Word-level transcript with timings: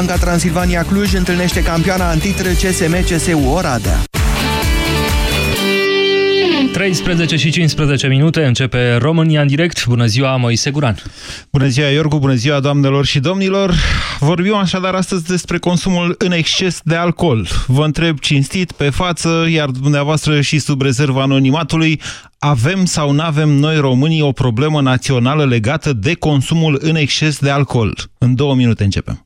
Banca 0.00 0.16
Transilvania 0.16 0.84
Cluj 0.84 1.14
întâlnește 1.14 1.62
campioana 1.62 2.10
în 2.10 2.18
titlu 2.18 2.50
CSM 2.50 3.02
CSU 3.02 3.38
Oradea. 3.38 4.02
13 6.72 7.36
și 7.36 7.50
15 7.50 8.06
minute 8.06 8.44
începe 8.44 8.94
România 8.94 9.40
în 9.40 9.46
direct. 9.46 9.86
Bună 9.86 10.06
ziua, 10.06 10.36
Moise 10.36 10.70
Guran. 10.70 10.96
Bună 11.52 11.66
ziua, 11.66 11.88
Iorgu, 11.88 12.18
bună 12.18 12.34
ziua, 12.34 12.60
doamnelor 12.60 13.04
și 13.04 13.20
domnilor. 13.20 13.74
Vorbim 14.18 14.54
așadar 14.54 14.94
astăzi 14.94 15.26
despre 15.26 15.58
consumul 15.58 16.14
în 16.18 16.32
exces 16.32 16.80
de 16.84 16.94
alcool. 16.94 17.48
Vă 17.66 17.84
întreb 17.84 18.18
cinstit 18.18 18.72
pe 18.72 18.90
față, 18.90 19.46
iar 19.48 19.68
dumneavoastră 19.68 20.40
și 20.40 20.58
sub 20.58 20.82
rezerva 20.82 21.22
anonimatului, 21.22 22.00
avem 22.38 22.84
sau 22.84 23.12
nu 23.12 23.22
avem 23.22 23.48
noi 23.48 23.76
românii 23.76 24.22
o 24.22 24.32
problemă 24.32 24.80
națională 24.80 25.44
legată 25.44 25.92
de 25.92 26.14
consumul 26.14 26.78
în 26.82 26.96
exces 26.96 27.38
de 27.38 27.50
alcool? 27.50 28.10
În 28.18 28.34
două 28.34 28.54
minute 28.54 28.84
începem. 28.84 29.25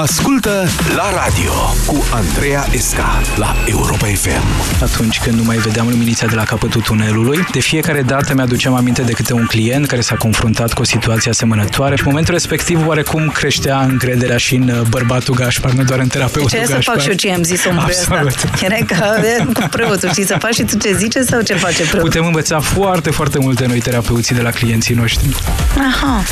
Ascultă 0.00 0.66
la 0.96 1.24
radio 1.24 1.52
cu 1.86 2.04
Andreea 2.12 2.66
Esca 2.70 3.20
la 3.36 3.54
Europa 3.66 4.06
FM. 4.06 4.42
Atunci 4.82 5.20
când 5.20 5.36
nu 5.36 5.42
mai 5.42 5.56
vedeam 5.56 5.88
luminița 5.88 6.26
de 6.26 6.34
la 6.34 6.42
capătul 6.42 6.80
tunelului, 6.80 7.46
de 7.52 7.60
fiecare 7.60 8.02
dată 8.02 8.34
mi-aduceam 8.34 8.74
aminte 8.74 9.02
de 9.02 9.12
câte 9.12 9.32
un 9.32 9.46
client 9.46 9.86
care 9.86 10.00
s-a 10.00 10.14
confruntat 10.14 10.72
cu 10.72 10.80
o 10.80 10.84
situație 10.84 11.30
asemănătoare 11.30 11.94
și 11.96 12.02
în 12.02 12.08
momentul 12.08 12.34
respectiv 12.34 12.86
oarecum 12.86 13.28
creștea 13.28 13.80
încrederea 13.80 14.36
și 14.36 14.54
în 14.54 14.68
uh, 14.68 14.80
bărbatul 14.80 15.34
Gașpar, 15.34 15.72
nu 15.72 15.82
doar 15.82 15.98
în 15.98 16.08
terapeutul 16.08 16.50
Ce 16.50 16.56
Gașpar. 16.56 16.82
să 16.82 16.90
fac 16.90 17.00
și 17.00 17.08
eu 17.08 17.14
ce 17.14 17.32
am 17.32 17.42
zis 17.42 17.64
omul 17.64 17.84
ăsta? 17.88 18.26
Era 18.62 18.76
ca 18.86 19.14
cu 19.54 19.68
preotul, 19.70 20.08
știi, 20.08 20.26
să 20.26 20.36
faci 20.38 20.54
și 20.54 20.62
tu 20.62 20.76
ce 20.76 20.96
zice 20.96 21.22
sau 21.22 21.40
ce 21.40 21.54
face 21.54 21.82
preotul? 21.82 22.00
Putem 22.00 22.24
învăța 22.24 22.60
foarte, 22.60 23.10
foarte 23.10 23.38
multe 23.38 23.66
noi 23.66 23.78
terapeuții 23.78 24.34
de 24.34 24.40
la 24.40 24.50
clienții 24.50 24.94
noștri. 24.94 25.28
Aha. 25.78 26.22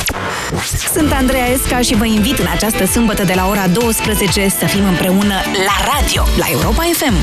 Sunt 0.93 1.11
Andreea 1.11 1.47
Esca 1.47 1.79
și 1.79 1.95
vă 1.95 2.05
invit 2.05 2.39
în 2.39 2.47
această 2.53 2.85
sâmbătă 2.85 3.23
de 3.23 3.33
la 3.35 3.47
ora 3.47 3.58
12 3.67 4.49
să 4.59 4.65
fim 4.65 4.85
împreună 4.87 5.33
la 5.65 5.91
radio, 5.93 6.23
la 6.37 6.45
Europa 6.51 6.83
FM. 6.93 7.13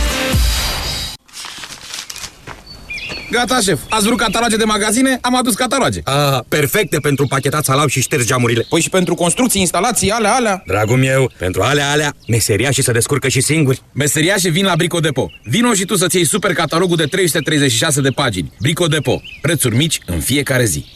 Gata, 3.30 3.58
șef. 3.60 3.80
Ați 3.88 4.06
vrut 4.06 4.18
cataloge 4.18 4.56
de 4.56 4.64
magazine? 4.64 5.18
Am 5.20 5.36
adus 5.36 5.54
cataloge. 5.54 6.00
Ah, 6.04 6.38
perfecte 6.48 6.98
pentru 6.98 7.26
pachetat 7.26 7.64
salam 7.64 7.88
și 7.88 8.00
ștergi 8.00 8.26
geamurile. 8.26 8.66
Păi 8.68 8.80
și 8.80 8.90
pentru 8.90 9.14
construcții, 9.14 9.60
instalații, 9.60 10.10
alea, 10.10 10.34
alea. 10.34 10.62
Dragul 10.66 10.96
meu, 10.96 11.30
pentru 11.38 11.62
alea, 11.62 11.90
alea, 11.90 12.14
meseria 12.28 12.70
și 12.70 12.82
să 12.82 12.92
descurcă 12.92 13.28
și 13.28 13.40
singuri. 13.40 13.82
Meseria 13.92 14.36
și 14.36 14.48
vin 14.48 14.64
la 14.64 14.76
Brico 14.76 15.00
Depo. 15.00 15.30
Vino 15.44 15.72
și 15.72 15.84
tu 15.84 15.96
să-ți 15.96 16.16
iei 16.16 16.24
super 16.24 16.52
catalogul 16.52 16.96
de 16.96 17.04
336 17.04 18.00
de 18.00 18.10
pagini. 18.10 18.52
Brico 18.60 18.86
Depo. 18.86 19.20
Prețuri 19.40 19.76
mici 19.76 20.00
în 20.06 20.20
fiecare 20.20 20.64
zi. 20.64 20.86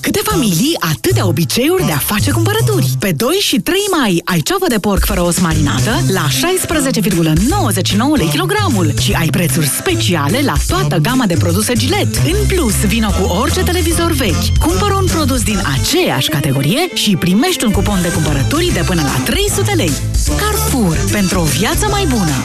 Câte 0.00 0.20
familii, 0.22 0.76
atâtea 0.78 1.26
obiceiuri 1.26 1.86
de 1.86 1.92
a 1.92 1.98
face 1.98 2.30
cumpărături. 2.30 2.90
Pe 2.98 3.12
2 3.12 3.34
și 3.34 3.56
3 3.56 3.78
mai 3.90 4.20
ai 4.24 4.40
ceapă 4.40 4.66
de 4.68 4.78
porc 4.78 5.04
fără 5.04 5.22
os 5.22 5.38
marinată 5.38 6.00
la 6.12 6.26
16,99 6.28 8.16
lei 8.16 8.26
kilogramul 8.26 8.92
și 9.00 9.12
ai 9.12 9.28
prețuri 9.28 9.66
speciale 9.66 10.40
la 10.44 10.54
toată 10.66 10.96
gama 10.96 11.26
de 11.26 11.36
produse 11.38 11.72
Gillette. 11.72 12.18
În 12.32 12.46
plus, 12.46 12.74
vino 12.74 13.08
cu 13.08 13.22
orice 13.22 13.60
televizor 13.62 14.10
vechi. 14.10 14.58
Cumpără 14.60 14.94
un 14.94 15.06
produs 15.06 15.42
din 15.42 15.62
aceeași 15.80 16.28
categorie 16.28 16.88
și 16.94 17.16
primești 17.16 17.64
un 17.64 17.72
cupon 17.72 18.02
de 18.02 18.12
cumpărături 18.12 18.70
de 18.72 18.82
până 18.86 19.02
la 19.02 19.22
300 19.24 19.72
lei. 19.72 19.92
Carrefour. 20.40 20.96
Pentru 21.12 21.40
o 21.40 21.44
viață 21.44 21.86
mai 21.90 22.06
bună. 22.08 22.44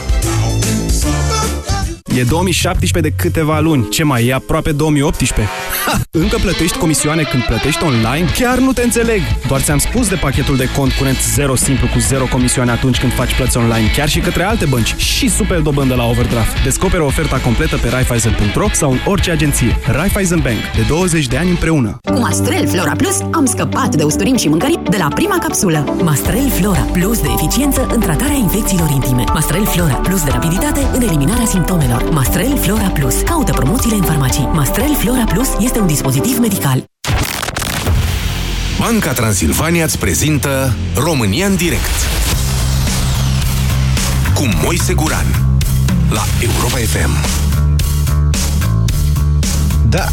E 2.15 2.23
2017 2.23 3.09
de 3.09 3.23
câteva 3.23 3.59
luni. 3.59 3.89
Ce 3.89 4.03
mai 4.03 4.27
e 4.27 4.33
aproape 4.33 4.71
2018? 4.71 5.47
Ha! 5.85 5.99
Încă 6.11 6.37
plătești 6.41 6.77
comisioane 6.77 7.21
când 7.21 7.43
plătești 7.43 7.83
online? 7.83 8.27
Chiar 8.37 8.57
nu 8.57 8.73
te 8.73 8.83
înțeleg! 8.83 9.21
Doar 9.47 9.61
ți-am 9.61 9.77
spus 9.77 10.09
de 10.09 10.15
pachetul 10.15 10.55
de 10.55 10.69
cont 10.75 10.91
curent 10.91 11.17
0 11.21 11.55
simplu 11.55 11.87
cu 11.87 11.99
0 11.99 12.25
comisioane 12.25 12.71
atunci 12.71 12.99
când 12.99 13.13
faci 13.13 13.35
plăți 13.35 13.57
online, 13.57 13.91
chiar 13.95 14.09
și 14.09 14.19
către 14.19 14.43
alte 14.43 14.65
bănci 14.65 14.95
și 14.95 15.29
super 15.29 15.59
dobândă 15.59 15.95
la 15.95 16.05
overdraft. 16.05 16.63
Descoperă 16.63 17.03
oferta 17.03 17.37
completă 17.37 17.77
pe 17.77 17.89
Raiffeisen.ro 17.89 18.67
sau 18.71 18.91
în 18.91 18.99
orice 19.05 19.31
agenție. 19.31 19.79
Raiffeisen 19.85 20.39
Bank. 20.39 20.59
De 20.75 20.85
20 20.87 21.27
de 21.27 21.37
ani 21.37 21.49
împreună. 21.49 21.97
Cu 22.13 22.19
Mastrel 22.19 22.67
Flora 22.67 22.91
Plus 22.91 23.19
am 23.31 23.45
scăpat 23.45 23.95
de 23.95 24.03
usturim 24.03 24.37
și 24.37 24.47
mâncări 24.47 24.79
de 24.89 24.97
la 24.97 25.07
prima 25.07 25.37
capsulă. 25.37 25.95
Mastrel 26.03 26.49
Flora 26.49 26.81
Plus 26.93 27.21
de 27.21 27.27
eficiență 27.35 27.87
în 27.93 27.99
tratarea 27.99 28.35
infecțiilor 28.35 28.89
intime. 28.89 29.23
Mastrel 29.33 29.65
Flora 29.65 29.93
Plus 29.93 30.23
de 30.23 30.29
rapiditate 30.31 30.79
în 30.93 31.01
eliminarea 31.01 31.45
simptomelor. 31.45 32.04
Mastrel 32.11 32.57
Flora 32.57 32.87
Plus. 32.87 33.21
Caută 33.21 33.51
promoțiile 33.51 33.95
în 33.95 34.03
farmacii. 34.03 34.49
Mastrel 34.53 34.95
Flora 34.95 35.23
Plus 35.23 35.47
este 35.59 35.79
un 35.79 35.87
dispozitiv 35.87 36.37
medical. 36.37 36.83
Banca 38.79 39.11
Transilvania 39.11 39.83
îți 39.83 39.99
prezintă 39.99 40.73
România 40.95 41.45
în 41.45 41.55
direct 41.55 41.95
cu 44.33 44.49
Moise 44.63 44.93
Guran 44.93 45.25
la 46.09 46.23
Europa 46.41 46.77
FM. 46.77 47.11
Da. 49.89 50.05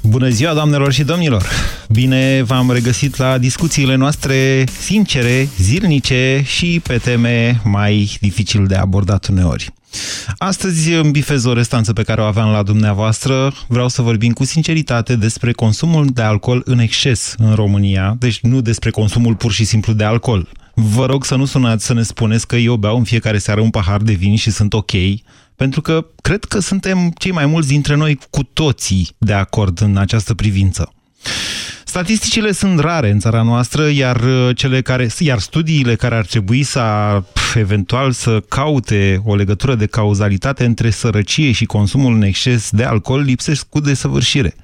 Bună 0.00 0.28
ziua, 0.28 0.54
doamnelor 0.54 0.92
și 0.92 1.04
domnilor! 1.04 1.46
Bine 1.88 2.42
v-am 2.42 2.70
regăsit 2.70 3.16
la 3.16 3.38
discuțiile 3.38 3.94
noastre 3.94 4.64
sincere, 4.80 5.48
zilnice 5.58 6.42
și 6.44 6.80
pe 6.82 6.96
teme 6.96 7.60
mai 7.64 8.16
dificil 8.20 8.66
de 8.66 8.74
abordat 8.74 9.26
uneori. 9.26 9.72
Astăzi 10.38 10.92
îmi 10.92 11.10
bifez 11.10 11.44
o 11.44 11.52
restanță 11.52 11.92
pe 11.92 12.02
care 12.02 12.20
o 12.20 12.24
aveam 12.24 12.50
la 12.50 12.62
dumneavoastră. 12.62 13.52
Vreau 13.66 13.88
să 13.88 14.02
vorbim 14.02 14.32
cu 14.32 14.44
sinceritate 14.44 15.16
despre 15.16 15.52
consumul 15.52 16.06
de 16.06 16.22
alcool 16.22 16.62
în 16.64 16.78
exces 16.78 17.34
în 17.38 17.54
România, 17.54 18.16
deci 18.18 18.40
nu 18.40 18.60
despre 18.60 18.90
consumul 18.90 19.34
pur 19.34 19.52
și 19.52 19.64
simplu 19.64 19.92
de 19.92 20.04
alcool. 20.04 20.48
Vă 20.74 21.06
rog 21.06 21.24
să 21.24 21.34
nu 21.34 21.44
sunați 21.44 21.86
să 21.86 21.94
ne 21.94 22.02
spuneți 22.02 22.46
că 22.46 22.56
eu 22.56 22.76
beau 22.76 22.96
în 22.96 23.04
fiecare 23.04 23.38
seară 23.38 23.60
un 23.60 23.70
pahar 23.70 24.00
de 24.00 24.12
vin 24.12 24.36
și 24.36 24.50
sunt 24.50 24.72
ok, 24.72 24.92
pentru 25.56 25.80
că 25.80 26.06
cred 26.22 26.44
că 26.44 26.58
suntem 26.58 27.12
cei 27.18 27.32
mai 27.32 27.46
mulți 27.46 27.68
dintre 27.68 27.94
noi 27.94 28.18
cu 28.30 28.42
toții 28.42 29.08
de 29.18 29.32
acord 29.32 29.80
în 29.80 29.96
această 29.96 30.34
privință. 30.34 30.92
Statisticile 31.96 32.52
sunt 32.52 32.78
rare 32.78 33.10
în 33.10 33.18
țara 33.18 33.42
noastră, 33.42 33.88
iar, 33.88 34.20
cele 34.54 34.82
care, 34.82 35.08
iar 35.18 35.38
studiile 35.38 35.94
care 35.94 36.14
ar 36.14 36.26
trebui 36.26 36.62
să 36.62 36.82
eventual 37.54 38.12
să 38.12 38.40
caute 38.48 39.22
o 39.24 39.34
legătură 39.34 39.74
de 39.74 39.86
cauzalitate 39.86 40.64
între 40.64 40.90
sărăcie 40.90 41.52
și 41.52 41.64
consumul 41.64 42.14
în 42.14 42.22
exces 42.22 42.70
de 42.70 42.84
alcool 42.84 43.20
lipsesc 43.20 43.68
cu 43.68 43.80
desăvârșire. 43.80 44.54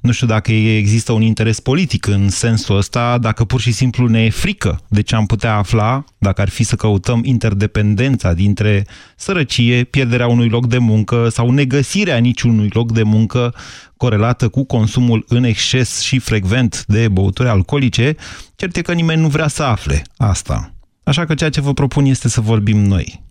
Nu 0.00 0.12
știu 0.12 0.26
dacă 0.26 0.52
există 0.52 1.12
un 1.12 1.22
interes 1.22 1.60
politic 1.60 2.06
în 2.06 2.28
sensul 2.28 2.76
ăsta, 2.76 3.18
dacă 3.18 3.44
pur 3.44 3.60
și 3.60 3.72
simplu 3.72 4.06
ne 4.08 4.24
e 4.24 4.30
frică 4.30 4.80
de 4.88 5.02
ce 5.02 5.14
am 5.14 5.26
putea 5.26 5.56
afla, 5.56 6.04
dacă 6.18 6.40
ar 6.40 6.48
fi 6.48 6.62
să 6.62 6.76
căutăm 6.76 7.20
interdependența 7.24 8.32
dintre 8.32 8.86
sărăcie, 9.16 9.84
pierderea 9.84 10.26
unui 10.26 10.48
loc 10.48 10.66
de 10.66 10.78
muncă 10.78 11.28
sau 11.28 11.50
negăsirea 11.50 12.16
niciunui 12.16 12.68
loc 12.72 12.92
de 12.92 13.02
muncă 13.02 13.54
corelată 14.00 14.48
cu 14.48 14.64
consumul 14.64 15.24
în 15.28 15.44
exces 15.44 16.00
și 16.00 16.18
frecvent 16.18 16.84
de 16.86 17.08
băuturi 17.08 17.48
alcoolice, 17.48 18.16
cert 18.56 18.76
e 18.76 18.82
că 18.82 18.92
nimeni 18.92 19.20
nu 19.20 19.28
vrea 19.28 19.48
să 19.48 19.62
afle 19.62 20.02
asta. 20.16 20.74
Așa 21.02 21.24
că 21.24 21.34
ceea 21.34 21.50
ce 21.50 21.60
vă 21.60 21.74
propun 21.74 22.04
este 22.04 22.28
să 22.28 22.40
vorbim 22.40 22.78
noi. 22.78 23.22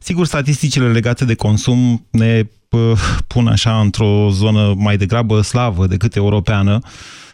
Sigur, 0.00 0.26
statisticile 0.26 0.90
legate 0.90 1.24
de 1.24 1.34
consum 1.34 2.06
ne 2.10 2.42
pun 3.26 3.46
așa 3.46 3.80
într-o 3.80 4.28
zonă 4.30 4.74
mai 4.76 4.96
degrabă 4.96 5.40
slavă 5.40 5.86
decât 5.86 6.14
europeană. 6.14 6.78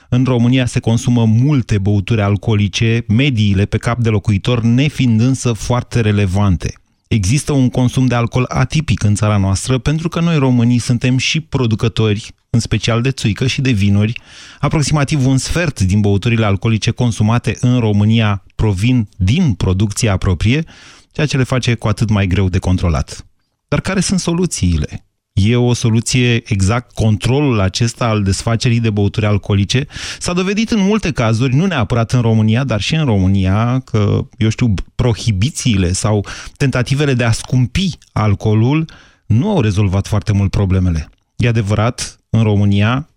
În 0.08 0.24
România 0.24 0.66
se 0.66 0.80
consumă 0.80 1.24
multe 1.24 1.78
băuturi 1.78 2.20
alcoolice, 2.22 3.04
mediile 3.08 3.64
pe 3.64 3.78
cap 3.78 3.98
de 3.98 4.08
locuitor 4.08 4.62
nefiind 4.62 5.20
însă 5.20 5.52
foarte 5.52 6.00
relevante. 6.00 6.72
Există 7.08 7.52
un 7.52 7.68
consum 7.68 8.06
de 8.06 8.14
alcool 8.14 8.44
atipic 8.48 9.02
în 9.02 9.14
țara 9.14 9.36
noastră 9.36 9.78
pentru 9.78 10.08
că 10.08 10.20
noi 10.20 10.36
românii 10.36 10.78
suntem 10.78 11.16
și 11.16 11.40
producători, 11.40 12.34
în 12.56 12.62
special 12.62 13.02
de 13.02 13.10
țuică 13.10 13.46
și 13.46 13.60
de 13.60 13.70
vinuri. 13.70 14.20
Aproximativ 14.60 15.26
un 15.26 15.38
sfert 15.38 15.80
din 15.80 16.00
băuturile 16.00 16.44
alcoolice 16.44 16.90
consumate 16.90 17.56
în 17.60 17.78
România 17.78 18.44
provin 18.54 19.08
din 19.16 19.52
producția 19.52 20.16
proprie, 20.16 20.64
ceea 21.12 21.26
ce 21.26 21.36
le 21.36 21.42
face 21.42 21.74
cu 21.74 21.88
atât 21.88 22.10
mai 22.10 22.26
greu 22.26 22.48
de 22.48 22.58
controlat. 22.58 23.26
Dar 23.68 23.80
care 23.80 24.00
sunt 24.00 24.20
soluțiile? 24.20 25.06
E 25.32 25.56
o 25.56 25.72
soluție 25.72 26.42
exact 26.52 26.94
controlul 26.94 27.60
acesta 27.60 28.06
al 28.06 28.22
desfacerii 28.22 28.80
de 28.80 28.90
băuturi 28.90 29.26
alcoolice? 29.26 29.86
S-a 30.18 30.32
dovedit 30.32 30.70
în 30.70 30.80
multe 30.80 31.10
cazuri, 31.12 31.54
nu 31.54 31.66
neapărat 31.66 32.12
în 32.12 32.20
România, 32.20 32.64
dar 32.64 32.80
și 32.80 32.94
în 32.94 33.04
România, 33.04 33.78
că, 33.84 34.28
eu 34.38 34.48
știu, 34.48 34.74
prohibițiile 34.94 35.92
sau 35.92 36.26
tentativele 36.56 37.14
de 37.14 37.24
a 37.24 37.30
scumpi 37.30 37.98
alcoolul 38.12 38.84
nu 39.26 39.50
au 39.50 39.60
rezolvat 39.60 40.06
foarte 40.06 40.32
mult 40.32 40.50
problemele. 40.50 41.10
E 41.36 41.48
adevărat, 41.48 42.20
în 42.36 42.42
România 42.42 43.08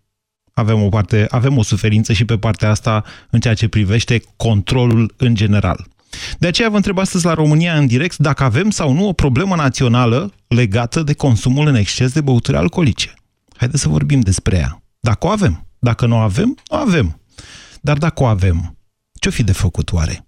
avem 0.53 0.81
o, 0.81 0.89
parte, 0.89 1.25
avem 1.29 1.57
o 1.57 1.63
suferință 1.63 2.13
și 2.13 2.25
pe 2.25 2.37
partea 2.37 2.69
asta 2.69 3.03
în 3.29 3.39
ceea 3.39 3.53
ce 3.53 3.67
privește 3.67 4.21
controlul 4.35 5.13
în 5.17 5.35
general. 5.35 5.87
De 6.37 6.47
aceea 6.47 6.69
vă 6.69 6.75
întreb 6.75 6.97
astăzi 6.97 7.25
la 7.25 7.33
România 7.33 7.77
în 7.77 7.87
direct 7.87 8.17
dacă 8.17 8.43
avem 8.43 8.69
sau 8.69 8.93
nu 8.93 9.07
o 9.07 9.13
problemă 9.13 9.55
națională 9.55 10.33
legată 10.47 11.03
de 11.03 11.13
consumul 11.13 11.67
în 11.67 11.75
exces 11.75 12.11
de 12.11 12.21
băuturi 12.21 12.57
alcoolice. 12.57 13.13
Haideți 13.55 13.81
să 13.81 13.89
vorbim 13.89 14.19
despre 14.19 14.57
ea. 14.57 14.83
Dacă 14.99 15.27
o 15.27 15.29
avem. 15.29 15.63
Dacă 15.79 16.05
nu 16.05 16.15
o 16.15 16.19
avem, 16.19 16.57
o 16.67 16.75
avem. 16.75 17.19
Dar 17.81 17.97
dacă 17.97 18.23
o 18.23 18.25
avem, 18.25 18.77
ce-o 19.19 19.31
fi 19.31 19.43
de 19.43 19.51
făcut 19.51 19.91
oare? 19.91 20.23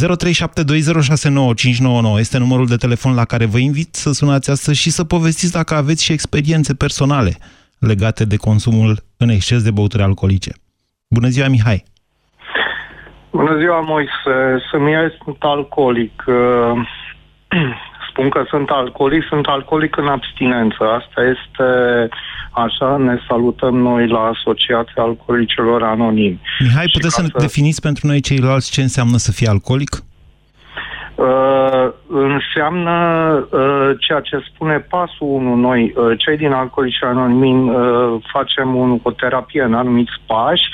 0372069599 0.00 2.18
este 2.18 2.38
numărul 2.38 2.66
de 2.66 2.76
telefon 2.76 3.14
la 3.14 3.24
care 3.24 3.44
vă 3.44 3.58
invit 3.58 3.94
să 3.94 4.12
sunați 4.12 4.50
astăzi 4.50 4.78
și 4.78 4.90
să 4.90 5.04
povestiți 5.04 5.52
dacă 5.52 5.74
aveți 5.74 6.02
și 6.02 6.12
experiențe 6.12 6.74
personale 6.74 7.38
legate 7.78 8.24
de 8.24 8.36
consumul 8.36 8.96
în 9.16 9.28
exces 9.28 9.62
de 9.62 9.70
băuturi 9.70 10.02
alcoolice. 10.02 10.52
Bună 11.08 11.28
ziua, 11.28 11.48
Mihai! 11.48 11.84
Bună 13.30 13.58
ziua, 13.58 13.80
Moise! 13.80 14.64
Să-mi 14.70 15.16
sunt 15.24 15.36
alcoolic. 15.40 16.24
Uh, 16.26 16.34
spun 18.10 18.28
că 18.28 18.44
sunt 18.48 18.68
alcoolic, 18.68 19.22
sunt 19.28 19.46
alcoolic 19.46 19.96
în 19.96 20.06
abstinență. 20.06 20.84
Asta 20.84 21.20
este 21.34 21.68
așa, 22.50 22.96
ne 22.96 23.18
salutăm 23.28 23.76
noi 23.76 24.08
la 24.08 24.20
Asociația 24.20 25.02
Alcoolicelor 25.02 25.82
Anonimi. 25.82 26.40
Mihai, 26.58 26.88
puteți 26.92 27.14
să, 27.14 27.22
să 27.22 27.38
definiți 27.38 27.80
pentru 27.80 28.06
noi 28.06 28.20
ceilalți 28.20 28.70
ce 28.70 28.82
înseamnă 28.82 29.16
să 29.16 29.32
fii 29.32 29.46
alcoolic? 29.46 29.90
Uh, 29.94 30.15
înseamnă 32.08 32.92
uh, 33.50 33.90
ceea 33.98 34.20
ce 34.20 34.36
spune 34.52 34.78
pasul 34.78 35.26
1. 35.26 35.54
Noi, 35.56 35.92
uh, 35.96 36.18
cei 36.18 36.36
din 36.36 36.52
Alcoolici 36.52 37.02
Anonimi, 37.02 37.70
uh, 37.70 38.22
facem 38.32 38.74
un, 38.74 38.98
o 39.02 39.10
terapie 39.10 39.62
în 39.62 39.74
anumiți 39.74 40.12
pași 40.26 40.64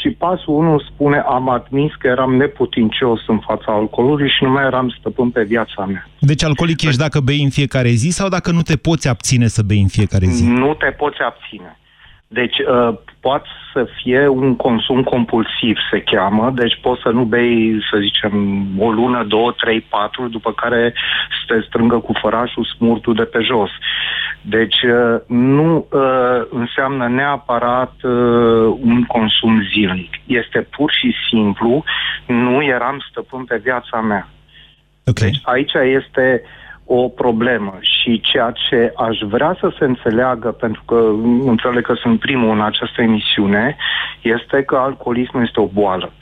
și 0.00 0.08
pasul 0.10 0.54
1 0.54 0.78
spune 0.78 1.18
am 1.18 1.48
admis 1.48 1.94
că 1.98 2.06
eram 2.06 2.34
neputincios 2.34 3.20
în 3.26 3.38
fața 3.38 3.72
alcoolului 3.72 4.28
și 4.28 4.44
nu 4.44 4.50
mai 4.50 4.64
eram 4.64 4.94
stăpân 4.98 5.30
pe 5.30 5.42
viața 5.42 5.84
mea. 5.84 6.08
Deci 6.18 6.44
alcoolic 6.44 6.82
ești 6.82 7.00
dacă 7.00 7.20
bei 7.20 7.42
în 7.42 7.50
fiecare 7.50 7.88
zi 7.88 8.08
sau 8.08 8.28
dacă 8.28 8.50
nu 8.50 8.62
te 8.62 8.76
poți 8.76 9.08
abține 9.08 9.46
să 9.46 9.62
bei 9.62 9.80
în 9.80 9.88
fiecare 9.88 10.26
zi? 10.26 10.48
Nu 10.48 10.74
te 10.74 10.90
poți 10.90 11.18
abține. 11.20 11.76
Deci 12.32 12.58
uh, 12.58 12.94
poate 13.20 13.48
să 13.72 13.86
fie 14.02 14.28
un 14.28 14.56
consum 14.56 15.02
compulsiv, 15.02 15.76
se 15.90 16.00
cheamă, 16.00 16.52
deci 16.54 16.78
poți 16.80 17.02
să 17.02 17.08
nu 17.08 17.24
bei, 17.24 17.78
să 17.90 17.98
zicem, 18.00 18.66
o 18.78 18.90
lună, 18.90 19.24
două, 19.24 19.52
trei, 19.52 19.80
patru, 19.80 20.28
după 20.28 20.52
care 20.52 20.94
să 21.28 21.54
te 21.54 21.60
strângă 21.66 21.98
cu 21.98 22.12
fărașul 22.20 22.64
smurtul 22.64 23.14
de 23.14 23.22
pe 23.24 23.40
jos. 23.40 23.70
Deci 24.40 24.82
uh, 24.82 25.20
nu 25.26 25.86
uh, 25.90 26.46
înseamnă 26.50 27.08
neapărat 27.08 27.94
uh, 28.02 28.12
un 28.80 29.04
consum 29.04 29.62
zilnic. 29.72 30.14
Este 30.26 30.68
pur 30.76 30.92
și 30.92 31.14
simplu, 31.30 31.84
nu 32.26 32.62
eram 32.62 33.04
stăpân 33.10 33.44
pe 33.44 33.60
viața 33.62 34.00
mea. 34.00 34.28
Okay. 35.06 35.30
Deci 35.30 35.40
aici 35.42 35.72
este 36.02 36.42
o 36.94 37.08
problemă 37.08 37.78
și 37.80 38.20
ceea 38.20 38.52
ce 38.68 38.92
aș 38.96 39.18
vrea 39.28 39.56
să 39.60 39.72
se 39.78 39.84
înțeleagă, 39.84 40.48
pentru 40.48 40.82
că 40.86 40.94
înțeleg 41.44 41.84
că 41.86 41.94
sunt 41.94 42.20
primul 42.20 42.50
în 42.50 42.62
această 42.62 43.02
emisiune, 43.02 43.76
este 44.20 44.62
că 44.62 44.76
alcoolismul 44.76 45.42
este 45.42 45.60
o 45.60 45.66
boală. 45.66 46.12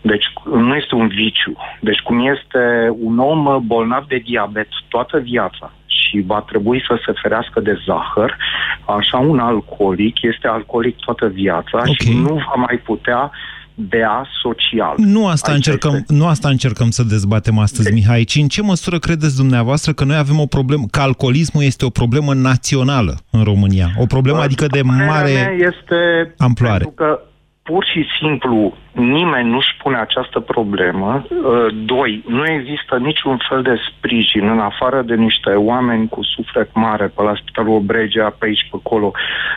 Deci 0.00 0.24
nu 0.44 0.74
este 0.74 0.94
un 0.94 1.08
viciu. 1.08 1.56
Deci 1.80 2.00
cum 2.00 2.26
este 2.34 2.94
un 3.00 3.18
om 3.18 3.66
bolnav 3.66 4.04
de 4.06 4.16
diabet 4.16 4.68
toată 4.88 5.18
viața 5.18 5.72
și 5.86 6.22
va 6.26 6.40
trebui 6.40 6.84
să 6.88 7.00
se 7.04 7.12
ferească 7.22 7.60
de 7.60 7.80
zahăr, 7.86 8.36
așa 8.84 9.18
un 9.18 9.38
alcoolic 9.38 10.22
este 10.22 10.48
alcoolic 10.48 10.96
toată 10.96 11.26
viața 11.26 11.78
okay. 11.78 11.96
și 11.98 12.18
nu 12.18 12.34
va 12.34 12.54
mai 12.56 12.80
putea 12.84 13.30
bea 13.74 14.26
social. 14.42 14.94
Nu 14.96 15.26
asta, 15.26 15.52
încercăm, 15.52 15.94
este... 15.94 16.14
nu 16.14 16.26
asta 16.26 16.48
încercăm 16.48 16.90
să 16.90 17.02
dezbatem 17.02 17.58
astăzi, 17.58 17.88
de... 17.88 17.94
Mihai, 17.94 18.24
ci 18.24 18.36
în 18.36 18.48
ce 18.48 18.62
măsură 18.62 18.98
credeți 18.98 19.36
dumneavoastră 19.36 19.92
că 19.92 20.04
noi 20.04 20.16
avem 20.16 20.40
o 20.40 20.46
problemă, 20.46 20.84
că 20.90 21.00
alcoolismul 21.00 21.62
este 21.62 21.84
o 21.84 21.90
problemă 21.90 22.34
națională 22.34 23.14
în 23.30 23.42
România? 23.44 23.88
O 23.98 24.06
problemă, 24.06 24.38
Bă, 24.38 24.44
adică 24.44 24.66
de 24.66 24.82
mare 24.82 25.56
este 25.58 26.34
amploare. 26.38 26.84
Pentru 26.84 27.04
că 27.04 27.20
pur 27.64 27.84
și 27.84 28.04
simplu 28.20 28.76
nimeni 28.92 29.50
nu-și 29.50 29.76
pune 29.82 29.96
această 29.96 30.40
problemă. 30.40 31.26
Uh, 31.28 31.66
doi, 31.84 32.24
nu 32.28 32.46
există 32.46 32.96
niciun 32.96 33.38
fel 33.48 33.62
de 33.62 33.76
sprijin 33.90 34.48
în 34.48 34.58
afară 34.58 35.02
de 35.02 35.14
niște 35.14 35.50
oameni 35.50 36.08
cu 36.08 36.22
suflet 36.22 36.70
mare 36.74 37.06
pe 37.06 37.22
la 37.22 37.34
Spitalul 37.34 37.74
Obregea, 37.74 38.36
pe 38.38 38.46
aici, 38.46 38.66
pe 38.70 38.76
acolo, 38.84 39.12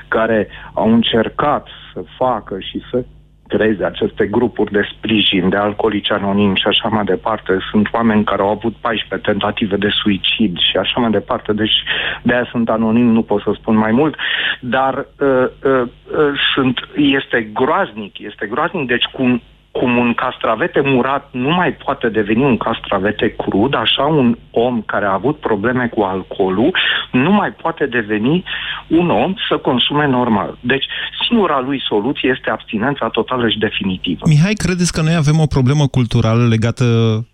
care 0.07 0.47
au 0.73 0.93
încercat 0.93 1.67
să 1.93 2.03
facă 2.17 2.57
și 2.59 2.81
să 2.91 3.03
creeze 3.47 3.83
aceste 3.83 4.25
grupuri 4.25 4.71
de 4.71 4.89
sprijin, 4.95 5.49
de 5.49 5.55
alcoolici 5.55 6.11
anonimi 6.11 6.55
și 6.55 6.67
așa 6.67 6.87
mai 6.87 7.03
departe. 7.03 7.57
Sunt 7.71 7.87
oameni 7.91 8.23
care 8.23 8.41
au 8.41 8.49
avut 8.49 8.75
14 8.75 9.29
tentative 9.29 9.75
de 9.75 9.89
suicid 10.01 10.57
și 10.57 10.77
așa 10.77 10.99
mai 10.99 11.11
departe, 11.11 11.53
deci 11.53 11.83
de 12.23 12.33
aia 12.33 12.47
sunt 12.51 12.69
anonim, 12.69 13.07
nu 13.11 13.21
pot 13.21 13.41
să 13.41 13.51
spun 13.53 13.75
mai 13.75 13.91
mult, 13.91 14.15
dar 14.59 14.93
uh, 15.19 15.27
uh, 15.63 15.81
uh, 15.81 16.39
sunt, 16.53 16.79
este 16.95 17.49
groaznic, 17.53 18.19
este 18.19 18.45
groaznic, 18.45 18.87
deci 18.87 19.05
cum 19.05 19.41
cum 19.79 19.97
un 19.97 20.13
castravete 20.13 20.81
murat 20.85 21.29
nu 21.31 21.49
mai 21.49 21.71
poate 21.73 22.09
deveni 22.09 22.43
un 22.43 22.57
castravete 22.57 23.35
crud, 23.35 23.75
așa 23.75 24.03
un 24.03 24.37
om 24.51 24.81
care 24.81 25.05
a 25.05 25.13
avut 25.13 25.37
probleme 25.39 25.87
cu 25.87 26.01
alcoolul 26.01 26.71
nu 27.11 27.31
mai 27.31 27.51
poate 27.61 27.85
deveni 27.85 28.43
un 28.87 29.09
om 29.09 29.33
să 29.49 29.57
consume 29.57 30.07
normal. 30.07 30.57
Deci, 30.59 30.85
singura 31.27 31.59
lui 31.59 31.81
soluție 31.87 32.33
este 32.35 32.49
abstinența 32.49 33.07
totală 33.07 33.49
și 33.49 33.57
definitivă. 33.57 34.21
Mihai, 34.27 34.53
credeți 34.53 34.91
că 34.91 35.01
noi 35.01 35.15
avem 35.15 35.39
o 35.39 35.45
problemă 35.45 35.87
culturală 35.87 36.47
legată 36.47 36.85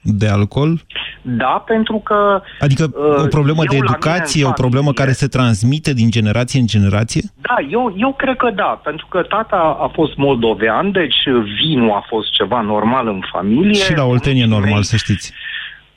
de 0.01 0.27
alcool? 0.27 0.81
Da, 1.21 1.63
pentru 1.65 2.01
că... 2.03 2.41
Adică 2.59 2.83
uh, 2.83 3.23
o 3.23 3.27
problemă 3.27 3.63
de 3.69 3.75
educație, 3.75 4.45
o 4.45 4.51
problemă 4.51 4.91
care 4.91 5.11
se 5.11 5.27
transmite 5.27 5.93
din 5.93 6.09
generație 6.09 6.59
în 6.59 6.65
generație? 6.65 7.21
Da, 7.41 7.55
eu, 7.69 7.93
eu 7.97 8.13
cred 8.13 8.35
că 8.35 8.49
da, 8.55 8.81
pentru 8.83 9.05
că 9.09 9.21
tata 9.21 9.77
a 9.85 9.87
fost 9.93 10.15
moldovean, 10.17 10.91
deci 10.91 11.19
vinul 11.61 11.91
a 11.91 12.03
fost 12.07 12.32
ceva 12.33 12.61
normal 12.61 13.07
în 13.07 13.21
familie. 13.31 13.83
Și 13.83 13.95
la 13.95 14.05
Oltenie 14.05 14.45
normal, 14.45 14.73
mei, 14.73 14.83
să 14.83 14.95
știți. 14.95 15.33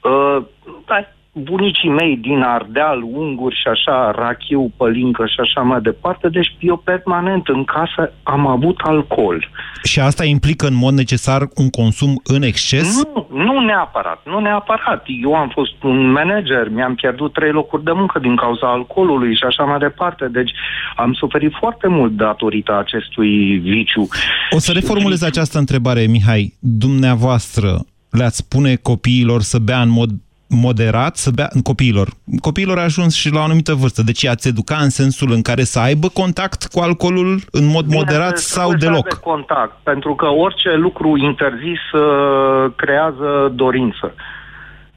Uh, 0.00 0.42
da, 0.86 1.08
bunicii 1.42 1.88
mei 1.88 2.16
din 2.16 2.40
Ardeal, 2.42 3.02
unguri 3.02 3.54
și 3.54 3.68
așa, 3.68 4.10
rachiu, 4.10 4.72
pălincă 4.76 5.26
și 5.26 5.40
așa 5.40 5.60
mai 5.60 5.80
departe, 5.80 6.28
deci 6.28 6.56
eu 6.58 6.76
permanent 6.76 7.48
în 7.48 7.64
casă 7.64 8.12
am 8.22 8.46
avut 8.46 8.80
alcool. 8.82 9.50
Și 9.82 10.00
asta 10.00 10.24
implică 10.24 10.66
în 10.66 10.74
mod 10.74 10.94
necesar 10.94 11.48
un 11.54 11.70
consum 11.70 12.20
în 12.24 12.42
exces? 12.42 13.02
Nu, 13.02 13.26
nu 13.30 13.60
neapărat, 13.60 14.22
nu 14.24 14.40
neapărat. 14.40 15.04
Eu 15.22 15.34
am 15.34 15.48
fost 15.48 15.82
un 15.82 16.10
manager, 16.10 16.68
mi-am 16.68 16.94
pierdut 16.94 17.32
trei 17.32 17.50
locuri 17.50 17.84
de 17.84 17.92
muncă 17.92 18.18
din 18.18 18.36
cauza 18.36 18.72
alcoolului 18.72 19.34
și 19.34 19.44
așa 19.46 19.64
mai 19.64 19.78
departe, 19.78 20.28
deci 20.28 20.50
am 20.96 21.12
suferit 21.12 21.52
foarte 21.58 21.88
mult 21.88 22.12
datorită 22.12 22.78
acestui 22.78 23.56
viciu. 23.56 24.08
O 24.50 24.58
să 24.58 24.72
reformulez 24.72 25.22
această 25.22 25.58
întrebare, 25.58 26.06
Mihai. 26.06 26.54
Dumneavoastră 26.60 27.78
le-ați 28.10 28.36
spune 28.36 28.74
copiilor 28.74 29.40
să 29.40 29.58
bea 29.58 29.80
în 29.80 29.88
mod 29.88 30.10
moderat 30.48 31.16
să 31.16 31.30
bea 31.34 31.48
copiilor. 31.62 32.08
Copiilor 32.40 32.78
a 32.78 32.82
ajuns 32.82 33.14
și 33.14 33.32
la 33.32 33.40
o 33.40 33.42
anumită 33.42 33.74
vârstă. 33.74 34.02
Deci 34.02 34.26
ați 34.26 34.48
educa 34.48 34.76
în 34.76 34.90
sensul 34.90 35.32
în 35.32 35.42
care 35.42 35.62
să 35.62 35.78
aibă 35.78 36.08
contact 36.08 36.64
cu 36.64 36.80
alcoolul 36.80 37.40
în 37.50 37.66
mod 37.66 37.84
Bine, 37.84 37.96
moderat 37.96 38.38
sau 38.38 38.74
deloc? 38.74 39.06
Să 39.12 39.18
contact, 39.18 39.76
pentru 39.82 40.14
că 40.14 40.26
orice 40.26 40.74
lucru 40.74 41.16
interzis 41.16 41.92
uh, 41.92 42.72
creează 42.76 43.52
dorință. 43.54 44.14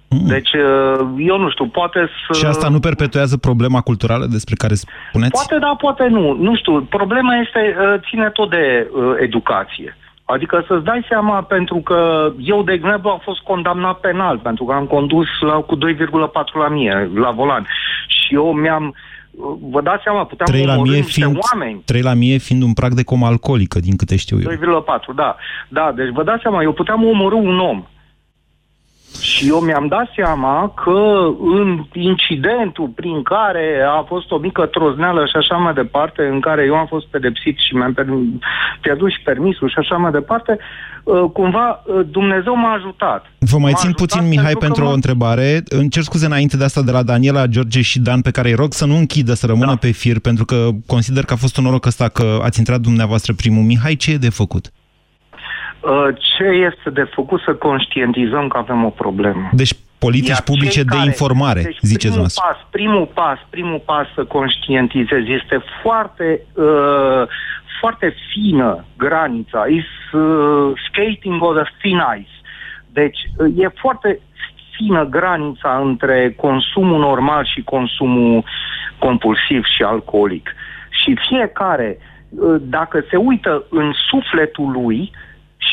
Mm. 0.10 0.28
Deci, 0.28 0.54
uh, 0.54 1.08
eu 1.18 1.38
nu 1.38 1.50
știu, 1.50 1.66
poate 1.66 2.10
să... 2.28 2.38
Și 2.38 2.46
asta 2.46 2.70
nu 2.70 2.80
perpetuează 2.80 3.38
problema 3.38 3.82
culturală 3.82 4.26
despre 4.26 4.56
care 4.58 4.74
spuneți? 4.74 5.32
Poate 5.32 5.58
da, 5.60 5.76
poate 5.78 6.08
nu. 6.08 6.34
Nu 6.34 6.56
știu, 6.56 6.82
problema 6.82 7.36
este, 7.36 7.76
uh, 7.80 8.00
ține 8.10 8.30
tot 8.30 8.50
de 8.50 8.90
uh, 8.92 9.14
educație. 9.20 9.98
Adică 10.34 10.64
să-ți 10.68 10.84
dai 10.84 11.06
seama, 11.10 11.42
pentru 11.42 11.76
că 11.76 12.32
eu, 12.40 12.64
de 12.64 12.72
exemplu, 12.72 13.10
am 13.10 13.22
fost 13.24 13.40
condamnat 13.40 14.00
penal, 14.00 14.38
pentru 14.38 14.66
că 14.66 14.74
am 14.74 14.86
condus 14.86 15.28
la, 15.40 15.54
cu 15.54 15.78
2,4 15.78 15.82
la 16.54 16.68
mie 16.68 17.10
la 17.16 17.32
volan. 17.32 17.68
Și 18.08 18.34
eu 18.34 18.54
mi-am, 18.54 18.96
vă 19.72 19.82
dați 19.82 20.04
seama, 20.04 20.26
puteam 20.26 20.50
3 20.50 20.66
la 20.66 20.76
mie 20.82 21.02
fiind, 21.02 21.38
oameni. 21.52 21.82
3 21.86 22.02
la 22.02 22.14
mie 22.14 22.38
fiind 22.38 22.64
un 22.64 22.74
prag 22.74 22.94
de 22.94 23.04
comă 23.04 23.26
alcoolică, 23.26 23.80
din 23.80 23.96
câte 23.96 24.16
știu 24.16 24.38
eu. 24.42 24.82
2,4, 24.82 25.16
da. 25.16 25.36
Da, 25.68 25.92
deci 25.96 26.10
vă 26.14 26.24
dați 26.24 26.42
seama, 26.42 26.62
eu 26.62 26.74
puteam 26.74 27.06
omorâ 27.06 27.36
un 27.36 27.60
om. 27.60 27.84
Și 29.22 29.48
eu 29.48 29.60
mi-am 29.60 29.88
dat 29.88 30.08
seama 30.16 30.74
că 30.84 31.28
în 31.40 31.86
incidentul 31.94 32.88
prin 32.96 33.22
care 33.24 33.84
a 34.00 34.02
fost 34.02 34.32
o 34.32 34.38
mică 34.38 34.66
trozneală 34.66 35.26
și 35.26 35.36
așa 35.36 35.56
mai 35.56 35.74
departe, 35.74 36.22
în 36.32 36.40
care 36.40 36.64
eu 36.66 36.76
am 36.76 36.86
fost 36.88 37.08
pedepsit 37.08 37.58
și 37.58 37.76
mi-am 37.76 37.94
pierdut 38.82 39.12
și 39.12 39.22
permisul 39.24 39.70
și 39.70 39.76
așa 39.78 39.96
mai 39.96 40.12
departe, 40.12 40.58
uh, 41.04 41.24
cumva 41.34 41.84
uh, 41.86 42.06
Dumnezeu 42.12 42.56
m-a 42.56 42.74
ajutat. 42.74 43.26
Vă 43.40 43.58
mai 43.58 43.74
țin 43.76 43.92
puțin, 43.92 44.28
Mihai, 44.28 44.44
pentru, 44.44 44.60
pentru 44.60 44.86
o 44.86 44.94
întrebare. 44.94 45.64
Îmi 45.70 45.90
cer 45.90 46.04
scuze 46.04 46.26
înainte 46.26 46.58
de 46.58 46.64
asta 46.64 46.82
de 46.82 46.92
la 46.92 47.04
Daniela, 47.04 47.48
George 47.48 47.82
și 47.82 48.00
Dan, 48.00 48.22
pe 48.22 48.32
care 48.32 48.50
îi 48.50 48.56
rog 48.56 48.74
să 48.74 48.86
nu 48.86 48.96
închidă, 48.98 49.34
să 49.34 49.46
rămână 49.46 49.72
da. 49.72 49.76
pe 49.76 49.92
fir, 49.92 50.20
pentru 50.20 50.46
că 50.46 50.70
consider 50.88 51.26
că 51.26 51.34
a 51.34 51.38
fost 51.44 51.58
un 51.58 51.64
noroc 51.64 51.86
ăsta 51.86 52.08
că 52.08 52.40
ați 52.44 52.60
intrat 52.60 52.80
dumneavoastră 52.80 53.34
primul. 53.34 53.64
Mihai, 53.64 53.96
ce 53.96 54.12
e 54.12 54.18
de 54.18 54.30
făcut? 54.30 54.72
Uh, 55.80 56.08
ce 56.20 56.44
este 56.44 56.90
de 56.90 57.04
făcut 57.14 57.42
să 57.42 57.54
conștientizăm 57.54 58.48
că 58.48 58.58
avem 58.58 58.86
o 58.86 58.90
problemă? 58.90 59.50
Deci 59.52 59.74
politici 60.00 60.28
Iar 60.28 60.44
cei 60.44 60.56
publice 60.56 60.84
de 60.84 60.96
care- 60.96 61.06
informare, 61.06 61.62
deci 61.62 61.78
ziceți 61.82 62.14
primul 62.14 62.28
dumneavoastră. 62.28 62.44
pas, 62.48 62.68
primul 62.70 63.06
pas, 63.14 63.40
primul 63.50 63.82
pas 63.86 64.08
să 64.16 64.24
conștientizezi 64.24 65.32
este 65.32 65.64
foarte, 65.82 66.42
uh, 66.54 67.24
foarte 67.80 68.14
fină 68.32 68.86
granița. 68.98 69.66
Is 69.66 69.90
uh, 70.14 70.72
skating 70.88 71.44
on 71.44 71.56
the 71.56 71.72
thin 71.82 72.02
ice. 72.20 72.36
Deci 72.92 73.20
uh, 73.38 73.64
e 73.64 73.68
foarte 73.68 74.20
fină 74.76 75.06
granița 75.06 75.82
între 75.84 76.34
consumul 76.38 77.00
normal 77.00 77.46
și 77.46 77.62
consumul 77.62 78.44
compulsiv 78.98 79.64
și 79.66 79.84
alcoolic. 79.84 80.56
Și 80.90 81.18
fiecare, 81.30 81.98
uh, 82.30 82.56
dacă 82.62 83.04
se 83.10 83.16
uită 83.16 83.64
în 83.70 83.92
sufletul 84.10 84.72
lui 84.72 85.12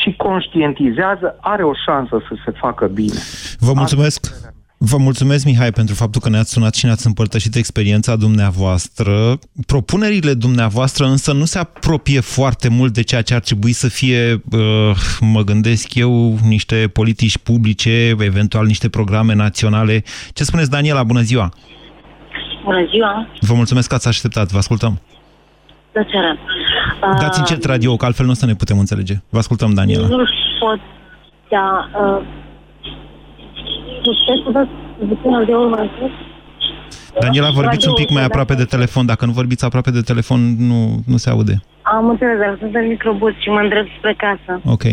și 0.07 0.15
conștientizează, 0.17 1.37
are 1.41 1.63
o 1.63 1.71
șansă 1.85 2.21
să 2.27 2.35
se 2.45 2.51
facă 2.51 2.87
bine. 2.87 3.19
Vă 3.59 3.71
mulțumesc. 3.75 4.35
Vă 4.79 4.97
mulțumesc, 4.97 5.45
Mihai, 5.45 5.71
pentru 5.71 5.95
faptul 5.95 6.21
că 6.21 6.29
ne-ați 6.29 6.51
sunat 6.51 6.75
și 6.75 6.85
ne-ați 6.85 7.07
împărtășit 7.07 7.55
experiența 7.55 8.15
dumneavoastră. 8.15 9.13
Propunerile 9.65 10.33
dumneavoastră 10.33 11.05
însă 11.05 11.33
nu 11.33 11.45
se 11.45 11.59
apropie 11.59 12.19
foarte 12.19 12.69
mult 12.69 12.93
de 12.93 13.03
ceea 13.03 13.21
ce 13.21 13.33
ar 13.33 13.39
trebui 13.39 13.71
să 13.71 13.89
fie, 13.89 14.41
uh, 14.51 14.91
mă 15.19 15.41
gândesc 15.41 15.95
eu, 15.95 16.37
niște 16.47 16.89
politici 16.93 17.37
publice, 17.37 18.15
eventual 18.19 18.65
niște 18.65 18.89
programe 18.89 19.33
naționale. 19.33 20.03
Ce 20.33 20.43
spuneți, 20.43 20.69
Daniela? 20.69 21.03
Bună 21.03 21.21
ziua! 21.21 21.49
Bună 22.63 22.87
ziua! 22.91 23.27
Vă 23.39 23.53
mulțumesc 23.53 23.89
că 23.89 23.95
ați 23.95 24.07
așteptat. 24.07 24.51
Vă 24.51 24.57
ascultăm. 24.57 25.01
Plăcere! 25.91 26.37
Dați 27.19 27.39
încet 27.39 27.63
radio, 27.63 27.95
că 27.95 28.05
altfel 28.05 28.25
nu 28.25 28.31
o 28.31 28.35
să 28.35 28.45
ne 28.45 28.53
putem 28.53 28.79
înțelege. 28.79 29.13
Vă 29.29 29.37
ascultăm, 29.37 29.73
Daniela. 29.73 30.07
Nu 30.07 30.23
pot, 30.59 30.79
da, 31.49 31.89
uh, 32.01 32.21
puteți 34.03 34.43
să 34.45 34.51
dați 34.51 34.69
puțin 35.07 35.33
audioul 35.33 35.69
mai 35.69 35.89
sus? 35.99 36.11
Daniela, 37.19 37.49
vorbiți 37.49 37.87
un 37.87 37.93
pic 37.93 38.09
mai 38.09 38.23
aproape 38.23 38.53
de 38.53 38.63
telefon. 38.63 39.05
Dacă 39.05 39.25
nu 39.25 39.31
vorbiți 39.31 39.65
aproape 39.65 39.91
de 39.91 40.01
telefon, 40.01 40.39
nu, 40.59 41.03
nu 41.07 41.17
se 41.17 41.29
aude. 41.29 41.53
Am 41.81 42.09
înțeles, 42.09 42.37
dar 42.39 42.55
sunt 42.59 42.75
în 42.75 42.87
microbus 42.87 43.33
și 43.39 43.49
mă 43.49 43.59
îndrept 43.59 43.89
spre 43.97 44.13
casă. 44.17 44.61
Ok. 44.65 44.83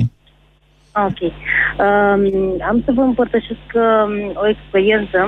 Ah, 0.92 1.06
Ok. 1.06 1.20
Um, 1.22 2.22
am 2.68 2.82
să 2.84 2.92
vă 2.94 3.00
împărtășesc 3.00 3.66
um, 3.74 4.12
o 4.34 4.48
experiență. 4.48 5.18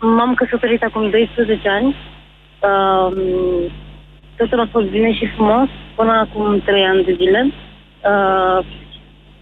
M-am 0.00 0.34
căsătorit 0.34 0.82
acum 0.82 1.10
12 1.10 1.68
ani. 1.68 1.96
Um, 2.68 3.18
totul 4.36 4.60
a 4.60 4.68
fost 4.70 4.86
bine 4.86 5.12
și 5.12 5.26
frumos 5.34 5.68
până 5.94 6.12
acum 6.12 6.60
3 6.64 6.82
ani 6.82 7.04
de 7.04 7.14
zile. 7.18 7.52
Uh, 7.52 8.66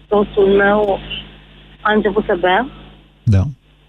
soțul 0.09 0.47
meu 0.47 0.99
a 1.81 1.91
început 1.93 2.23
să 2.25 2.37
bea. 2.39 2.67
Da. 3.23 3.41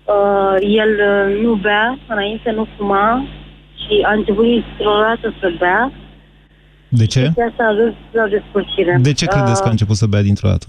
Uh, 0.05 0.57
el 0.61 0.91
uh, 0.91 1.43
nu 1.43 1.55
bea 1.55 1.99
înainte, 2.07 2.51
nu 2.51 2.67
fuma 2.77 3.25
și 3.83 4.03
a 4.03 4.13
început 4.13 4.45
dintr-o 4.45 4.99
dată 5.01 5.35
să 5.41 5.53
bea. 5.59 5.93
De 6.89 7.07
ce? 7.07 7.21
Și 7.21 7.41
asta 7.51 7.65
a 7.65 7.75
dus 7.75 7.93
la 8.13 8.27
despărțire. 8.27 8.99
De 9.01 9.13
ce 9.13 9.27
credeți 9.27 9.61
că 9.61 9.67
a 9.67 9.71
Uh, 9.71 9.71
început 9.71 9.97
să 9.97 10.07
bea 10.07 10.23
dintr-o 10.23 10.49
dată? 10.49 10.67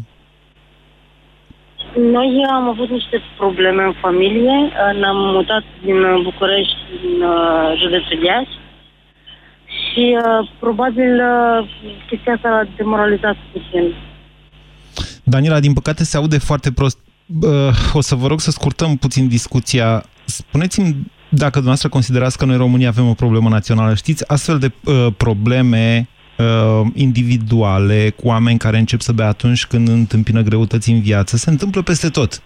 Noi 2.17 2.45
am 2.51 2.67
avut 2.69 2.89
niște 2.89 3.21
probleme 3.37 3.83
în 3.83 3.93
familie. 4.01 4.57
Uh, 4.63 4.99
Ne-am 4.99 5.17
mutat 5.17 5.63
din 5.83 5.97
uh, 6.03 6.21
București, 6.23 6.77
din 7.01 7.21
uh, 7.21 7.79
județul 7.81 8.23
Iași. 8.23 8.55
Și 9.95 10.17
uh, 10.17 10.49
probabil 10.59 11.21
uh, 11.21 11.69
chestia 12.07 12.33
asta 12.33 12.49
l-a 12.49 12.67
demoralizat 12.77 13.35
puțin. 13.51 13.93
Daniela, 15.23 15.59
din 15.59 15.73
păcate 15.73 16.03
se 16.03 16.17
aude 16.17 16.37
foarte 16.37 16.71
prost. 16.71 16.97
Bă, 17.25 17.71
O 17.93 18.01
să 18.01 18.15
vă 18.15 18.27
rog 18.27 18.39
să 18.39 18.51
scurtăm 18.51 18.97
puțin 18.97 19.27
discuția. 19.27 20.03
Spuneți-mi 20.25 20.95
dacă 21.29 21.51
dumneavoastră 21.51 21.89
considerați 21.89 22.37
că 22.37 22.45
noi 22.45 22.57
România 22.57 22.87
avem 22.87 23.07
o 23.07 23.13
problemă 23.13 23.49
națională. 23.49 23.93
Știți, 23.93 24.27
astfel 24.27 24.59
de 24.59 24.71
uh, 24.83 25.07
probleme 25.17 26.09
uh, 26.37 26.87
individuale 26.93 28.09
cu 28.09 28.27
oameni 28.27 28.57
care 28.57 28.77
încep 28.77 29.01
să 29.01 29.11
bea 29.11 29.27
atunci 29.27 29.65
când 29.65 29.87
întâmpină 29.87 30.41
greutăți 30.41 30.91
în 30.91 31.01
viață 31.01 31.37
se 31.37 31.49
întâmplă 31.49 31.81
peste 31.81 32.09
tot. 32.09 32.41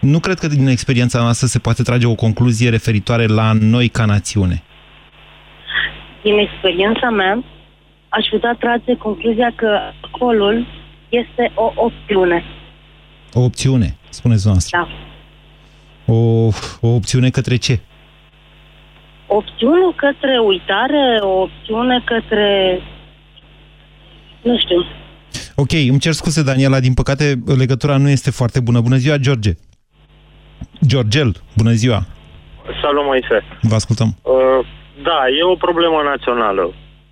Nu 0.00 0.20
cred 0.20 0.38
că 0.38 0.46
din 0.46 0.66
experiența 0.66 1.20
noastră 1.20 1.46
se 1.46 1.58
poate 1.58 1.82
trage 1.82 2.06
o 2.06 2.14
concluzie 2.14 2.68
referitoare 2.68 3.26
la 3.26 3.52
noi 3.52 3.88
ca 3.88 4.04
națiune. 4.04 4.62
Din 6.22 6.38
experiența 6.38 7.10
mea, 7.10 7.44
aș 8.08 8.26
putea 8.30 8.56
trage 8.58 8.96
concluzia 8.96 9.52
că 9.56 9.78
alcoolul 10.02 10.66
este 11.08 11.52
o 11.54 11.72
opțiune. 11.74 12.44
O 13.32 13.40
opțiune, 13.40 13.96
spuneți 14.08 14.42
dumneavoastră. 14.42 14.78
Da. 14.78 14.88
O, 16.14 16.46
o 16.80 16.88
opțiune 16.94 17.30
către 17.30 17.56
ce? 17.56 17.80
O 19.26 19.36
opțiune 19.36 19.92
către 19.96 20.38
uitare, 20.46 21.18
o 21.20 21.40
opțiune 21.40 22.02
către... 22.04 22.78
Nu 24.42 24.58
știu. 24.58 24.84
Ok, 25.56 25.72
îmi 25.72 25.98
cer 25.98 26.12
scuze, 26.12 26.42
Daniela, 26.42 26.80
din 26.80 26.94
păcate 26.94 27.42
legătura 27.56 27.96
nu 27.96 28.08
este 28.08 28.30
foarte 28.30 28.60
bună. 28.60 28.80
Bună 28.80 28.96
ziua, 28.96 29.16
George! 29.16 29.50
Georgel, 30.86 31.36
bună 31.56 31.70
ziua! 31.70 32.06
Salut, 32.82 33.04
Moise. 33.04 33.44
Vă 33.60 33.74
ascultăm. 33.74 34.16
Uh, 34.22 34.66
da, 35.02 35.20
e 35.38 35.42
o 35.54 35.54
problemă 35.66 35.98
națională. 36.12 36.64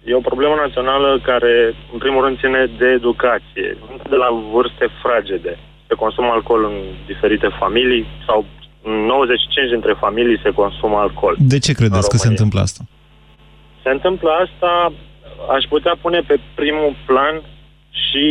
E 0.04 0.14
o 0.14 0.28
problemă 0.30 0.54
națională 0.54 1.20
care, 1.22 1.74
în 1.92 1.98
primul 1.98 2.24
rând, 2.24 2.38
ține 2.38 2.70
de 2.78 2.86
educație. 2.86 3.68
De 4.08 4.16
la 4.16 4.28
vârste 4.52 4.86
fragede. 5.02 5.58
Se 5.88 5.94
consumă 5.94 6.30
alcool 6.32 6.64
în 6.64 6.76
diferite 7.06 7.48
familii 7.58 8.06
sau 8.26 8.44
în 8.82 8.92
95 8.92 9.70
dintre 9.70 9.94
familii 10.04 10.40
se 10.42 10.50
consumă 10.50 10.96
alcool. 10.96 11.34
De 11.38 11.58
ce 11.58 11.72
credeți 11.72 12.08
că 12.08 12.16
se 12.16 12.26
România. 12.26 12.30
întâmplă 12.30 12.60
asta? 12.60 12.82
Se 13.82 13.90
întâmplă 13.90 14.30
asta, 14.44 14.92
aș 15.56 15.64
putea 15.68 15.94
pune 16.00 16.20
pe 16.26 16.40
primul 16.54 16.96
plan 17.06 17.42
și 17.90 18.26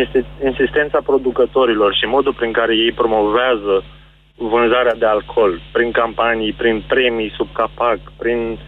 insi- 0.00 0.44
insistența 0.44 1.00
producătorilor 1.04 1.94
și 1.94 2.04
modul 2.04 2.34
prin 2.34 2.52
care 2.52 2.74
ei 2.76 2.92
promovează 2.92 3.84
vânzarea 4.36 4.94
de 4.94 5.06
alcool, 5.06 5.60
prin 5.72 5.90
campanii, 5.90 6.52
prin 6.52 6.84
premii 6.88 7.32
sub 7.36 7.48
capac, 7.52 7.98
prin 8.16 8.58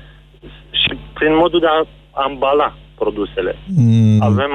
și 0.70 0.90
prin 1.14 1.34
modul 1.36 1.60
de 1.60 1.66
a 1.66 1.86
ambala 2.26 2.76
produsele. 2.98 3.56
Mm, 3.76 4.22
Avem 4.22 4.50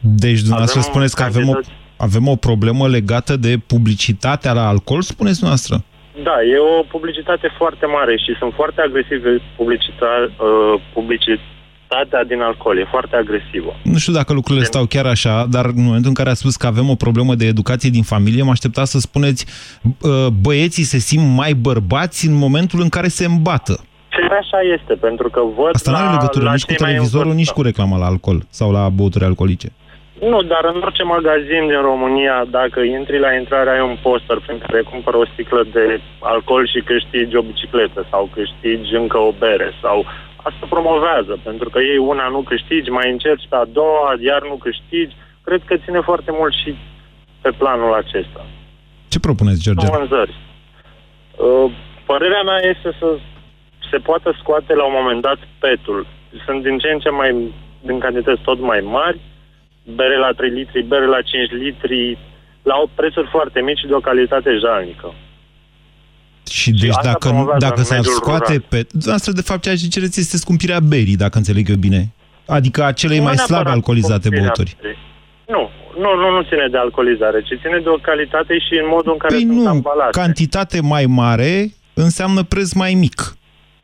Deci 0.00 0.38
dumneavoastră 0.40 0.78
avem 0.78 0.90
spuneți 0.90 1.16
că 1.16 1.22
avem 1.22 1.48
o, 1.48 1.52
cantități- 1.52 1.80
avem 1.96 2.28
o 2.28 2.36
problemă 2.36 2.88
legată 2.88 3.36
de 3.36 3.58
publicitatea 3.66 4.52
la 4.52 4.68
alcool, 4.68 5.02
spuneți 5.02 5.38
dumneavoastră? 5.38 5.84
Da, 6.22 6.36
e 6.54 6.58
o 6.80 6.82
publicitate 6.82 7.48
foarte 7.56 7.86
mare 7.86 8.16
și 8.16 8.36
sunt 8.38 8.52
foarte 8.54 8.80
agresive 8.86 9.30
publicita- 9.58 10.30
uh, 10.30 10.80
publicitatea 10.94 12.24
din 12.28 12.40
alcool. 12.40 12.78
E 12.78 12.86
foarte 12.90 13.16
agresivă. 13.16 13.76
Nu 13.82 13.98
știu 13.98 14.12
dacă 14.12 14.32
lucrurile 14.32 14.64
stau 14.64 14.84
chiar 14.86 15.06
așa, 15.06 15.46
dar 15.50 15.64
în 15.64 15.84
momentul 15.84 16.08
în 16.08 16.14
care 16.14 16.30
a 16.30 16.34
spus 16.34 16.56
că 16.56 16.66
avem 16.66 16.88
o 16.88 16.94
problemă 16.94 17.34
de 17.34 17.46
educație 17.46 17.90
din 17.90 18.02
familie, 18.02 18.42
mă 18.42 18.50
aștepta 18.50 18.84
să 18.84 18.98
spuneți 18.98 19.46
uh, 19.82 20.26
băieții 20.40 20.82
se 20.84 20.98
simt 20.98 21.36
mai 21.36 21.54
bărbați 21.54 22.26
în 22.26 22.34
momentul 22.34 22.80
în 22.80 22.88
care 22.88 23.08
se 23.08 23.24
îmbată. 23.24 23.84
Și 24.14 24.22
așa 24.40 24.60
este, 24.76 24.94
pentru 25.06 25.28
că 25.34 25.40
văd 25.56 25.74
Asta 25.74 25.90
nu 25.90 25.96
are 25.96 26.06
la- 26.06 26.16
legătură 26.18 26.44
la 26.44 26.52
nici 26.52 26.64
cu 26.64 26.72
cei 26.72 26.76
mai 26.80 26.88
în 26.90 26.94
televizorul, 26.96 27.32
vârstă. 27.32 27.42
nici 27.42 27.56
cu 27.56 27.62
reclama 27.68 27.96
la 28.02 28.06
alcool 28.12 28.38
sau 28.58 28.68
la 28.78 28.84
băuturi 28.96 29.24
alcoolice. 29.30 29.68
Nu, 30.32 30.38
dar 30.52 30.62
în 30.72 30.78
orice 30.86 31.02
magazin 31.16 31.62
din 31.72 31.80
România, 31.90 32.36
dacă 32.58 32.80
intri 32.80 33.18
la 33.26 33.32
intrare, 33.40 33.70
ai 33.70 33.84
un 33.90 33.96
poster 34.06 34.38
prin 34.46 34.58
care 34.64 34.80
cumpără 34.92 35.16
o 35.16 35.26
sticlă 35.32 35.62
de 35.76 35.84
alcool 36.34 36.64
și 36.72 36.80
câștigi 36.90 37.36
o 37.40 37.42
bicicletă 37.50 38.00
sau 38.10 38.22
câștigi 38.36 38.94
încă 39.02 39.18
o 39.28 39.32
bere 39.42 39.68
sau 39.82 39.96
asta 40.48 40.64
promovează, 40.74 41.34
pentru 41.48 41.68
că 41.72 41.78
ei 41.92 41.98
una 42.12 42.26
nu 42.34 42.40
câștigi, 42.50 42.90
mai 42.98 43.10
încerci 43.10 43.46
pe 43.48 43.56
a 43.56 43.64
doua, 43.80 44.08
iar 44.30 44.42
nu 44.50 44.56
câștigi. 44.66 45.14
Cred 45.46 45.62
că 45.68 45.74
ține 45.84 46.00
foarte 46.00 46.30
mult 46.38 46.52
și 46.60 46.70
pe 47.42 47.50
planul 47.60 47.92
acesta. 48.02 48.42
Ce 49.12 49.18
propuneți, 49.26 49.62
George? 49.64 49.86
Vânzări. 49.96 50.34
Uh, 51.36 51.70
Părerea 52.10 52.42
mea 52.50 52.60
este 52.72 52.88
să 53.00 53.08
se 53.92 53.98
poată 54.08 54.28
scoate 54.40 54.72
la 54.80 54.84
un 54.90 54.94
moment 55.00 55.20
dat 55.28 55.38
petul. 55.62 56.00
Sunt 56.46 56.60
din 56.66 56.76
ce 56.82 56.88
în 56.94 56.98
ce 57.04 57.10
mai, 57.20 57.30
din 57.88 57.98
cantități 58.04 58.42
tot 58.48 58.58
mai 58.70 58.80
mari, 58.98 59.18
bere 59.98 60.16
la 60.24 60.30
3 60.36 60.50
litri, 60.58 60.82
bere 60.92 61.06
la 61.16 61.20
5 61.22 61.50
litri, 61.62 62.18
la 62.70 62.74
o 62.84 62.86
prețuri 62.98 63.28
foarte 63.36 63.60
mici 63.60 63.78
și 63.82 63.90
de 63.90 63.94
o 64.00 64.06
calitate 64.08 64.50
jalnică. 64.64 65.08
Și 66.50 66.70
deci 66.70 66.90
asta 66.90 67.02
dacă, 67.12 67.28
promovează 67.28 67.64
dacă 67.66 67.78
în 67.78 67.84
s-ar 67.84 67.96
mediul 67.98 68.14
scoate 68.14 68.52
rural. 68.52 68.66
pe... 68.68 68.78
Dumneavoastră, 68.90 69.32
de 69.32 69.46
fapt, 69.48 69.62
ceea 69.62 69.76
ce 69.76 69.88
cereți 69.88 70.20
este 70.20 70.36
scumpirea 70.36 70.80
berii, 70.92 71.16
dacă 71.24 71.36
înțeleg 71.38 71.68
eu 71.68 71.76
bine. 71.86 72.02
Adică 72.46 72.84
a 72.84 72.92
celei 72.92 73.18
Nu 73.18 73.24
mai 73.24 73.36
slab 73.36 73.50
neapărat 73.50 73.74
alcoolizate 73.74 74.20
scumpirea 74.28 74.52
băuturi. 74.56 74.76
berii. 74.82 74.98
Nu, 75.54 75.62
nu, 76.02 76.10
nu, 76.22 76.28
nu 76.36 76.42
ține 76.42 76.66
de 76.70 76.78
alcoolizare, 76.78 77.40
ci 77.40 77.60
ține 77.62 77.78
de 77.82 77.88
o 77.88 77.98
calitate 78.08 78.58
și 78.58 78.74
în 78.82 78.88
modul 78.94 79.12
în 79.12 79.18
care 79.18 79.34
Păi 79.34 79.42
sunt 79.42 79.52
nu, 79.56 79.68
ambalate. 79.68 80.18
cantitate 80.20 80.80
mai 80.80 81.04
mare 81.06 81.72
înseamnă 81.94 82.42
preț 82.42 82.72
mai 82.72 82.94
mic. 82.94 83.36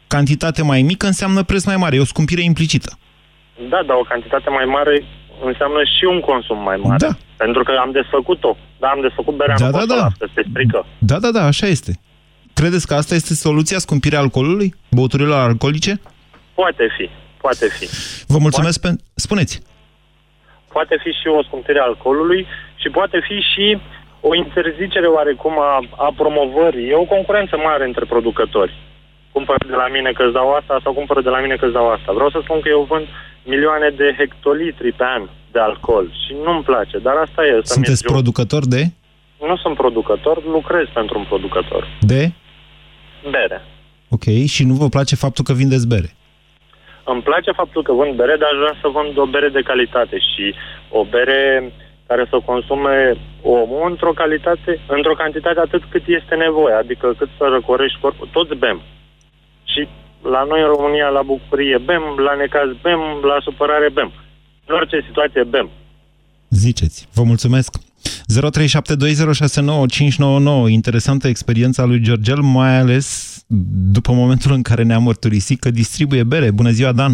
Cantitate 0.08 0.62
mai 0.62 0.82
mică 0.82 1.06
înseamnă 1.06 1.42
preț 1.42 1.64
mai 1.64 1.76
mare. 1.76 1.96
E 1.96 2.00
o 2.00 2.04
scumpire 2.14 2.42
implicită. 2.42 2.90
Da, 3.68 3.82
dar 3.86 3.96
o 3.96 4.06
cantitate 4.08 4.50
mai 4.50 4.64
mare 4.64 5.04
înseamnă 5.44 5.80
și 5.98 6.04
un 6.04 6.20
consum 6.20 6.58
mai 6.62 6.76
mare. 6.76 6.96
Da. 7.06 7.12
Pentru 7.36 7.62
că 7.62 7.72
am 7.80 7.90
desfăcut-o. 7.92 8.56
Da, 8.78 8.88
am 8.88 9.00
desfăcut 9.00 9.34
berea, 9.36 9.54
Da, 9.58 9.64
nu 9.64 9.70
da, 9.70 9.78
pot 9.78 9.88
să 9.88 9.94
da. 9.94 10.00
o 10.00 10.04
las, 10.04 10.12
că 10.18 10.26
se 10.34 10.42
strică. 10.50 10.86
Da, 10.98 11.18
da, 11.18 11.30
da, 11.30 11.44
așa 11.44 11.66
este. 11.66 11.92
Credeți 12.54 12.86
că 12.86 12.94
asta 12.94 13.14
este 13.14 13.34
soluția, 13.34 13.78
scumpirea 13.78 14.18
alcoolului? 14.18 14.74
Băuturilor 14.90 15.38
alcoolice? 15.38 16.00
Poate 16.54 16.88
fi, 16.96 17.10
poate 17.40 17.66
fi. 17.68 17.86
Vă 18.26 18.38
mulțumesc 18.38 18.80
pentru... 18.80 19.04
Spuneți. 19.14 19.60
Poate 20.72 20.96
fi 21.02 21.10
și 21.10 21.26
o 21.38 21.42
scumpire 21.42 21.78
a 21.80 21.82
alcoolului 21.82 22.46
și 22.74 22.88
poate 22.88 23.18
fi 23.28 23.34
și 23.52 23.78
o 24.20 24.34
interzicere 24.34 25.06
oarecum 25.06 25.54
a, 25.60 25.80
a 25.96 26.12
promovării. 26.16 26.88
E 26.88 26.94
o 26.94 27.04
concurență 27.14 27.56
mare 27.56 27.84
între 27.84 28.04
producători. 28.04 28.72
Cumpără 29.38 29.64
de 29.72 29.78
la 29.84 29.88
mine 29.96 30.10
că 30.12 30.22
îți 30.24 30.38
dau 30.40 30.48
asta 30.58 30.74
sau 30.84 30.92
cumpără 30.92 31.20
de 31.26 31.32
la 31.34 31.40
mine 31.44 31.56
că 31.56 31.64
îți 31.64 31.78
dau 31.78 31.88
asta. 31.96 32.10
Vreau 32.18 32.30
să 32.30 32.40
spun 32.42 32.58
că 32.60 32.68
eu 32.76 32.82
vând 32.92 33.06
milioane 33.52 33.88
de 34.00 34.14
hectolitri 34.18 34.90
pe 34.92 35.04
an 35.16 35.22
de 35.54 35.60
alcool 35.68 36.06
și 36.22 36.32
nu-mi 36.44 36.66
place, 36.70 36.96
dar 37.06 37.16
asta 37.16 37.40
e. 37.46 37.52
Să 37.62 37.72
Sunteți 37.72 38.04
producător 38.12 38.62
de? 38.74 38.82
Nu 39.48 39.56
sunt 39.56 39.74
producător, 39.76 40.36
lucrez 40.56 40.86
pentru 40.98 41.18
un 41.18 41.24
producător. 41.30 41.82
De? 42.00 42.22
Bere. 43.30 43.58
Ok, 44.16 44.26
și 44.54 44.62
nu 44.64 44.74
vă 44.74 44.88
place 44.88 45.14
faptul 45.24 45.44
că 45.44 45.52
vindeți 45.52 45.88
bere? 45.94 46.10
Îmi 47.12 47.22
place 47.22 47.50
faptul 47.60 47.82
că 47.82 47.92
vând 47.92 48.14
bere, 48.20 48.36
dar 48.40 48.48
aș 48.52 48.58
vrea 48.62 48.76
să 48.82 48.88
vând 48.96 49.18
o 49.18 49.26
bere 49.34 49.48
de 49.48 49.66
calitate 49.70 50.16
și 50.30 50.44
o 50.98 51.04
bere 51.14 51.72
care 52.06 52.24
să 52.30 52.46
consume 52.50 52.94
omul 53.42 53.90
într-o 53.90 54.12
calitate, 54.12 54.80
într-o 54.86 55.20
cantitate 55.22 55.60
atât 55.60 55.82
cât 55.92 56.04
este 56.06 56.34
nevoie, 56.34 56.74
adică 56.74 57.14
cât 57.18 57.28
să 57.38 57.44
răcorești 57.44 58.00
corpul. 58.00 58.28
Toți 58.32 58.54
bem. 58.54 58.78
Și 59.78 59.88
la 60.22 60.44
noi 60.48 60.60
în 60.60 60.66
România, 60.76 61.08
la 61.08 61.22
bucurie 61.22 61.78
bem, 61.84 62.02
la 62.26 62.34
necaz 62.34 62.68
bem, 62.82 62.98
la 63.30 63.36
supărare 63.42 63.90
bem. 63.92 64.12
În 64.66 64.74
orice 64.74 65.04
situație 65.06 65.42
bem. 65.42 65.70
Ziceți. 66.48 67.08
Vă 67.14 67.22
mulțumesc. 67.22 67.76
0372069599. 67.76 67.80
Interesantă 70.68 71.28
experiența 71.28 71.84
lui 71.84 72.00
Georgel, 72.00 72.40
mai 72.40 72.78
ales 72.78 73.36
după 73.96 74.12
momentul 74.12 74.52
în 74.52 74.62
care 74.62 74.82
ne-a 74.82 74.98
mărturisit 74.98 75.60
că 75.60 75.70
distribuie 75.70 76.22
bere. 76.22 76.50
Bună 76.50 76.70
ziua, 76.70 76.92
Dan! 76.92 77.12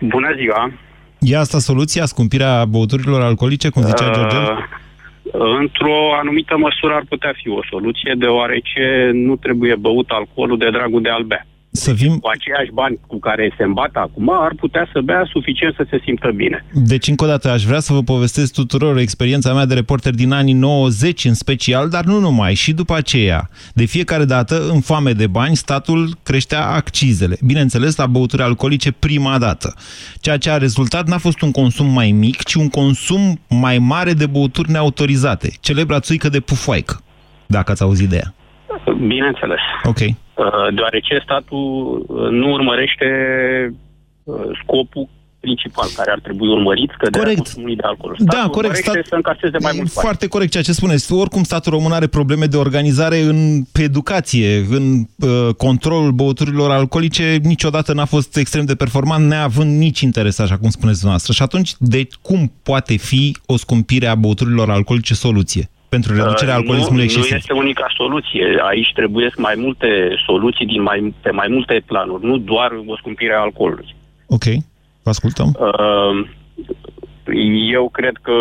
Bună 0.00 0.34
ziua! 0.36 0.72
E 1.18 1.36
asta 1.36 1.58
soluția, 1.58 2.04
scumpirea 2.04 2.64
băuturilor 2.64 3.22
alcoolice, 3.22 3.68
cum 3.68 3.82
zicea 3.82 4.10
Georgel? 4.10 4.42
Uh, 4.42 4.58
într-o 5.60 6.14
anumită 6.20 6.56
măsură 6.56 6.94
ar 6.94 7.04
putea 7.08 7.32
fi 7.36 7.48
o 7.48 7.60
soluție, 7.70 8.14
deoarece 8.18 9.10
nu 9.12 9.36
trebuie 9.36 9.74
băut 9.74 10.10
alcoolul 10.10 10.58
de 10.58 10.70
dragul 10.70 11.02
de 11.02 11.08
a-l 11.08 11.22
bea. 11.22 11.46
Să 11.72 11.92
fim... 11.94 12.18
Cu 12.18 12.28
aceiași 12.28 12.70
bani 12.72 12.98
cu 13.06 13.18
care 13.18 13.54
se 13.56 13.62
îmbată 13.62 13.98
acum, 13.98 14.30
ar 14.32 14.52
putea 14.56 14.88
să 14.92 15.00
bea 15.00 15.22
suficient 15.32 15.74
să 15.74 15.86
se 15.90 16.00
simtă 16.04 16.30
bine. 16.36 16.64
Deci, 16.72 17.08
încă 17.08 17.24
o 17.24 17.26
dată, 17.26 17.50
aș 17.50 17.64
vrea 17.64 17.80
să 17.80 17.92
vă 17.92 18.02
povestesc 18.02 18.52
tuturor 18.52 18.98
experiența 18.98 19.54
mea 19.54 19.64
de 19.64 19.74
reporter 19.74 20.14
din 20.14 20.32
anii 20.32 20.52
90 20.52 21.24
în 21.24 21.34
special, 21.34 21.88
dar 21.88 22.04
nu 22.04 22.18
numai, 22.18 22.54
și 22.54 22.72
după 22.72 22.94
aceea. 22.94 23.48
De 23.74 23.84
fiecare 23.84 24.24
dată, 24.24 24.68
în 24.72 24.80
foame 24.80 25.12
de 25.12 25.26
bani, 25.26 25.56
statul 25.56 26.16
creștea 26.22 26.66
accizele. 26.66 27.36
Bineînțeles, 27.44 27.96
la 27.96 28.06
băuturi 28.06 28.42
alcoolice 28.42 28.92
prima 28.92 29.38
dată. 29.38 29.74
Ceea 30.20 30.36
ce 30.36 30.50
a 30.50 30.56
rezultat 30.56 31.08
n-a 31.08 31.18
fost 31.18 31.40
un 31.40 31.50
consum 31.50 31.86
mai 31.86 32.10
mic, 32.10 32.42
ci 32.42 32.54
un 32.54 32.68
consum 32.68 33.40
mai 33.48 33.78
mare 33.78 34.12
de 34.12 34.26
băuturi 34.26 34.70
neautorizate. 34.70 35.52
Celebra 35.60 36.00
țuică 36.00 36.28
de 36.28 36.40
pufoaică, 36.40 37.02
dacă 37.46 37.70
ați 37.70 37.82
auzit 37.82 38.08
de 38.08 38.16
ea. 38.16 38.34
Bineînțeles. 39.06 39.60
Ok. 39.84 39.98
Uh, 39.98 40.14
Deoarece 40.74 41.20
statul 41.22 42.04
uh, 42.08 42.28
nu 42.30 42.50
urmărește 42.52 43.06
uh, 44.24 44.34
scopul 44.62 45.08
principal 45.40 45.88
care 45.96 46.10
ar 46.10 46.20
trebui 46.20 46.48
urmărit, 46.48 46.90
că 46.98 47.10
de 47.10 47.34
consumului 47.34 47.76
de 47.76 47.82
alcool. 47.84 48.16
Da, 48.18 48.24
Statul 48.30 48.50
corect. 48.50 48.74
urmărește 48.76 49.08
să 49.08 49.14
încaseze 49.14 49.58
mai 49.60 49.72
mulți 49.76 49.94
bani. 49.94 50.06
Foarte 50.06 50.26
corect 50.26 50.50
ceea 50.50 50.62
ce 50.62 50.72
spuneți. 50.72 51.12
Oricum 51.12 51.42
statul 51.42 51.72
român 51.72 51.92
are 51.92 52.06
probleme 52.06 52.46
de 52.46 52.56
organizare 52.56 53.20
în 53.20 53.62
pe 53.72 53.82
educație, 53.82 54.56
în 54.70 54.84
uh, 55.18 55.54
controlul 55.56 56.10
băuturilor 56.10 56.70
alcoolice, 56.70 57.38
niciodată 57.42 57.92
n-a 57.92 58.04
fost 58.04 58.36
extrem 58.36 58.64
de 58.64 58.74
performant, 58.74 59.26
neavând 59.26 59.78
nici 59.78 60.00
interes, 60.00 60.38
așa 60.38 60.56
cum 60.58 60.68
spuneți 60.68 60.98
dumneavoastră. 60.98 61.32
Și 61.32 61.42
atunci, 61.42 61.72
de 61.78 62.08
cum 62.22 62.52
poate 62.62 62.96
fi 62.96 63.36
o 63.46 63.56
scumpire 63.56 64.06
a 64.06 64.14
băuturilor 64.14 64.70
alcoolice 64.70 65.14
soluție? 65.14 65.70
Pentru 65.94 66.14
reducerea 66.14 66.54
Uh, 66.54 66.60
alcoolismului 66.60 67.04
nu, 67.04 67.08
excesiv. 67.08 67.30
Nu 67.30 67.36
este 67.36 67.52
unica 67.52 67.86
soluție. 67.96 68.44
Aici 68.70 68.92
trebuie 68.94 69.30
mai 69.36 69.54
multe 69.56 69.88
soluții 70.26 70.66
din 70.66 70.82
mai, 70.82 71.14
pe 71.22 71.30
mai 71.30 71.48
multe 71.50 71.82
planuri, 71.86 72.24
nu 72.24 72.36
doar 72.36 72.70
o 72.86 72.96
scumpire 72.96 73.34
a 73.34 73.40
alcoolului. 73.40 73.94
Ok, 74.26 74.44
vă 75.02 75.10
ascultăm. 75.10 75.48
Uh, 75.58 76.28
eu 77.72 77.88
cred 77.88 78.16
că 78.22 78.32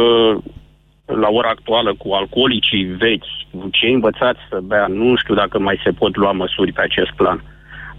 la 1.05 1.27
ora 1.29 1.49
actuală 1.49 1.95
cu 1.97 2.11
alcoolicii 2.11 2.83
vechi, 2.83 3.25
cu 3.51 3.69
cei 3.71 3.93
învățați 3.93 4.39
să 4.49 4.59
bea, 4.63 4.87
nu 4.87 5.15
știu 5.15 5.35
dacă 5.35 5.59
mai 5.59 5.79
se 5.83 5.91
pot 5.91 6.15
lua 6.15 6.31
măsuri 6.31 6.71
pe 6.71 6.81
acest 6.81 7.11
plan. 7.15 7.43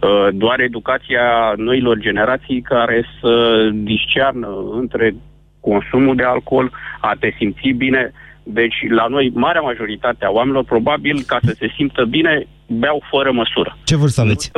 Uh, 0.01 0.29
Doar 0.33 0.61
educația 0.61 1.53
noilor 1.57 1.99
generații 1.99 2.61
care 2.61 3.05
să 3.21 3.33
discearnă 3.73 4.49
între 4.73 5.15
consumul 5.61 6.17
de 6.17 6.23
alcool, 6.23 6.71
a 7.01 7.13
te 7.21 7.35
simți 7.39 7.69
bine. 7.77 8.13
Deci, 8.43 8.75
la 8.89 9.07
noi, 9.07 9.31
marea 9.35 9.61
majoritate 9.61 10.25
a 10.25 10.31
oamenilor, 10.31 10.65
probabil, 10.65 11.23
ca 11.27 11.39
să 11.45 11.55
se 11.59 11.73
simtă 11.77 12.05
bine, 12.05 12.47
beau 12.67 13.03
fără 13.11 13.33
măsură. 13.33 13.77
Ce 13.85 13.97
vârstă 13.97 14.21
aveți? 14.21 14.51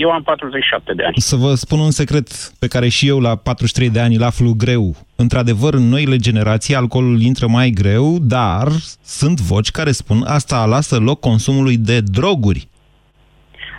Eu 0.00 0.10
am 0.10 0.22
47 0.22 0.94
de 0.94 1.02
ani. 1.02 1.14
Să 1.16 1.36
vă 1.36 1.54
spun 1.54 1.78
un 1.78 1.90
secret 1.90 2.28
pe 2.58 2.66
care 2.66 2.88
și 2.88 3.08
eu 3.08 3.20
la 3.20 3.36
43 3.36 3.90
de 3.90 4.00
ani 4.00 4.14
îl 4.14 4.22
aflu 4.22 4.54
greu. 4.56 4.94
Într-adevăr, 5.16 5.74
în 5.74 5.88
noile 5.88 6.16
generații 6.16 6.74
alcoolul 6.74 7.20
intră 7.20 7.46
mai 7.46 7.70
greu, 7.70 8.18
dar 8.20 8.68
sunt 9.02 9.40
voci 9.40 9.70
care 9.70 9.90
spun 9.90 10.22
asta 10.26 10.64
lasă 10.64 10.98
loc 10.98 11.20
consumului 11.20 11.76
de 11.76 12.00
droguri. 12.00 12.68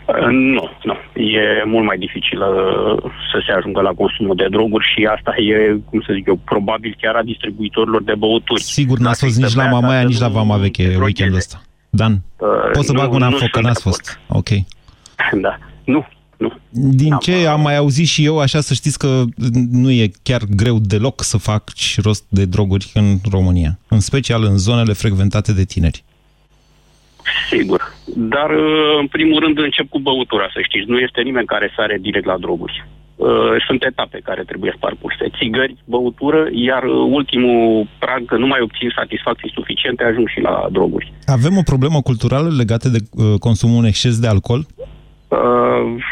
Uh, 0.07 0.27
Nu, 0.29 0.69
nu. 0.83 0.95
E 1.21 1.63
mult 1.65 1.85
mai 1.85 1.97
dificil 1.97 2.39
uh, 2.41 3.11
să 3.31 3.37
se 3.45 3.51
ajungă 3.51 3.81
la 3.81 3.89
consumul 3.91 4.35
de 4.35 4.47
droguri 4.49 4.85
și 4.95 5.09
asta 5.15 5.31
e, 5.37 5.79
cum 5.89 6.01
să 6.01 6.11
zic 6.13 6.27
eu, 6.27 6.35
probabil 6.45 6.97
chiar 7.01 7.15
a 7.15 7.23
distribuitorilor 7.23 8.03
de 8.03 8.15
băuturi. 8.17 8.61
Sigur, 8.63 8.97
n-ați 8.99 9.23
fost 9.23 9.37
nici 9.41 9.53
la 9.53 9.65
Mamaia, 9.69 10.01
nici 10.01 10.19
la 10.19 10.27
Vama 10.27 10.57
Veche 10.57 10.97
weekendul 11.01 11.37
ăsta. 11.37 11.61
Dan, 11.89 12.13
Uh, 12.37 12.47
pot 12.73 12.83
să 12.85 12.91
nu- 12.91 12.99
bag 12.99 13.13
una 13.13 13.25
în 13.25 13.31
nu 13.31 13.37
foc, 13.37 13.49
că 13.49 13.59
sunt 13.59 13.65
n-ați 13.65 13.83
de 13.83 13.89
fost. 13.89 14.19
Ok. 14.27 14.47
Da. 15.45 15.57
Nu, 15.83 16.07
nu. 16.37 16.51
Din 16.69 17.17
ce 17.19 17.47
am 17.47 17.61
mai 17.61 17.77
auzit 17.77 18.07
și 18.07 18.25
eu, 18.25 18.39
așa 18.39 18.59
să 18.61 18.73
știți 18.73 18.97
că 18.99 19.23
nu 19.71 19.91
e 19.91 20.11
chiar 20.23 20.41
greu 20.55 20.79
deloc 20.79 21.23
să 21.23 21.37
fac 21.37 21.63
rost 22.03 22.25
de 22.29 22.45
droguri 22.45 22.91
în 22.93 23.17
România. 23.31 23.79
În 23.87 23.99
special 23.99 24.43
în 24.43 24.57
zonele 24.57 24.93
frecventate 24.93 25.53
de 25.53 25.63
tineri. 25.63 26.03
Sigur. 27.49 27.79
Dar, 28.05 28.49
uh, 28.49 28.99
în 28.99 29.07
primul 29.07 29.39
rând, 29.39 29.57
încep 29.59 29.87
cu 29.89 29.99
băutura, 29.99 30.47
să 30.53 30.59
știți. 30.61 30.89
Nu 30.89 30.97
este 30.97 31.21
nimeni 31.21 31.45
care 31.53 31.73
sare 31.75 31.97
direct 32.01 32.25
la 32.25 32.37
droguri. 32.37 32.85
Uh, 33.15 33.27
Sunt 33.67 33.83
etape 33.83 34.19
care 34.23 34.43
trebuie 34.43 34.75
parcurse. 34.79 35.25
Țigări, 35.37 35.75
băutură, 35.85 36.47
iar 36.51 36.83
uh, 36.83 37.07
ultimul 37.19 37.87
prag, 37.99 38.25
că 38.25 38.37
nu 38.37 38.47
mai 38.47 38.59
obțin 38.61 38.91
satisfacții 38.95 39.51
suficiente, 39.53 40.03
ajung 40.03 40.27
și 40.27 40.39
la 40.39 40.67
droguri. 40.71 41.13
Avem 41.25 41.57
o 41.57 41.61
problemă 41.71 42.01
culturală 42.01 42.49
legată 42.57 42.89
de 42.89 42.97
uh, 43.11 43.39
consumul 43.39 43.79
în 43.79 43.85
exces 43.85 44.19
de 44.19 44.27
alcool? 44.27 44.65
Uh, 45.27 46.03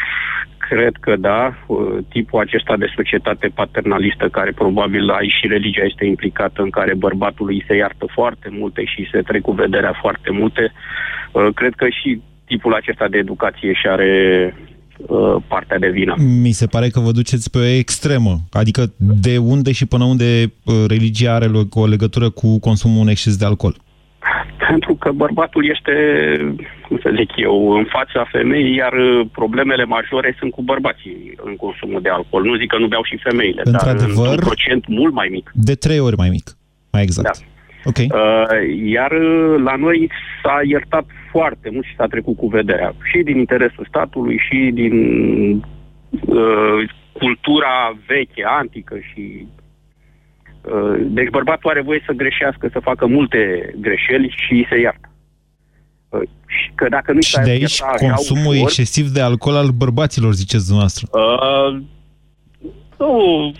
cred 0.70 0.94
că 1.00 1.12
da. 1.16 1.42
Uh, 1.66 1.78
tipul 2.08 2.40
acesta 2.40 2.74
de 2.76 2.92
societate 2.96 3.46
paternalistă, 3.60 4.28
care 4.28 4.52
probabil 4.52 5.10
aici 5.10 5.38
și 5.40 5.46
religia 5.46 5.84
este 5.90 6.04
implicată, 6.04 6.62
în 6.62 6.70
care 6.70 6.94
bărbatului 6.94 7.54
îi 7.54 7.64
se 7.68 7.74
iartă 7.76 8.04
foarte 8.18 8.48
multe 8.50 8.84
și 8.84 9.08
se 9.12 9.20
trec 9.28 9.42
cu 9.42 9.52
vederea 9.52 9.94
foarte 10.00 10.30
multe, 10.30 10.72
uh, 11.32 11.48
cred 11.54 11.74
că 11.74 11.86
și 11.88 12.20
tipul 12.50 12.74
acesta 12.74 13.08
de 13.08 13.18
educație 13.18 13.72
și 13.72 13.86
are 13.86 14.12
uh, 14.96 15.36
partea 15.48 15.78
de 15.78 15.88
vină. 15.88 16.14
Mi 16.18 16.52
se 16.60 16.66
pare 16.66 16.88
că 16.88 17.00
vă 17.00 17.10
duceți 17.10 17.50
pe 17.50 17.58
o 17.58 17.64
extremă. 17.82 18.34
Adică 18.52 18.82
de 19.26 19.38
unde 19.38 19.72
și 19.72 19.86
până 19.86 20.04
unde 20.04 20.52
uh, 20.64 20.74
religia 20.88 21.34
are 21.34 21.46
lo- 21.46 21.68
o 21.70 21.86
legătură 21.86 22.30
cu 22.30 22.58
consumul 22.58 23.02
în 23.02 23.08
exces 23.08 23.36
de 23.36 23.44
alcool? 23.44 23.76
Pentru 24.72 24.94
că 24.94 25.10
bărbatul 25.12 25.64
este, 25.74 25.94
cum 26.86 26.98
să 27.02 27.10
zic 27.16 27.30
eu, 27.36 27.70
în 27.80 27.84
fața 27.96 28.28
femeii, 28.30 28.74
iar 28.74 28.92
uh, 28.92 29.26
problemele 29.32 29.84
majore 29.84 30.36
sunt 30.38 30.50
cu 30.52 30.62
bărbații 30.62 31.18
în 31.44 31.56
consumul 31.56 32.00
de 32.02 32.08
alcool. 32.08 32.42
Nu 32.44 32.56
zic 32.56 32.68
că 32.70 32.78
nu 32.78 32.86
beau 32.86 33.04
și 33.04 33.24
femeile, 33.28 33.62
dar 33.64 33.72
Într-adevăr. 33.72 34.26
într-un 34.26 34.46
procent 34.48 34.84
mult 34.88 35.12
mai 35.14 35.28
mic. 35.30 35.50
De 35.54 35.74
trei 35.74 35.98
ori 35.98 36.16
mai 36.16 36.28
mic, 36.28 36.46
mai 36.92 37.02
exact. 37.02 37.38
Da. 37.38 37.44
Ok. 37.84 37.98
Uh, 37.98 38.08
iar 38.96 39.10
uh, 39.10 39.62
la 39.64 39.74
noi 39.76 40.10
s-a 40.42 40.60
iertat 40.64 41.06
foarte 41.30 41.68
mult 41.72 41.84
și 41.84 41.94
s-a 41.96 42.06
trecut 42.06 42.36
cu 42.36 42.46
vederea. 42.46 42.94
Și 43.10 43.18
din 43.22 43.38
interesul 43.38 43.86
statului, 43.88 44.40
și 44.48 44.70
din 44.74 44.94
uh, 46.10 46.78
cultura 47.12 47.74
veche, 48.06 48.44
antică 48.46 48.96
și... 49.12 49.46
Uh, 50.62 51.00
deci 51.00 51.28
bărbatul 51.28 51.70
are 51.70 51.82
voie 51.82 52.02
să 52.06 52.12
greșească, 52.12 52.68
să 52.72 52.80
facă 52.80 53.06
multe 53.06 53.72
greșeli 53.76 54.34
și 54.36 54.66
se 54.68 54.80
iartă. 54.80 55.08
Uh, 56.08 56.20
și 56.46 56.70
că 56.74 56.88
dacă 56.88 57.12
nu 57.12 57.20
Și 57.20 57.38
de 57.44 57.50
aici 57.50 57.80
consumul 57.80 58.54
excesiv 58.54 59.08
de 59.08 59.20
alcool 59.20 59.56
al 59.56 59.68
bărbaților, 59.68 60.32
ziceți 60.32 60.66
dumneavoastră. 60.66 61.08
Uh, 61.12 61.80
nu, 62.98 63.52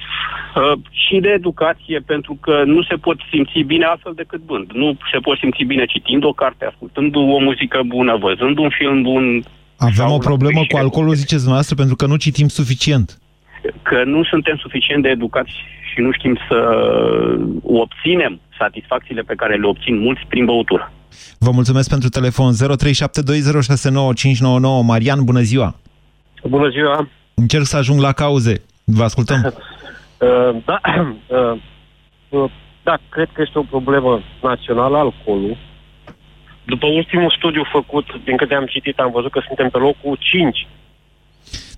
Uh, 0.54 0.78
și 0.90 1.18
de 1.20 1.28
educație, 1.28 1.98
pentru 2.06 2.38
că 2.40 2.62
nu 2.64 2.82
se 2.82 2.94
pot 2.94 3.18
simți 3.30 3.60
bine 3.66 3.84
altfel 3.84 4.12
decât 4.16 4.40
bând. 4.40 4.70
Nu 4.72 4.96
se 5.12 5.18
pot 5.18 5.38
simți 5.38 5.64
bine 5.64 5.84
citind 5.84 6.24
o 6.24 6.32
carte, 6.32 6.64
ascultând 6.64 7.16
o 7.16 7.38
muzică 7.38 7.80
bună, 7.86 8.16
văzând 8.16 8.58
un 8.58 8.70
film 8.70 9.02
bun. 9.02 9.42
Avem 9.76 9.94
sau 9.94 10.10
o 10.10 10.14
un 10.14 10.18
problemă 10.18 10.58
cu 10.58 10.64
eșec. 10.64 10.78
alcoolul, 10.78 11.14
ziceți 11.14 11.44
dumneavoastră, 11.46 11.74
pentru 11.74 11.96
că 11.96 12.06
nu 12.06 12.16
citim 12.16 12.48
suficient. 12.48 13.18
Că 13.82 14.02
nu 14.04 14.24
suntem 14.24 14.56
suficient 14.56 15.02
de 15.02 15.08
educați 15.08 15.52
și 16.00 16.06
nu 16.06 16.12
știm 16.12 16.38
să 16.48 16.58
obținem 17.62 18.40
satisfacțiile 18.58 19.22
pe 19.22 19.34
care 19.34 19.56
le 19.56 19.66
obțin 19.66 19.98
mulți 19.98 20.20
prin 20.28 20.44
băutură. 20.44 20.92
Vă 21.38 21.50
mulțumesc 21.50 21.88
pentru 21.88 22.08
telefon 22.08 22.52
0372069599. 22.52 22.58
Marian, 24.84 25.24
bună 25.24 25.40
ziua! 25.40 25.74
Bună 26.44 26.68
ziua! 26.68 27.08
Încerc 27.34 27.64
să 27.64 27.76
ajung 27.76 28.00
la 28.00 28.12
cauze. 28.12 28.62
Vă 28.84 29.02
ascultăm. 29.02 29.40
Uh, 30.20 30.56
da, 30.64 30.80
uh, 31.26 31.56
uh, 32.28 32.50
da, 32.82 32.98
cred 33.08 33.28
că 33.32 33.42
este 33.46 33.58
o 33.58 33.62
problemă 33.62 34.22
națională 34.42 34.96
alcoolul. 34.96 35.56
După 36.64 36.86
ultimul 36.86 37.34
studiu 37.36 37.62
făcut, 37.72 38.06
din 38.24 38.36
câte 38.36 38.54
am 38.54 38.66
citit, 38.66 38.98
am 38.98 39.10
văzut 39.10 39.30
că 39.30 39.40
suntem 39.46 39.68
pe 39.70 39.78
locul 39.78 40.16
5 40.20 40.66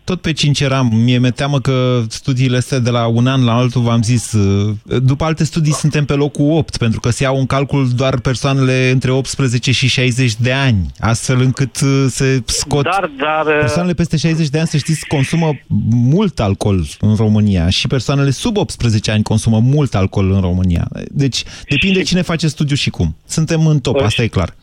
Tot 0.04 0.20
pe 0.20 0.32
5 0.32 0.60
eram. 0.60 0.90
Mie 0.94 1.18
mi-e 1.18 1.30
teamă 1.30 1.60
că 1.60 2.02
studiile 2.08 2.56
astea 2.56 2.78
de 2.78 2.90
la 2.90 3.06
un 3.06 3.26
an 3.26 3.44
la 3.44 3.56
altul, 3.56 3.82
v-am 3.82 4.02
zis, 4.02 4.32
uh, 4.32 4.74
după 5.02 5.24
alte 5.24 5.44
studii 5.44 5.72
suntem 5.72 6.04
pe 6.04 6.12
locul 6.12 6.50
8, 6.50 6.76
pentru 6.76 7.00
că 7.00 7.10
se 7.10 7.22
iau 7.22 7.38
în 7.38 7.46
calcul 7.46 7.88
doar 7.96 8.18
persoanele 8.18 8.90
între 8.90 9.10
18 9.10 9.72
și 9.72 9.86
60 9.88 10.34
de 10.34 10.52
ani, 10.52 10.86
astfel 11.00 11.40
încât 11.40 11.80
uh, 11.80 12.04
se 12.08 12.42
scot... 12.46 12.82
Dar, 12.82 13.10
dar... 13.18 13.46
uh, 13.46 13.58
Persoanele 13.60 13.94
peste 13.94 14.16
60 14.16 14.48
de 14.48 14.58
ani, 14.58 14.68
să 14.68 14.76
știți, 14.76 15.06
consumă 15.06 15.50
mult 15.90 16.40
alcool 16.40 16.86
în 17.00 17.14
România 17.14 17.68
și 17.68 17.86
persoanele 17.86 18.30
sub 18.30 18.56
18 18.56 19.10
ani 19.10 19.22
consumă 19.22 19.58
mult 19.58 19.94
alcool 19.94 20.30
în 20.32 20.40
România. 20.40 20.88
Deci 21.10 21.42
depinde 21.68 22.02
cine 22.02 22.22
face 22.22 22.48
studiu 22.48 22.76
și 22.76 22.90
cum. 22.90 23.16
Suntem 23.26 23.66
în 23.66 23.80
top, 23.80 24.00
asta 24.00 24.22
e 24.22 24.26
clar. 24.26 24.54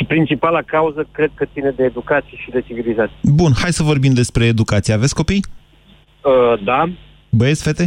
Și 0.00 0.06
principala 0.06 0.62
cauză, 0.62 1.08
cred 1.12 1.30
că 1.34 1.44
ține 1.52 1.70
de 1.70 1.84
educație 1.84 2.36
și 2.44 2.50
de 2.50 2.60
civilizație. 2.66 3.16
Bun, 3.22 3.52
hai 3.62 3.72
să 3.72 3.82
vorbim 3.82 4.12
despre 4.12 4.44
educație. 4.44 4.94
Aveți 4.94 5.14
copii? 5.14 5.44
Uh, 6.24 6.62
da, 6.64 6.88
Băieți, 7.30 7.62
fete? 7.62 7.86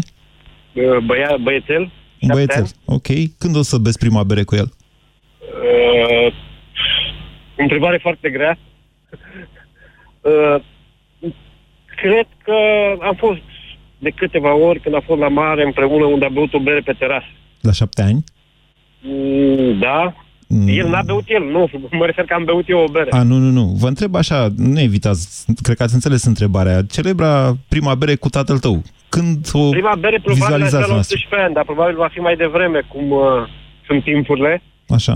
uh, 0.74 0.98
băia, 1.06 1.38
băiețel, 1.42 1.92
șapte 2.20 2.34
Băiețel. 2.34 2.62
ani. 2.62 2.72
Ok. 2.86 3.08
Când 3.38 3.56
o 3.56 3.62
să 3.62 3.78
beți 3.78 3.98
prima 4.00 4.24
bere 4.24 4.44
cu 4.44 4.56
el? 4.56 4.70
Uh, 5.40 6.34
întrebare 7.58 7.98
foarte 7.98 8.30
grea. 8.30 8.58
Uh, 10.24 10.62
cred 12.02 12.28
că 12.44 12.54
am 13.02 13.16
fost 13.16 13.40
de 14.00 14.10
câteva 14.10 14.54
ori 14.56 14.80
când 14.80 14.96
am 14.96 15.02
fost 15.06 15.20
la 15.20 15.28
mare 15.28 15.64
împreună 15.64 16.06
unde 16.06 16.26
a 16.26 16.30
băut 16.30 16.54
o 16.54 16.60
bere 16.60 16.80
pe 16.80 16.94
terasă. 16.94 17.26
La 17.62 17.72
șapte 17.72 18.02
ani? 18.02 18.24
Mm, 19.02 19.80
Da. 19.80 20.14
Mm. 20.54 20.68
El 20.68 20.88
n-a 20.90 21.02
beut 21.02 21.24
el, 21.28 21.44
nu. 21.52 21.70
Mă 22.00 22.06
refer 22.06 22.26
că 22.26 22.34
am 22.34 22.44
beut 22.44 22.70
eu 22.70 22.80
o 22.80 22.92
bere. 22.92 23.12
A, 23.12 23.24
nu, 23.24 23.38
nu, 23.38 23.50
nu. 23.50 23.66
Vă 23.80 23.88
întreb 23.88 24.16
așa, 24.16 24.48
nu 24.58 24.80
evitați, 24.80 25.46
cred 25.62 25.78
că 25.78 25.84
ați 25.84 25.94
înțeles 25.94 26.24
întrebarea. 26.24 26.82
Celebra 26.82 27.54
prima 27.70 27.96
bere 27.96 28.16
cu 28.16 28.30
tatăl 28.30 28.60
tău. 28.60 28.82
Când 29.10 29.50
o 29.54 29.70
Prima 29.70 29.96
bere 30.00 30.20
probabil 30.24 30.44
vizualizați 30.44 30.74
la 30.74 30.88
la 30.88 30.94
noastră? 30.94 31.16
18 31.18 31.46
ani, 31.46 31.54
dar 31.54 31.64
probabil 31.64 31.96
va 31.96 32.10
fi 32.12 32.20
mai 32.20 32.36
devreme, 32.36 32.80
cum 32.88 33.12
uh, 33.12 33.22
sunt 33.86 34.04
timpurile. 34.04 34.62
Așa. 34.88 35.16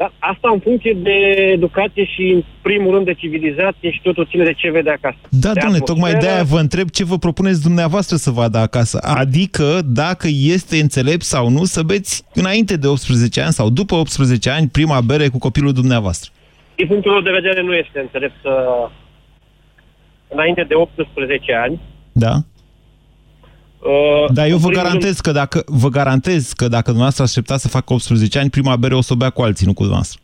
Dar 0.00 0.12
asta 0.18 0.50
în 0.52 0.60
funcție 0.60 0.92
de 1.02 1.16
educație 1.52 2.04
și, 2.04 2.22
în 2.34 2.42
primul 2.62 2.94
rând, 2.94 3.04
de 3.04 3.14
civilizație 3.14 3.90
și 3.90 4.00
totul 4.02 4.26
ține 4.30 4.44
de 4.44 4.52
ce 4.52 4.70
vede 4.70 4.90
acasă. 4.90 5.16
Da, 5.28 5.52
de 5.52 5.60
domnule, 5.60 5.82
tocmai 5.84 6.10
atmosferă. 6.10 6.32
de-aia 6.32 6.42
vă 6.54 6.58
întreb 6.58 6.88
ce 6.88 7.04
vă 7.04 7.18
propuneți 7.18 7.62
dumneavoastră 7.62 8.16
să 8.16 8.30
vadă 8.30 8.58
acasă. 8.58 8.98
Adică 9.02 9.80
dacă 9.84 10.26
este 10.30 10.76
înțelept 10.80 11.22
sau 11.22 11.48
nu 11.48 11.64
să 11.64 11.82
beți 11.82 12.24
înainte 12.34 12.76
de 12.76 12.86
18 12.86 13.40
ani 13.40 13.52
sau 13.52 13.70
după 13.70 13.94
18 13.94 14.50
ani 14.50 14.68
prima 14.68 15.00
bere 15.00 15.28
cu 15.28 15.38
copilul 15.38 15.72
dumneavoastră. 15.72 16.30
Din 16.76 16.86
punctul 16.86 17.12
meu 17.12 17.20
de 17.20 17.30
vedere, 17.40 17.62
nu 17.62 17.74
este 17.74 17.98
înțelept 18.00 18.34
să... 18.42 18.52
Înainte 20.28 20.64
de 20.68 20.74
18 20.74 21.54
ani, 21.54 21.80
Da? 22.12 22.34
Uh, 23.82 24.32
Dar 24.32 24.46
eu 24.46 24.54
în 24.54 24.60
vă 24.60 24.68
primul 24.68 24.84
garantez 24.84 25.20
că 25.20 25.32
dacă 25.32 25.62
vă 25.66 25.88
garantez 25.88 26.52
că 26.52 26.68
dacă 26.68 26.84
dumneavoastră 26.84 27.22
așteptați 27.22 27.62
să 27.62 27.68
facă 27.68 27.92
18 27.92 28.38
ani, 28.38 28.50
prima 28.50 28.76
bere 28.76 28.94
o 28.94 29.00
să 29.00 29.12
o 29.12 29.16
bea 29.16 29.30
cu 29.30 29.42
alții, 29.42 29.66
nu 29.66 29.72
cu 29.72 29.82
dumneavoastră. 29.82 30.20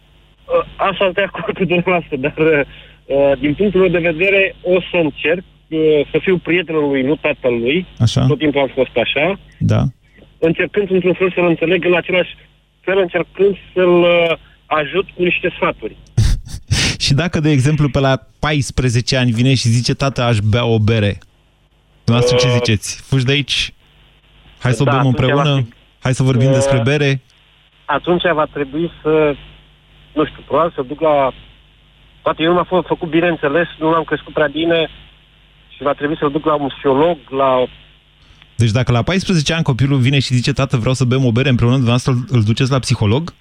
Rând, 0.46 0.64
uh, 0.64 0.86
așa 0.88 1.04
sunt 1.04 1.14
de 1.14 1.22
acord 1.22 1.56
cu 1.56 1.64
dumneavoastră, 1.64 2.16
dar 2.16 2.34
uh, 2.38 3.38
din 3.38 3.54
punctul 3.54 3.80
meu 3.80 3.88
de 3.88 4.08
vedere 4.10 4.54
o 4.62 4.80
să 4.90 4.96
încerc 4.96 5.44
uh, 5.68 5.78
să 6.10 6.18
fiu 6.22 6.36
prietenul 6.38 6.88
lui, 6.90 7.02
nu 7.02 7.16
tatăl 7.16 7.54
lui. 7.64 7.86
Așa? 7.98 8.26
Tot 8.26 8.38
timpul 8.38 8.60
am 8.60 8.72
fost 8.74 8.96
așa. 9.04 9.38
Da. 9.58 9.82
Încercând 10.38 10.90
într-un 10.90 11.14
fel 11.14 11.32
să-l 11.34 11.46
înțeleg, 11.46 11.84
în 11.84 11.96
același 11.96 12.32
fel 12.80 12.98
încercând 12.98 13.56
să-l 13.74 14.00
uh, 14.00 14.36
ajut 14.66 15.06
cu 15.14 15.22
niște 15.22 15.52
sfaturi. 15.56 15.96
Și 17.04 17.14
dacă, 17.14 17.40
de 17.40 17.50
exemplu, 17.50 17.88
pe 17.88 17.98
la 17.98 18.14
14 18.38 19.16
ani 19.16 19.30
vine 19.30 19.54
și 19.54 19.68
zice, 19.68 19.94
tată, 19.94 20.22
aș 20.22 20.38
bea 20.38 20.64
o 20.64 20.78
bere, 20.78 21.18
dumneavoastră 22.04 22.36
ce 22.38 22.46
Uh, 22.46 22.52
ziceți? 22.54 23.02
Fugi 23.02 23.24
de 23.24 23.32
aici? 23.32 23.74
Hai 24.58 24.72
să 24.72 24.82
o 24.82 24.84
da, 24.84 24.90
bem 24.90 25.00
atunci 25.00 25.18
împreună? 25.18 25.50
va 25.54 25.60
fi- 25.60 25.72
Hai 26.00 26.14
să 26.14 26.22
vorbim 26.22 26.48
Uh, 26.48 26.54
despre 26.54 26.80
bere? 26.84 27.22
Atunci 27.84 28.22
va 28.34 28.46
trebui 28.52 28.90
să, 29.02 29.34
nu 30.12 30.24
știu, 30.26 30.42
probabil 30.46 30.72
să 30.74 30.82
duc 30.82 31.00
la... 31.00 31.32
Poate 32.22 32.42
eu 32.42 32.48
nu 32.52 32.54
m-am 32.54 32.66
fă- 32.82 32.86
făcut 32.86 33.08
bine 33.08 33.28
înțeles, 33.28 33.66
nu 33.78 33.90
l-am 33.90 34.04
crescut 34.04 34.32
prea 34.32 34.46
bine 34.46 34.88
și 35.76 35.82
va 35.82 35.92
trebui 35.92 36.16
să-l 36.18 36.30
duc 36.30 36.44
la 36.44 36.54
un 36.54 36.68
psiholog, 36.68 37.18
la 37.30 37.64
Deci 38.56 38.70
dacă 38.70 38.92
la 38.92 39.02
14 39.02 39.52
ani 39.54 39.62
copilul 39.62 39.98
vine 39.98 40.18
și 40.18 40.34
zice, 40.34 40.52
tată, 40.52 40.76
vreau 40.76 40.94
să 40.94 41.04
bem 41.04 41.24
o 41.24 41.32
bere 41.32 41.48
împreună, 41.48 41.74
dumneavoastră 41.74 42.12
îl- 42.12 42.24
îl 42.28 42.42
duceți 42.42 42.70
la 42.70 42.78
psiholog? 42.78 43.34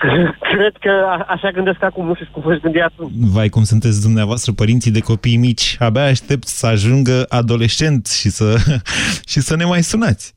Cred 0.52 0.74
că 0.80 0.90
a- 1.08 1.24
așa 1.28 1.50
gândesc 1.50 1.82
acum, 1.82 2.06
nu 2.06 2.14
știu 2.14 2.26
cum 2.32 2.42
voi 2.42 2.60
gândi 2.60 2.78
atunci. 2.80 3.12
Vai, 3.32 3.48
cum 3.48 3.62
sunteți 3.64 4.02
dumneavoastră 4.02 4.52
părinții 4.52 4.90
de 4.90 5.00
copii 5.00 5.36
mici. 5.36 5.76
Abia 5.78 6.04
aștept 6.04 6.46
să 6.46 6.66
ajungă 6.66 7.26
adolescent 7.28 8.06
și 8.06 8.28
să, 8.30 8.56
și 9.30 9.40
să 9.40 9.56
ne 9.56 9.64
mai 9.64 9.82
sunați. 9.82 10.34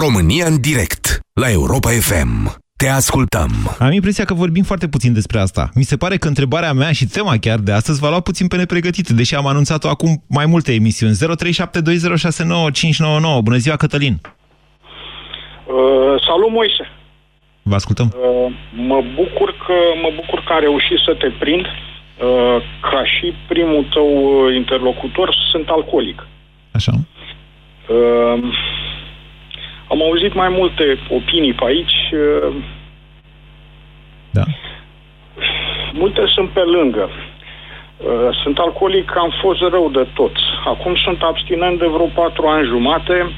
România 0.00 0.46
în 0.46 0.60
direct 0.60 1.18
la 1.32 1.50
Europa 1.50 1.88
FM. 1.90 2.56
Te 2.76 2.88
ascultăm. 2.88 3.50
Am 3.78 3.92
impresia 3.92 4.24
că 4.24 4.34
vorbim 4.34 4.62
foarte 4.62 4.88
puțin 4.88 5.12
despre 5.12 5.38
asta. 5.38 5.68
Mi 5.74 5.82
se 5.82 5.96
pare 5.96 6.16
că 6.16 6.28
întrebarea 6.28 6.72
mea 6.72 6.92
și 6.92 7.06
tema 7.06 7.36
chiar 7.40 7.58
de 7.58 7.72
astăzi 7.72 8.00
va 8.00 8.08
lua 8.08 8.20
puțin 8.20 8.46
pe 8.48 8.56
nepregătite, 8.56 9.14
deși 9.14 9.34
am 9.34 9.46
anunțat-o 9.46 9.88
acum 9.88 10.24
mai 10.28 10.46
multe 10.46 10.72
emisiuni. 10.72 11.14
0372069599. 11.14 11.18
Bună 13.42 13.56
ziua, 13.56 13.76
Cătălin! 13.76 14.20
Uh, 15.66 16.22
salut, 16.26 16.50
Moise! 16.50 16.97
Vă 17.68 17.74
ascultăm. 17.74 18.08
Uh, 18.14 18.52
mă 18.70 19.02
bucur 19.14 19.50
că 19.66 19.76
mă 20.02 20.10
bucur 20.14 20.42
că 20.46 20.52
am 20.52 20.60
reușit 20.60 20.98
să 21.04 21.14
te 21.14 21.30
prind. 21.38 21.66
Uh, 21.66 22.56
ca 22.80 23.04
și 23.04 23.34
primul 23.48 23.86
tău 23.92 24.08
uh, 24.08 24.54
interlocutor, 24.54 25.34
sunt 25.50 25.68
alcoolic. 25.68 26.26
Așa. 26.72 26.92
Uh, 27.88 28.38
am 29.88 30.02
auzit 30.02 30.34
mai 30.34 30.48
multe 30.48 30.98
opinii 31.08 31.52
pe 31.52 31.64
aici. 31.64 31.96
Uh, 32.12 32.54
da. 34.30 34.44
Multe 35.92 36.22
sunt 36.34 36.48
pe 36.48 36.60
lângă. 36.60 37.10
Uh, 37.96 38.36
sunt 38.42 38.58
alcoolic, 38.58 39.16
am 39.16 39.32
fost 39.40 39.60
rău 39.60 39.90
de 39.90 40.06
tot. 40.14 40.36
Acum 40.64 40.96
sunt 40.96 41.22
abstinent 41.22 41.78
de 41.78 41.86
vreo 41.86 42.06
patru 42.06 42.46
ani 42.46 42.66
jumate. 42.66 43.32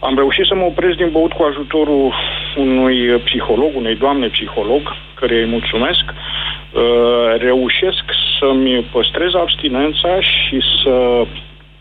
Am 0.00 0.14
reușit 0.14 0.46
să 0.46 0.54
mă 0.54 0.64
opresc 0.64 0.96
din 0.96 1.10
băut 1.12 1.32
cu 1.32 1.42
ajutorul 1.42 2.14
unui 2.58 2.96
psiholog, 3.24 3.70
unei 3.76 3.96
doamne 3.96 4.26
psiholog, 4.26 4.82
care 5.20 5.34
îi 5.40 5.52
mulțumesc. 5.56 6.04
Uh, 6.08 6.82
Reușesc 7.38 8.04
să-mi 8.38 8.86
păstrez 8.92 9.32
abstinența 9.34 10.20
și 10.20 10.58
să 10.82 10.92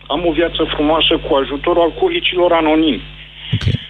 am 0.07 0.21
o 0.25 0.31
viață 0.31 0.61
frumoasă 0.75 1.13
cu 1.17 1.35
ajutorul 1.35 1.81
alcoolicilor 1.81 2.51
anonimi. 2.51 3.01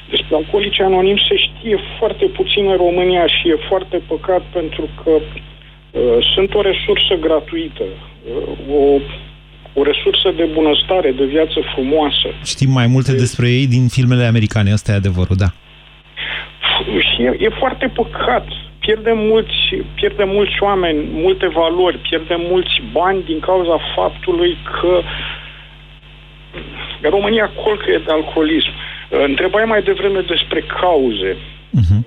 Despre 0.10 0.36
alcoolici 0.36 0.80
anonimi 0.80 1.26
se 1.30 1.36
știe 1.46 1.78
foarte 1.98 2.26
puțin 2.26 2.64
în 2.70 2.78
România 2.86 3.28
și 3.28 3.50
e 3.50 3.68
foarte 3.68 3.98
păcat 4.08 4.42
pentru 4.58 4.90
că 5.04 5.12
uh, 5.12 6.18
sunt 6.34 6.54
o 6.54 6.62
resursă 6.62 7.14
gratuită, 7.20 7.84
uh, 7.84 8.76
o, 8.80 9.00
o 9.80 9.84
resursă 9.84 10.30
de 10.36 10.46
bunăstare, 10.54 11.12
de 11.12 11.26
viață 11.26 11.60
frumoasă. 11.74 12.28
Știm 12.44 12.72
mai 12.72 12.88
multe 12.88 13.16
despre 13.16 13.48
ei 13.50 13.68
din 13.68 13.88
filmele 13.88 14.24
americane, 14.24 14.72
ăsta 14.74 14.92
e 14.92 14.96
adevărul, 14.96 15.36
da. 15.36 15.50
Și 17.00 17.22
e, 17.22 17.36
e 17.40 17.50
foarte 17.50 17.92
păcat. 17.94 18.48
Pierdem 18.80 19.18
mulți, 19.18 19.84
pierdem 19.96 20.30
mulți 20.30 20.56
oameni, 20.60 21.08
multe 21.12 21.48
valori, 21.48 21.98
pierdem 21.98 22.42
mulți 22.50 22.82
bani 22.92 23.24
din 23.24 23.40
cauza 23.40 23.78
faptului 23.96 24.58
că 24.80 25.02
România 27.02 27.52
colcă 27.64 28.02
de 28.06 28.12
alcoolism. 28.12 28.70
Uh, 28.70 29.24
Întrebai 29.24 29.66
mai 29.66 29.82
devreme 29.82 30.20
despre 30.20 30.64
cauze. 30.82 31.36
Uh-huh. 31.80 32.00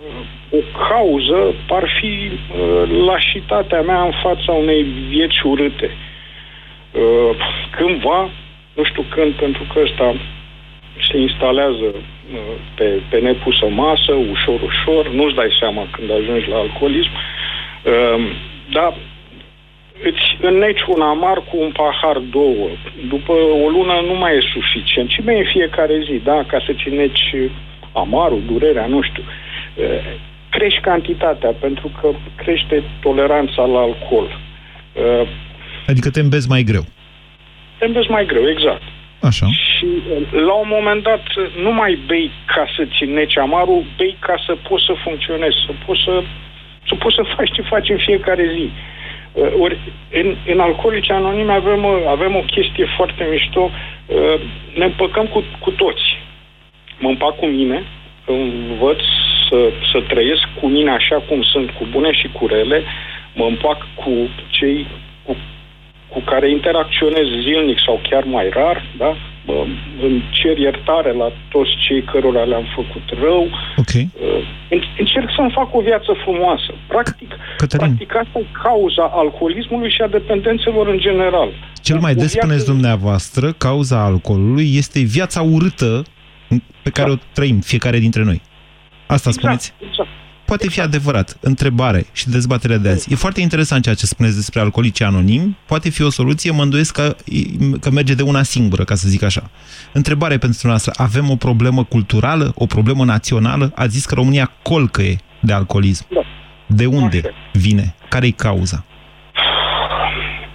O 0.51 0.89
cauză 0.89 1.55
ar 1.69 1.89
fi 2.01 2.31
uh, 2.31 3.05
lașitatea 3.07 3.81
mea 3.81 4.03
în 4.03 4.13
fața 4.23 4.53
unei 4.53 4.83
vieți 5.09 5.41
urâte. 5.45 5.91
Uh, 6.93 7.37
cândva, 7.77 8.31
nu 8.75 8.85
știu 8.85 9.05
când, 9.11 9.33
pentru 9.33 9.63
că 9.73 9.81
ăsta 9.85 10.15
se 11.11 11.19
instalează 11.19 11.89
uh, 11.95 12.01
pe, 12.75 13.01
pe 13.11 13.19
nepusă 13.19 13.67
masă, 13.69 14.13
ușor, 14.13 14.61
ușor, 14.63 15.09
nu-ți 15.09 15.35
dai 15.35 15.57
seama 15.59 15.89
când 15.91 16.11
ajungi 16.11 16.49
la 16.49 16.57
alcoolism, 16.57 17.11
uh, 17.13 18.33
dar 18.73 18.95
îți 20.03 20.37
înneci 20.41 20.83
un 20.87 21.01
amar 21.01 21.37
cu 21.49 21.57
un 21.65 21.71
pahar, 21.71 22.19
două. 22.19 22.69
După 23.09 23.33
o 23.33 23.69
lună 23.69 23.95
nu 24.07 24.15
mai 24.15 24.37
e 24.37 24.41
suficient. 24.53 25.11
Și 25.11 25.21
mai 25.25 25.39
în 25.39 25.45
fiecare 25.45 26.03
zi, 26.05 26.21
da, 26.25 26.45
ca 26.47 26.63
să-ți 26.67 26.89
înneci 26.89 27.35
amarul, 27.93 28.43
durerea, 28.47 28.87
nu 28.87 29.03
știu. 29.03 29.23
Uh, 29.75 29.85
crești 30.51 30.81
cantitatea, 30.81 31.51
pentru 31.51 31.91
că 32.01 32.09
crește 32.37 32.83
toleranța 33.03 33.65
la 33.65 33.79
alcool. 33.79 34.39
Uh, 34.93 35.29
Adică 35.87 36.11
te 36.11 36.21
îmbezi 36.21 36.49
mai 36.49 36.63
greu. 36.63 36.85
te 37.79 37.85
îmbezi 37.87 38.11
mai 38.11 38.27
greu, 38.27 38.49
exact. 38.49 38.83
Așa. 39.21 39.47
Și 39.47 39.85
uh, 39.85 40.43
la 40.49 40.53
un 40.53 40.69
moment 40.71 41.03
dat 41.03 41.23
nu 41.63 41.73
mai 41.73 41.99
bei 42.07 42.31
ca 42.47 42.67
să-ți 42.77 43.03
înneci 43.03 43.39
amarul, 43.39 43.85
bei 43.97 44.17
ca 44.19 44.35
să 44.47 44.57
poți 44.69 44.85
să 44.85 44.93
funcționezi, 45.03 45.57
să 45.67 45.73
poți 45.87 46.01
să, 46.05 46.23
să, 46.89 46.95
poți 46.95 47.15
să 47.15 47.23
faci 47.37 47.53
ce 47.53 47.63
faci 47.63 47.89
în 47.89 47.99
fiecare 47.99 48.51
zi. 48.55 48.71
Uh, 49.33 49.53
Ori 49.59 49.79
în, 50.11 50.37
în 50.47 50.61
Alcoolici 50.61 51.11
Anonime 51.11 51.53
avem, 51.53 51.85
uh, 51.85 52.03
avem 52.09 52.37
o 52.37 52.41
chestie 52.41 52.87
foarte 52.97 53.27
mișto, 53.31 53.71
uh, 54.07 54.41
ne 54.75 54.85
împăcăm 54.85 55.27
cu, 55.27 55.45
cu 55.59 55.71
toți. 55.71 56.19
Mă 56.99 57.09
împac 57.09 57.37
cu 57.37 57.47
mine, 57.47 57.83
învăț 58.27 59.01
să, 59.49 59.71
să 59.93 60.01
trăiesc 60.01 60.49
cu 60.61 60.67
mine 60.67 60.91
așa 60.91 61.17
cum 61.29 61.43
sunt, 61.43 61.71
cu 61.71 61.87
bune 61.91 62.13
și 62.13 62.29
cu 62.29 62.47
rele, 62.47 62.83
mă 63.35 63.45
împac 63.45 63.87
cu 63.95 64.11
cei 64.49 64.87
cu, 65.25 65.37
cu 66.13 66.21
care 66.31 66.51
interacționez 66.51 67.27
zilnic 67.47 67.79
sau 67.87 68.01
chiar 68.11 68.25
mai 68.25 68.49
rar, 68.59 68.79
da? 68.99 69.17
Mă, 69.47 69.67
îmi 70.03 70.23
cer 70.31 70.59
iertare 70.59 71.13
la 71.13 71.29
toți 71.49 71.71
cei 71.87 72.03
cărora 72.03 72.43
le-am 72.43 72.67
făcut 72.75 73.03
rău. 73.23 73.43
Ok. 73.77 73.93
În- 74.75 74.83
Încerc 74.99 75.29
să-mi 75.37 75.51
fac 75.55 75.75
o 75.75 75.81
viață 75.81 76.13
frumoasă. 76.25 76.73
Practic, 76.87 77.31
Cătălin. 77.57 77.87
practic 77.87 78.15
asta 78.17 78.39
e 78.39 78.45
cauza 78.63 79.05
alcoolismului 79.13 79.91
și 79.91 80.01
a 80.03 80.07
dependențelor 80.09 80.87
în 80.89 80.99
general. 80.99 81.49
Cel 81.83 81.99
mai 81.99 82.11
O 82.11 82.15
des 82.15 82.33
viață- 82.33 82.39
spuneți 82.47 82.67
dumneavoastră, 82.67 83.53
cauza 83.53 84.05
alcoolului 84.05 84.69
este 84.77 85.01
viața 85.01 85.41
urâtă 85.43 86.03
pe 86.83 86.91
care 86.91 87.11
o 87.11 87.15
trăim 87.33 87.59
fiecare 87.61 87.99
dintre 87.99 88.23
noi. 88.25 88.41
Asta 89.07 89.31
spuneți? 89.31 89.73
Exact. 89.89 90.09
Poate 90.53 90.69
fi 90.69 90.81
adevărat. 90.81 91.37
Întrebare 91.41 92.07
și 92.13 92.29
dezbaterea 92.29 92.77
de 92.77 92.89
azi. 92.89 93.13
E 93.13 93.17
foarte 93.17 93.41
interesant 93.41 93.83
ceea 93.83 93.95
ce 93.95 94.07
spuneți 94.07 94.35
despre 94.35 94.61
alcoolici 94.61 95.01
anonimi. 95.01 95.57
Poate 95.67 95.91
fi 95.91 96.03
o 96.03 96.11
soluție, 96.11 96.51
mă 96.51 96.63
îndoiesc 96.63 96.95
că, 96.95 97.17
că 97.81 97.91
merge 97.91 98.15
de 98.15 98.23
una 98.23 98.43
singură, 98.43 98.85
ca 98.85 98.95
să 98.95 99.09
zic 99.09 99.23
așa. 99.23 99.51
Întrebare 99.93 100.37
pentru 100.39 100.69
noastră. 100.69 100.93
Avem 100.97 101.31
o 101.31 101.37
problemă 101.37 101.85
culturală, 101.85 102.53
o 102.55 102.67
problemă 102.67 103.05
națională? 103.05 103.73
Ați 103.75 103.93
zis 103.93 104.05
că 104.07 104.15
România 104.15 104.53
colcăie 104.63 105.17
de 105.41 105.53
alcoolism. 105.53 106.07
Da. 106.09 106.21
De 106.67 106.87
unde 106.87 107.21
vine? 107.53 107.95
Care-i 108.09 108.31
cauza? 108.31 108.85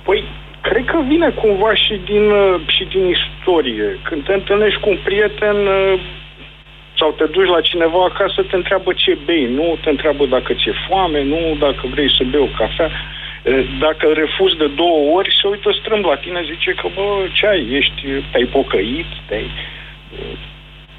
Păi, 0.05 0.23
cred 0.61 0.85
că 0.85 0.97
vine 1.07 1.29
cumva 1.29 1.75
și 1.75 2.01
din, 2.05 2.25
uh, 2.43 2.61
și 2.75 2.83
din 2.93 3.03
istorie. 3.15 3.87
Când 4.09 4.25
te 4.25 4.33
întâlnești 4.33 4.79
cu 4.79 4.89
un 4.89 4.99
prieten 5.03 5.55
uh, 5.55 5.99
sau 6.99 7.09
te 7.17 7.25
duci 7.25 7.53
la 7.55 7.61
cineva 7.61 8.01
acasă, 8.11 8.39
te 8.41 8.55
întreabă 8.55 8.93
ce 8.93 9.17
bei, 9.25 9.45
nu 9.59 9.77
te 9.83 9.89
întreabă 9.89 10.25
dacă 10.25 10.53
ți-e 10.53 10.73
foame, 10.87 11.23
nu 11.23 11.39
dacă 11.59 11.83
vrei 11.93 12.15
să 12.17 12.23
bei 12.31 12.47
o 12.47 12.55
cafea. 12.57 12.85
Uh, 12.85 13.15
Dacă 13.79 14.07
îl 14.07 14.13
refuzi 14.13 14.55
de 14.57 14.67
două 14.67 14.99
ori, 15.17 15.37
se 15.41 15.47
uită 15.47 15.69
strâmb 15.79 16.05
la 16.05 16.17
tine, 16.17 16.41
zice 16.51 16.71
că, 16.71 16.87
bă, 16.95 17.01
ce 17.33 17.47
ai, 17.47 17.67
ești, 17.79 18.01
te-ai 18.31 18.45
pocăit, 18.45 19.05
te-ai... 19.27 19.49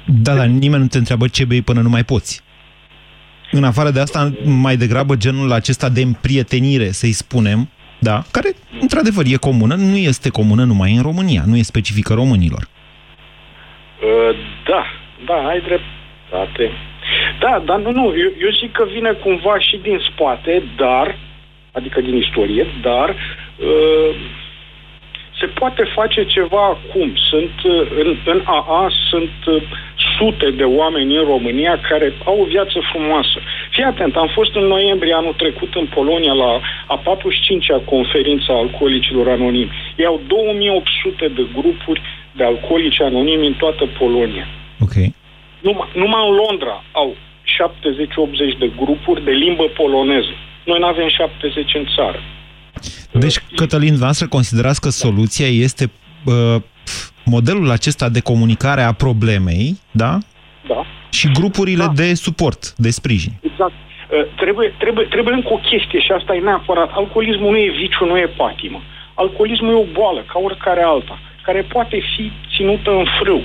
Da, 0.05 0.35
dar 0.35 0.45
nimeni 0.45 0.81
nu 0.81 0.87
te 0.87 0.97
întreabă 0.97 1.27
ce 1.27 1.45
bei 1.45 1.61
până 1.61 1.81
nu 1.81 1.89
mai 1.89 2.03
poți. 2.03 2.41
În 3.51 3.63
afară 3.63 3.89
de 3.89 3.99
asta, 3.99 4.31
mai 4.43 4.75
degrabă 4.77 5.15
genul 5.15 5.51
acesta 5.51 5.89
de 5.89 6.01
împrietenire, 6.01 6.91
să-i 6.91 7.11
spunem, 7.11 7.69
da, 7.99 8.21
care, 8.31 8.49
într-adevăr, 8.79 9.25
e 9.25 9.35
comună, 9.35 9.75
nu 9.75 9.95
este 9.95 10.29
comună 10.29 10.63
numai 10.63 10.95
în 10.95 11.01
România, 11.01 11.43
nu 11.45 11.57
e 11.57 11.61
specifică 11.61 12.13
românilor. 12.13 12.67
Uh, 14.01 14.35
da, 14.69 14.85
da, 15.25 15.47
ai 15.47 15.61
dreptate. 15.61 16.71
Da, 17.39 17.61
dar 17.65 17.79
nu, 17.79 17.91
nu, 17.91 18.03
eu, 18.05 18.31
eu 18.41 18.49
zic 18.59 18.71
că 18.71 18.85
vine 18.85 19.11
cumva 19.11 19.59
și 19.59 19.77
din 19.77 20.01
spate, 20.11 20.63
dar, 20.75 21.15
adică 21.71 22.01
din 22.01 22.15
istorie, 22.15 22.65
dar 22.81 23.09
uh, 23.09 24.15
se 25.39 25.45
poate 25.45 25.83
face 25.83 26.25
ceva 26.25 26.65
acum. 26.65 27.15
Sunt 27.29 27.53
uh, 27.63 27.87
în, 27.99 28.17
în 28.25 28.41
AA 28.45 28.91
sunt 29.09 29.31
uh, 29.45 29.61
sute 30.17 30.51
de 30.51 30.63
oameni 30.63 31.17
în 31.17 31.23
România 31.23 31.79
care 31.89 32.13
au 32.23 32.39
o 32.41 32.45
viață 32.45 32.79
frumoasă. 32.91 33.39
Fii 33.69 33.83
atent, 33.83 34.15
am 34.15 34.27
fost 34.27 34.55
în 34.55 34.63
noiembrie 34.63 35.13
anul 35.13 35.33
trecut 35.33 35.75
în 35.75 35.85
Polonia 35.85 36.33
la 36.33 36.59
a 36.87 37.01
45-a 37.01 37.81
conferință 37.85 38.51
a 38.51 38.57
alcoolicilor 38.57 39.27
anonimi. 39.27 39.71
Ei 39.95 40.05
au 40.05 40.21
2800 40.27 41.27
de 41.27 41.45
grupuri 41.53 42.01
de 42.31 42.43
alcoolici 42.43 43.01
anonimi 43.01 43.47
în 43.47 43.53
toată 43.53 43.85
Polonia. 43.97 44.47
Ok. 44.79 44.95
Numai, 45.59 45.87
numai 45.95 46.29
în 46.29 46.35
Londra 46.35 46.83
au 46.91 47.15
70-80 48.55 48.57
de 48.59 48.71
grupuri 48.75 49.23
de 49.23 49.31
limbă 49.31 49.63
poloneză. 49.63 50.33
Noi 50.65 50.79
nu 50.79 50.85
avem 50.85 51.09
70 51.09 51.73
în 51.73 51.85
țară. 51.95 52.19
Deci, 53.11 53.39
Cătălin, 53.55 53.87
dumneavoastră 53.87 54.27
considerați 54.27 54.81
că 54.81 54.89
soluția 54.89 55.47
este 55.47 55.91
uh, 56.25 56.61
modelul 57.25 57.69
acesta 57.71 58.09
de 58.09 58.19
comunicare 58.19 58.81
a 58.81 58.91
problemei, 58.91 59.77
da? 59.91 60.17
Da. 60.67 60.85
Și 61.09 61.31
grupurile 61.31 61.85
da. 61.85 61.91
de 61.95 62.13
suport, 62.13 62.73
de 62.77 62.89
sprijin. 62.89 63.31
Exact. 63.41 63.73
Uh, 63.73 64.25
trebuie, 64.35 64.73
trebuie, 64.77 65.05
trebuie 65.05 65.33
încă 65.33 65.53
o 65.53 65.57
chestie 65.69 65.99
și 65.99 66.11
asta 66.11 66.35
e 66.35 66.39
neapărat. 66.39 66.89
Alcoolismul 66.91 67.51
nu 67.51 67.57
e 67.57 67.69
viciu, 67.69 68.05
nu 68.05 68.17
e 68.17 68.33
patimă. 68.37 68.81
Alcoolismul 69.13 69.71
e 69.71 69.83
o 69.85 69.91
boală, 69.93 70.25
ca 70.31 70.39
oricare 70.39 70.81
alta, 70.81 71.19
care 71.41 71.61
poate 71.61 71.99
fi 72.15 72.31
ținută 72.55 72.91
în 72.91 73.05
frâu. 73.19 73.41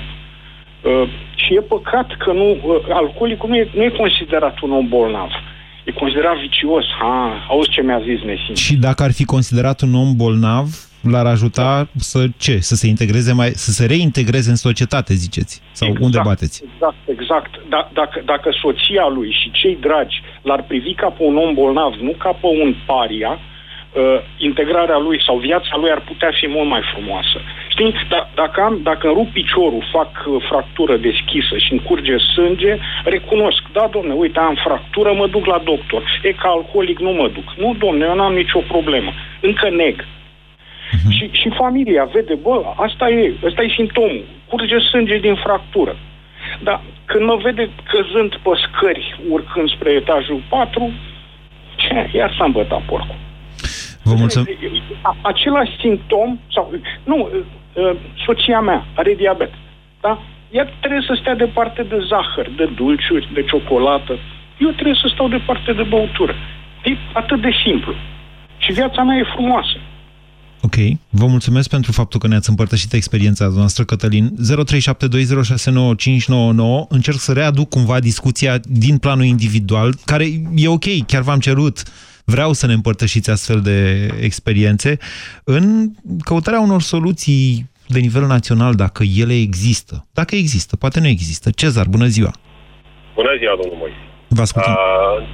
Uh, 0.81 1.09
și 1.43 1.53
e 1.55 1.61
păcat 1.61 2.07
că 2.17 2.31
nu, 2.31 2.49
uh, 2.51 2.75
alcoolicul 2.89 3.49
nu 3.49 3.55
e, 3.55 3.69
nu 3.75 3.83
e 3.83 3.89
considerat 3.89 4.59
un 4.59 4.71
om 4.71 4.87
bolnav. 4.87 5.29
E 5.83 5.91
considerat 5.91 6.37
vicios. 6.37 6.85
Ha, 6.99 7.45
auzi 7.49 7.69
ce 7.69 7.81
mi-a 7.81 7.99
zis 7.99 8.21
Nesin. 8.21 8.55
Și 8.55 8.75
dacă 8.75 9.03
ar 9.03 9.11
fi 9.11 9.25
considerat 9.25 9.81
un 9.81 9.95
om 9.95 10.15
bolnav, 10.15 10.65
l-ar 11.01 11.25
ajuta 11.25 11.87
să 11.95 12.25
ce? 12.37 12.59
Să 12.59 12.75
se 12.75 12.87
integreze 12.87 13.33
mai, 13.33 13.49
să 13.49 13.71
se 13.71 13.85
reintegreze 13.85 14.49
în 14.49 14.55
societate, 14.55 15.13
ziceți? 15.13 15.61
Sau 15.71 15.87
exact. 15.87 16.05
unde 16.05 16.19
bateți? 16.23 16.63
Exact, 16.73 16.95
exact. 17.05 17.51
Da, 17.69 17.89
dacă, 17.93 18.21
dacă 18.25 18.49
soția 18.61 19.07
lui 19.07 19.31
și 19.41 19.51
cei 19.51 19.77
dragi 19.81 20.21
l-ar 20.41 20.63
privi 20.63 20.93
ca 20.93 21.09
pe 21.09 21.23
un 21.23 21.37
om 21.37 21.53
bolnav, 21.53 21.93
nu 21.93 22.13
ca 22.17 22.31
pe 22.41 22.47
un 22.63 22.75
paria, 22.85 23.31
uh, 23.31 23.52
integrarea 24.37 24.97
lui 24.97 25.23
sau 25.23 25.37
viața 25.37 25.77
lui 25.77 25.91
ar 25.91 26.01
putea 26.01 26.31
fi 26.39 26.47
mult 26.47 26.69
mai 26.69 26.81
frumoasă. 26.93 27.37
Știi, 27.67 27.93
da, 28.09 28.29
dacă, 28.35 28.61
am, 28.61 28.79
dacă 28.83 29.07
îmi 29.07 29.15
rup 29.15 29.29
piciorul, 29.31 29.83
fac 29.91 30.11
uh, 30.25 30.43
fractură 30.49 30.97
deschisă 30.97 31.57
și 31.57 31.71
îmi 31.71 31.83
curge 31.87 32.17
sânge, 32.17 32.77
recunosc, 33.03 33.61
da, 33.71 33.89
domne, 33.91 34.13
uite, 34.13 34.39
am 34.39 34.57
fractură, 34.63 35.13
mă 35.13 35.27
duc 35.27 35.45
la 35.45 35.61
doctor. 35.63 36.19
E 36.23 36.31
ca 36.31 36.49
alcoolic, 36.49 36.99
nu 36.99 37.11
mă 37.11 37.27
duc. 37.27 37.53
Nu, 37.57 37.75
domne, 37.79 38.05
eu 38.05 38.15
n-am 38.15 38.33
nicio 38.33 38.59
problemă. 38.59 39.11
Încă 39.39 39.69
neg. 39.69 40.05
Și, 41.09 41.29
și 41.31 41.49
familia 41.49 42.03
vede, 42.13 42.35
bă, 42.35 42.61
asta 42.75 43.09
e, 43.09 43.33
ăsta 43.43 43.61
e 43.61 43.69
simptomul. 43.75 44.23
Curge 44.49 44.79
sânge 44.79 45.17
din 45.17 45.35
fractură. 45.35 45.95
Dar 46.59 46.81
când 47.05 47.25
mă 47.25 47.35
vede 47.35 47.69
căzând 47.91 48.35
pe 48.35 48.49
scări, 48.63 49.19
urcând 49.29 49.69
spre 49.69 49.91
etajul 49.91 50.41
4, 50.49 50.91
ce, 51.75 52.09
iar 52.13 52.35
s-a 52.37 52.43
îmbătat 52.43 52.81
porcul. 52.81 53.22
Vă 54.03 54.13
mulțumesc. 54.15 54.49
A- 55.01 55.17
Același 55.21 55.71
simptom, 55.79 56.39
sau, 56.55 56.73
nu, 57.03 57.29
uh, 57.31 57.95
soția 58.25 58.59
mea 58.59 58.85
are 58.95 59.13
diabet, 59.13 59.51
da? 60.01 60.21
Ea 60.51 60.65
trebuie 60.79 61.03
să 61.07 61.17
stea 61.21 61.35
departe 61.35 61.83
de 61.83 61.97
zahăr, 62.09 62.49
de 62.57 62.65
dulciuri, 62.75 63.29
de 63.33 63.43
ciocolată. 63.43 64.17
Eu 64.59 64.69
trebuie 64.69 64.97
să 65.01 65.09
stau 65.13 65.27
departe 65.29 65.73
de 65.73 65.83
băutură. 65.83 66.35
E 66.83 66.91
atât 67.13 67.41
de 67.41 67.49
simplu. 67.65 67.93
Și 68.57 68.71
viața 68.71 69.03
mea 69.03 69.17
e 69.17 69.23
frumoasă. 69.35 69.75
Ok. 70.61 70.75
Vă 71.09 71.25
mulțumesc 71.25 71.69
pentru 71.69 71.91
faptul 71.91 72.19
că 72.19 72.27
ne-ați 72.27 72.49
împărtășit 72.49 72.93
experiența 72.93 73.47
noastră, 73.55 73.83
Cătălin. 73.83 74.29
0372069599. 74.29 74.33
Încerc 76.89 77.17
să 77.17 77.33
readuc 77.33 77.69
cumva 77.69 77.99
discuția 77.99 78.57
din 78.63 78.97
planul 78.97 79.25
individual, 79.25 79.93
care 80.05 80.25
e 80.55 80.67
ok, 80.67 81.05
chiar 81.07 81.21
v-am 81.21 81.39
cerut. 81.39 81.83
Vreau 82.25 82.53
să 82.53 82.65
ne 82.67 82.73
împărtășiți 82.73 83.29
astfel 83.29 83.61
de 83.61 84.07
experiențe 84.21 84.97
în 85.43 85.63
căutarea 86.23 86.59
unor 86.59 86.81
soluții 86.81 87.71
de 87.87 87.99
nivel 87.99 88.25
național, 88.25 88.73
dacă 88.73 89.03
ele 89.23 89.33
există. 89.33 90.05
Dacă 90.13 90.35
există, 90.35 90.75
poate 90.77 90.99
nu 90.99 91.07
există. 91.07 91.49
Cezar, 91.51 91.85
bună 91.95 92.05
ziua! 92.05 92.31
Bună 93.15 93.33
ziua, 93.39 93.55
domnul 93.61 93.77
Moise. 93.81 94.01
Vă 94.27 94.41
ascultăm. 94.41 94.73
Uh, 94.73 95.27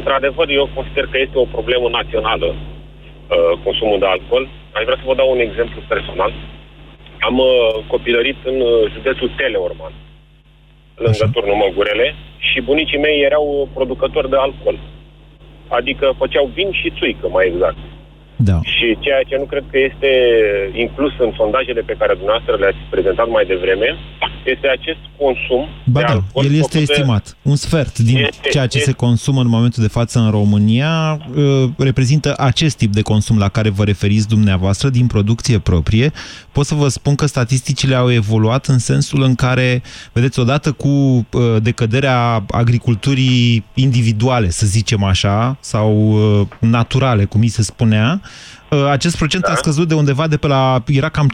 într-adevăr, 0.00 0.48
eu 0.48 0.70
consider 0.74 1.06
că 1.12 1.18
este 1.18 1.38
o 1.38 1.52
problemă 1.56 1.86
națională 1.88 2.48
uh, 2.54 3.52
consumul 3.64 3.98
de 3.98 4.08
alcool. 4.14 4.44
Aș 4.76 4.82
vrea 4.84 4.98
să 5.00 5.06
vă 5.10 5.14
dau 5.20 5.28
un 5.30 5.40
exemplu 5.48 5.80
personal. 5.94 6.32
Am 7.28 7.36
uh, 7.38 7.48
copilărit 7.92 8.38
în 8.50 8.60
uh, 8.60 8.92
județul 8.94 9.34
Teleorman, 9.36 9.94
lângă 11.04 11.24
turnul 11.32 11.60
Măgurele, 11.62 12.14
și 12.48 12.58
bunicii 12.60 13.04
mei 13.06 13.18
erau 13.28 13.68
producători 13.76 14.30
de 14.30 14.36
alcool. 14.46 14.76
Adică 15.68 16.14
făceau 16.18 16.46
vin 16.54 16.72
și 16.72 16.92
țuică, 16.98 17.28
mai 17.28 17.46
exact. 17.46 17.76
Da. 18.36 18.60
Și 18.62 18.86
ceea 19.00 19.22
ce 19.28 19.36
nu 19.36 19.44
cred 19.44 19.64
că 19.70 19.78
este 19.90 20.10
inclus 20.84 21.12
în 21.18 21.30
sondajele 21.36 21.80
pe 21.80 21.94
care 21.98 22.12
dumneavoastră 22.14 22.56
le-ați 22.56 22.82
prezentat 22.90 23.28
mai 23.28 23.44
devreme, 23.52 23.88
este 24.54 24.68
acest 24.68 24.98
consum 25.18 25.62
Ba 25.84 26.00
de 26.00 26.04
da, 26.06 26.12
alcool. 26.12 26.44
el 26.44 26.50
este 26.50 26.60
făcut 26.60 26.86
de- 26.86 26.92
estimat. 26.92 27.36
Un 27.42 27.56
sfert 27.56 27.98
din 27.98 28.16
Este- 28.16 28.48
ceea 28.50 28.66
ce 28.66 28.76
este- 28.78 28.90
se 28.90 28.96
consumă 28.96 29.40
în 29.40 29.48
momentul 29.48 29.82
de 29.82 29.88
față 29.88 30.18
în 30.18 30.30
România 30.30 30.92
uh, 31.36 31.64
reprezintă 31.78 32.34
acest 32.38 32.76
tip 32.76 32.92
de 32.92 33.02
consum 33.02 33.38
la 33.38 33.48
care 33.48 33.68
vă 33.68 33.84
referiți 33.84 34.28
dumneavoastră 34.28 34.88
din 34.88 35.06
producție 35.06 35.58
proprie. 35.58 36.12
Pot 36.52 36.66
să 36.66 36.74
vă 36.74 36.88
spun 36.88 37.14
că 37.14 37.26
statisticile 37.26 37.94
au 37.94 38.12
evoluat 38.12 38.66
în 38.66 38.78
sensul 38.78 39.22
în 39.22 39.34
care, 39.34 39.82
vedeți, 40.12 40.38
odată 40.40 40.72
cu 40.72 40.88
uh, 40.88 41.56
decăderea 41.62 42.44
agriculturii 42.50 43.64
individuale, 43.74 44.50
să 44.50 44.66
zicem 44.66 45.02
așa, 45.04 45.56
sau 45.60 46.12
uh, 46.40 46.46
naturale, 46.58 47.24
cum 47.24 47.40
mi 47.40 47.48
se 47.48 47.62
spunea, 47.62 48.20
uh, 48.23 48.23
acest 48.90 49.16
procent 49.16 49.44
a 49.44 49.54
scăzut 49.54 49.88
de 49.88 49.94
undeva 49.94 50.26
de 50.26 50.36
pe 50.36 50.46
la, 50.46 50.82
era 50.86 51.08
cam 51.08 51.28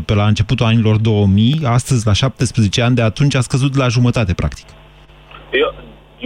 50% 0.00 0.04
pe 0.06 0.14
la 0.14 0.26
începutul 0.26 0.66
anilor 0.66 0.96
2000, 0.96 1.60
astăzi 1.64 2.06
la 2.06 2.12
17 2.12 2.82
ani, 2.82 2.94
de 2.94 3.02
atunci 3.02 3.34
a 3.34 3.40
scăzut 3.40 3.76
la 3.76 3.88
jumătate, 3.88 4.32
practic. 4.34 4.66
Eu, 5.62 5.74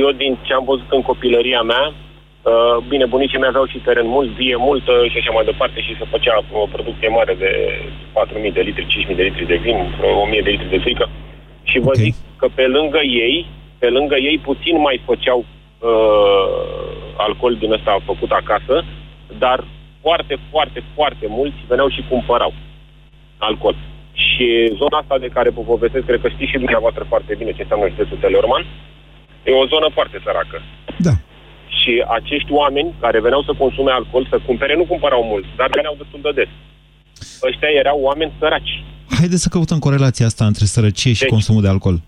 eu 0.05 0.11
din 0.11 0.39
ce 0.47 0.53
am 0.53 0.65
văzut 0.65 0.91
în 0.91 1.03
copilăria 1.03 1.63
mea, 1.63 1.85
uh, 1.93 2.77
bine, 2.89 3.07
bunicii 3.07 3.39
mei 3.39 3.49
aveau 3.49 3.67
și 3.67 3.79
teren 3.79 4.07
mult, 4.07 4.29
vie 4.41 4.57
multă 4.69 4.93
și 5.11 5.19
așa 5.19 5.33
mai 5.35 5.45
departe 5.45 5.81
și 5.81 5.97
se 5.99 6.11
făcea 6.11 6.45
o 6.53 6.67
producție 6.75 7.09
mare 7.09 7.35
de 7.45 7.51
4.000 8.51 8.53
de 8.53 8.61
litri, 8.61 9.07
5.000 9.09 9.17
de 9.17 9.23
litri 9.23 9.47
de 9.47 9.59
vin, 9.65 9.79
vreo 9.99 10.13
1.000 10.27 10.45
de 10.45 10.51
litri 10.51 10.71
de 10.75 10.79
frică. 10.79 11.09
Și 11.63 11.79
vă 11.79 11.93
okay. 11.93 12.03
zic 12.03 12.15
că 12.37 12.47
pe 12.55 12.67
lângă 12.67 13.01
ei, 13.03 13.47
pe 13.79 13.89
lângă 13.89 14.17
ei 14.17 14.39
puțin 14.39 14.77
mai 14.81 15.03
făceau 15.05 15.45
uh, 15.45 16.49
alcool 17.17 17.55
din 17.63 17.73
ăsta 17.73 17.99
făcut 18.05 18.31
acasă, 18.31 18.85
dar 19.39 19.65
foarte, 20.01 20.39
foarte, 20.51 20.83
foarte 20.95 21.27
mulți 21.29 21.57
veneau 21.69 21.89
și 21.89 22.05
cumpărau 22.09 22.53
alcool. 23.39 23.77
Și 24.13 24.47
zona 24.81 24.99
asta 24.99 25.19
de 25.19 25.29
care 25.37 25.51
vă 25.51 25.61
povestesc, 25.61 26.05
cred 26.07 26.21
că 26.21 26.29
știți 26.29 26.51
și 26.51 26.63
dumneavoastră 26.65 27.05
foarte 27.09 27.35
bine 27.39 27.53
ce 27.53 27.63
înseamnă 27.63 27.89
județul 27.89 28.17
Teleorman, 28.21 28.67
e 29.45 29.51
o 29.53 29.67
zonă 29.67 29.89
foarte 29.93 30.21
săracă. 30.25 30.59
Da. 30.99 31.15
Și 31.79 32.05
acești 32.09 32.53
oameni 32.53 32.95
care 33.01 33.21
veneau 33.21 33.43
să 33.43 33.53
consume 33.59 33.91
alcool, 33.91 34.27
să 34.31 34.39
cumpere, 34.47 34.77
nu 34.77 34.85
cumpărau 34.85 35.23
mult, 35.25 35.45
dar 35.57 35.69
veneau 35.75 35.95
destul 35.99 36.21
de 36.23 36.31
des. 36.39 36.49
Ăștia 37.49 37.69
erau 37.83 37.99
oameni 38.01 38.33
săraci. 38.39 38.83
Haideți 39.19 39.43
să 39.43 39.49
căutăm 39.49 39.79
corelația 39.79 40.27
asta 40.27 40.45
între 40.47 40.65
sărăcie 40.65 41.13
și 41.13 41.21
Deci- 41.21 41.31
consumul 41.31 41.63
de 41.63 41.69
alcool. 41.69 42.01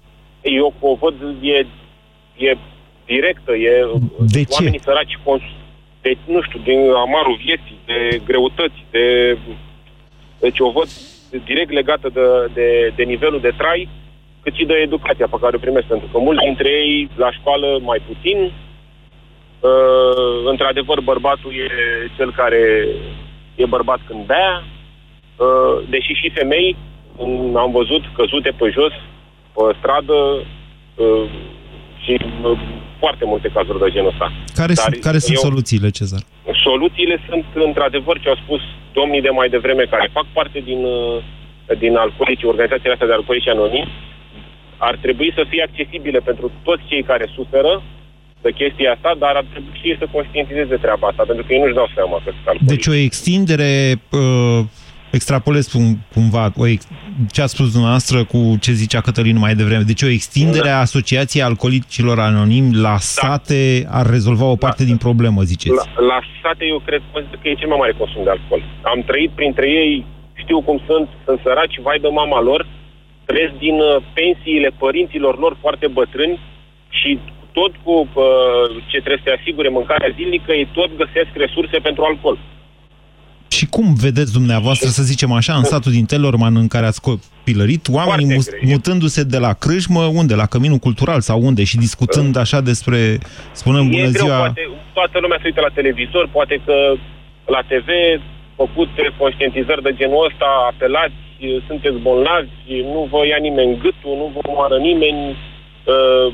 Eu 0.43 0.75
o 0.81 0.95
văd, 0.95 1.15
e, 1.41 1.67
e 2.49 2.57
directă, 3.07 3.53
e 3.53 3.73
De 4.19 4.43
ce? 4.45 4.49
oamenii 4.51 4.81
săraci 4.81 5.19
cons- 5.25 5.53
de, 6.03 6.17
nu 6.25 6.43
știu, 6.43 6.61
din 6.65 6.91
amarul 6.91 7.41
vieții, 7.45 7.79
de 7.85 8.21
greutăți, 8.25 8.85
de... 8.91 9.37
Deci 10.41 10.61
o 10.61 10.71
văd 10.71 10.89
direct 11.45 11.71
legată 11.71 12.09
de, 12.09 12.51
de, 12.53 12.93
de 12.97 13.03
nivelul 13.03 13.41
de 13.41 13.53
trai, 13.57 13.89
cât 14.43 14.55
și 14.55 14.65
de 14.65 14.75
educația 14.75 15.27
pe 15.31 15.37
care 15.41 15.57
o 15.57 15.59
primesc. 15.59 15.87
Pentru 15.87 16.09
că 16.13 16.19
mulți 16.19 16.45
dintre 16.45 16.69
ei 16.69 17.09
la 17.17 17.31
școală 17.33 17.79
mai 17.83 18.03
puțin. 18.07 18.39
Uh, 19.61 20.43
într-adevăr, 20.45 21.01
bărbatul 21.01 21.53
e 21.53 21.67
cel 22.17 22.33
care 22.33 22.87
e 23.55 23.67
bărbat 23.67 24.01
când 24.07 24.27
bea, 24.27 24.65
uh, 25.37 25.85
deși 25.89 26.13
și 26.13 26.31
femei 26.31 26.77
um, 27.17 27.57
am 27.57 27.71
văzut 27.71 28.03
căzute 28.15 28.51
pe 28.59 28.71
jos, 28.71 28.93
pe 29.55 29.77
stradă 29.79 30.47
uh, 30.95 31.25
și 32.05 32.21
uh, 32.43 32.59
foarte 33.03 33.25
multe 33.33 33.49
cazuri 33.57 33.79
de 33.85 33.89
genul 33.95 34.13
ăsta. 34.15 34.27
Care, 34.61 34.73
Dar 34.79 34.85
sunt, 34.85 35.05
care 35.09 35.19
sunt 35.27 35.37
eu- 35.37 35.45
soluțiile, 35.49 35.89
Cezar? 35.99 36.23
Soluțiile 36.69 37.17
sunt, 37.29 37.45
într-adevăr, 37.69 38.17
ce 38.23 38.29
au 38.33 38.39
spus 38.45 38.63
domnii 38.99 39.23
de 39.27 39.33
mai 39.39 39.49
devreme, 39.57 39.85
care 39.95 40.17
fac 40.19 40.27
parte 40.39 40.59
din, 40.71 40.81
uh, 40.97 41.17
din 41.85 41.95
alcoolici, 42.05 42.49
organizațiile 42.53 42.95
astea 42.95 43.11
de 43.11 43.17
alcoolici 43.19 43.53
anonimi, 43.57 43.91
ar 44.89 44.95
trebui 45.05 45.31
să 45.39 45.43
fie 45.51 45.63
accesibile 45.69 46.21
pentru 46.29 46.47
toți 46.67 46.83
cei 46.91 47.03
care 47.11 47.25
suferă 47.39 47.73
de 48.45 48.51
chestia 48.61 48.89
asta, 48.93 49.11
dar 49.19 49.35
ar 49.41 49.47
trebui 49.53 49.75
și 49.81 49.89
ei 49.89 49.97
să 50.03 50.07
conștientizeze 50.17 50.77
treaba 50.85 51.07
asta, 51.09 51.23
pentru 51.31 51.45
că 51.45 51.53
ei 51.53 51.61
nu-și 51.63 51.79
dau 51.81 51.89
seama 51.95 52.17
că 52.25 52.31
sunt 52.37 52.47
alcoolici. 52.51 52.73
Deci 52.75 52.87
o 52.95 52.95
extindere, 53.09 53.71
uh, 54.11 54.61
extrapolez 55.13 55.67
cum- 55.67 55.99
cumva 56.15 56.53
o 56.57 56.67
ex, 56.67 56.81
ce 57.33 57.43
a 57.43 57.47
spus 57.47 57.69
dumneavoastră 57.73 58.19
cu 58.25 58.41
ce 58.61 58.73
zicea 58.73 59.01
Cătălin 59.01 59.39
mai 59.39 59.55
devreme, 59.55 59.83
deci 59.83 60.03
o 60.03 60.09
extindere 60.09 60.69
Da. 60.69 60.77
a 60.77 60.81
Asociației 60.89 61.43
Alcoolicilor 61.43 62.19
Anonimi 62.19 62.75
la 62.87 62.97
sate 62.99 63.87
ar 63.91 64.07
rezolva 64.17 64.45
o 64.45 64.57
parte 64.57 64.85
din 64.85 64.97
problemă, 64.97 65.43
ziceți. 65.43 65.77
La, 65.77 66.03
la 66.13 66.19
sate, 66.43 66.65
eu 66.73 66.79
cred 66.87 67.03
consider 67.13 67.39
că 67.43 67.49
e 67.49 67.55
cel 67.55 67.69
mai 67.69 67.81
mare 67.81 67.95
consum 67.99 68.23
de 68.25 68.31
alcool. 68.31 68.63
Am 68.93 69.01
trăit 69.07 69.31
printre 69.31 69.67
ei, 69.71 70.07
știu 70.43 70.59
cum 70.63 70.77
sunt, 70.89 71.09
sunt 71.25 71.41
săraci, 71.45 71.81
vai 71.87 71.99
de 71.99 72.09
mama 72.09 72.41
lor, 72.41 72.61
trăiesc 73.25 73.55
din 73.67 73.77
uh, 73.81 73.97
pensiile 74.19 74.71
părinților 74.85 75.35
lor 75.39 75.57
foarte 75.61 75.87
bătrâni 75.99 76.41
și 76.89 77.19
tot 77.59 77.73
cu 77.85 77.95
uh, 78.01 78.83
ce 78.91 78.99
trebuie 79.05 79.23
să 79.23 79.29
te 79.29 79.37
asigure 79.41 79.69
mâncarea 79.69 80.15
zilnică, 80.19 80.51
ei 80.53 80.69
tot 80.79 80.91
găsesc 81.03 81.31
resurse 81.45 81.77
pentru 81.89 82.03
alcool. 82.11 82.39
Și 83.57 83.67
cum 83.67 83.95
vedeți 84.07 84.33
dumneavoastră, 84.33 84.89
să 84.89 85.03
zicem 85.03 85.33
așa, 85.33 85.55
în 85.55 85.65
satul 85.65 85.93
din 85.93 86.05
Telorman 86.05 86.57
în 86.57 86.69
care 86.69 86.87
ați 86.87 87.01
copilărit, 87.09 87.89
oamenii 87.99 88.35
mu- 88.35 88.45
greu. 88.49 88.71
mutându-se 88.73 89.23
de 89.35 89.39
la 89.47 89.53
crâșmă, 89.53 90.03
unde? 90.21 90.35
La 90.35 90.47
Căminul 90.47 90.79
Cultural 90.87 91.21
sau 91.21 91.39
unde? 91.49 91.65
Și 91.65 91.77
discutând 91.77 92.37
așa 92.37 92.61
despre, 92.61 92.99
spunând 93.61 93.91
bună 93.91 94.03
e 94.03 94.11
greu, 94.11 94.25
ziua... 94.25 94.39
poate 94.39 94.65
toată 94.93 95.17
lumea 95.21 95.39
se 95.41 95.47
uită 95.51 95.61
la 95.61 95.77
televizor, 95.79 96.29
poate 96.39 96.57
că 96.67 96.75
la 97.55 97.61
TV 97.71 97.89
făcute 98.57 99.03
conștientizări 99.19 99.83
de 99.83 99.93
genul 100.01 100.27
ăsta, 100.29 100.49
apelați, 100.71 101.21
sunteți 101.69 101.99
bolnavi, 102.07 102.77
nu 102.95 103.09
vă 103.13 103.21
ia 103.27 103.41
nimeni 103.49 103.79
gâtul, 103.85 104.15
nu 104.23 104.27
vă 104.35 104.43
moară 104.57 104.77
nimeni, 104.91 105.21
uh, 105.93 106.27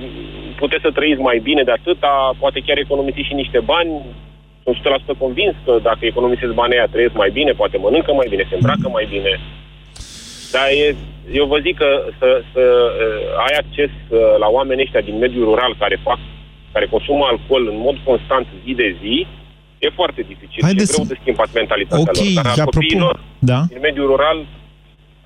puteți 0.60 0.84
să 0.86 0.90
trăiți 0.90 1.26
mai 1.28 1.38
bine 1.48 1.62
de 1.68 1.74
atâta, 1.78 2.12
poate 2.42 2.58
chiar 2.66 2.78
economisiți 2.78 3.28
și 3.28 3.40
niște 3.42 3.60
bani. 3.72 3.92
Sunt 4.64 4.76
100% 5.14 5.18
convins 5.18 5.54
că 5.64 5.78
dacă 5.82 5.98
economisesc 6.06 6.52
banii 6.52 6.76
aia, 6.76 6.86
trăiesc 6.94 7.14
mai 7.14 7.30
bine, 7.30 7.52
poate 7.52 7.76
mănâncă 7.78 8.12
mai 8.12 8.26
bine, 8.30 8.44
se 8.48 8.54
îmbracă 8.54 8.88
mai 8.88 9.06
bine. 9.10 9.32
Dar 10.52 10.66
e, 10.84 10.96
eu 11.40 11.46
vă 11.46 11.58
zic 11.66 11.76
că 11.76 11.90
să, 12.18 12.42
să 12.52 12.60
uh, 12.60 13.44
ai 13.46 13.54
acces 13.62 13.90
uh, 14.08 14.18
la 14.38 14.46
oamenii 14.56 14.84
ăștia 14.86 15.00
din 15.00 15.18
mediul 15.18 15.44
rural 15.44 15.74
care 15.78 15.98
fac, 16.02 16.18
care 16.72 16.86
consumă 16.86 17.24
alcool 17.30 17.68
în 17.72 17.78
mod 17.86 17.96
constant 18.04 18.46
zi 18.64 18.72
de 18.74 18.96
zi, 19.02 19.26
e 19.78 19.88
foarte 20.00 20.20
dificil. 20.32 20.62
Haideți 20.62 20.92
și 20.92 21.00
e 21.00 21.02
greu 21.02 21.06
să- 21.06 21.12
de 21.14 21.18
schimbat 21.20 21.50
mentalitatea 21.52 22.12
Ok, 22.12 22.16
lor. 22.16 22.32
Dar 22.34 22.46
a 22.46 22.52
apropo- 22.52 22.64
copiilor 22.74 23.20
Da? 23.38 23.60
din 23.72 23.78
mediul 23.88 24.06
rural, 24.06 24.38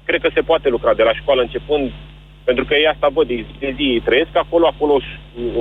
cred 0.04 0.20
că 0.20 0.30
se 0.34 0.40
poate 0.50 0.68
lucra 0.68 0.92
de 0.94 1.02
la 1.02 1.14
școală 1.20 1.40
începând, 1.42 1.90
pentru 2.44 2.64
că 2.64 2.74
ei 2.74 2.86
asta 2.86 3.08
văd, 3.16 3.26
de 3.26 3.34
zi 3.34 3.52
de 3.58 3.70
zi 3.76 3.82
ei 3.82 4.00
trăiesc 4.08 4.34
acolo, 4.44 4.66
acolo 4.66 4.92
își 5.00 5.12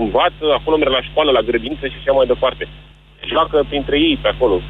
învață, 0.04 0.46
acolo 0.60 0.78
merg 0.78 0.92
la 0.92 1.02
școală, 1.10 1.32
la 1.32 1.42
grădiniță 1.50 1.86
și 1.88 1.98
așa 2.00 2.12
mai 2.12 2.26
departe. 2.34 2.68
Joacă 3.30 3.66
printre 3.70 4.00
ei 4.00 4.20
pe 4.22 4.28
acolo. 4.28 4.62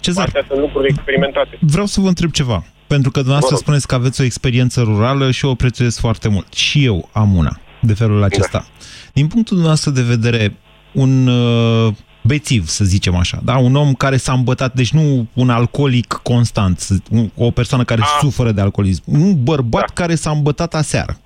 Cezar, 0.00 0.24
Astea 0.26 0.44
sunt 0.48 0.60
lucruri 0.60 0.88
experimentate. 0.88 1.58
Vreau 1.60 1.86
să 1.86 2.00
vă 2.00 2.08
întreb 2.08 2.30
ceva. 2.30 2.64
Pentru 2.86 3.10
că 3.10 3.18
dumneavoastră 3.18 3.54
Vă 3.56 3.60
rog. 3.60 3.62
spuneți 3.64 3.86
că 3.86 3.94
aveți 3.94 4.20
o 4.20 4.24
experiență 4.24 4.80
rurală 4.82 5.30
și 5.30 5.44
o 5.44 5.54
prețuiesc 5.54 5.98
foarte 6.00 6.28
mult. 6.28 6.52
Și 6.52 6.84
eu 6.84 7.08
am 7.12 7.34
una 7.36 7.58
de 7.80 7.94
felul 7.94 8.22
acesta. 8.22 8.58
Da. 8.58 8.64
Din 9.12 9.26
punctul 9.26 9.56
dumneavoastră 9.56 9.90
de 9.90 10.02
vedere, 10.02 10.56
un 10.92 11.26
uh, 11.26 11.92
bețiv, 12.22 12.66
să 12.68 12.84
zicem 12.84 13.14
așa, 13.14 13.40
da? 13.44 13.56
un 13.58 13.74
om 13.76 13.92
care 13.94 14.16
s-a 14.16 14.32
îmbătat, 14.32 14.74
deci 14.74 14.92
nu 14.92 15.26
un 15.32 15.50
alcoolic 15.50 16.20
constant, 16.22 16.78
să- 16.78 16.94
un- 17.10 17.30
o 17.36 17.50
persoană 17.50 17.84
care 17.84 18.00
A. 18.00 18.04
suferă 18.20 18.52
de 18.52 18.60
alcoolism, 18.60 19.02
un 19.06 19.42
bărbat 19.42 19.86
da. 19.86 19.92
care 20.02 20.14
s-a 20.14 20.30
îmbătat 20.30 20.74
aseară. 20.74 21.18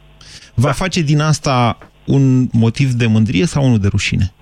Va 0.54 0.70
face 0.72 1.00
din 1.02 1.20
asta 1.20 1.78
un 2.04 2.48
motiv 2.52 2.90
de 2.92 3.06
mândrie 3.06 3.46
sau 3.46 3.64
unul 3.64 3.78
de 3.78 3.88
rușine? 3.88 4.32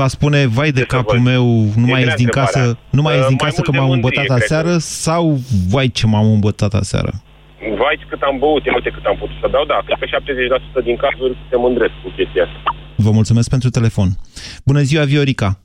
Va 0.00 0.06
spune, 0.06 0.46
vai 0.46 0.70
de 0.70 0.82
capul 0.94 1.18
meu, 1.18 1.44
nu 1.82 1.86
mai 1.92 2.00
grea 2.00 2.12
ies 2.12 2.14
din 2.22 2.28
întrebarea. 2.30 2.52
casă, 2.52 2.78
nu 2.90 3.02
mai 3.02 3.12
Uh, 3.14 3.18
ies 3.18 3.28
din 3.28 3.36
mai 3.40 3.48
casă 3.48 3.60
mult 3.60 3.66
că 3.66 3.72
de 3.72 3.78
m-am 3.78 3.88
mândrie, 3.88 4.10
îmbătat 4.10 4.26
cred. 4.26 4.42
aseară 4.42 4.74
sau, 5.04 5.22
vai 5.72 5.88
ce 5.98 6.06
m-am 6.06 6.28
îmbătat 6.36 6.72
aseară? 6.74 7.12
Vai 7.82 7.96
cât 8.08 8.22
am 8.30 8.36
băut, 8.38 8.64
ia 8.64 8.72
uite 8.74 8.90
cât 8.96 9.04
am 9.04 9.16
putut 9.22 9.36
să 9.42 9.46
beau, 9.50 9.64
da, 9.72 9.78
cred 9.86 9.98
că 10.00 10.06
70% 10.80 10.84
din 10.88 10.96
cazuri 11.04 11.34
se 11.50 11.56
mândresc 11.64 11.94
cu 12.02 12.10
chestia 12.16 12.42
asta. 12.46 12.60
Vă 12.96 13.10
mulțumesc 13.10 13.48
pentru 13.48 13.70
telefon. 13.70 14.08
Bună 14.64 14.80
ziua, 14.80 15.04
Viorica. 15.04 15.60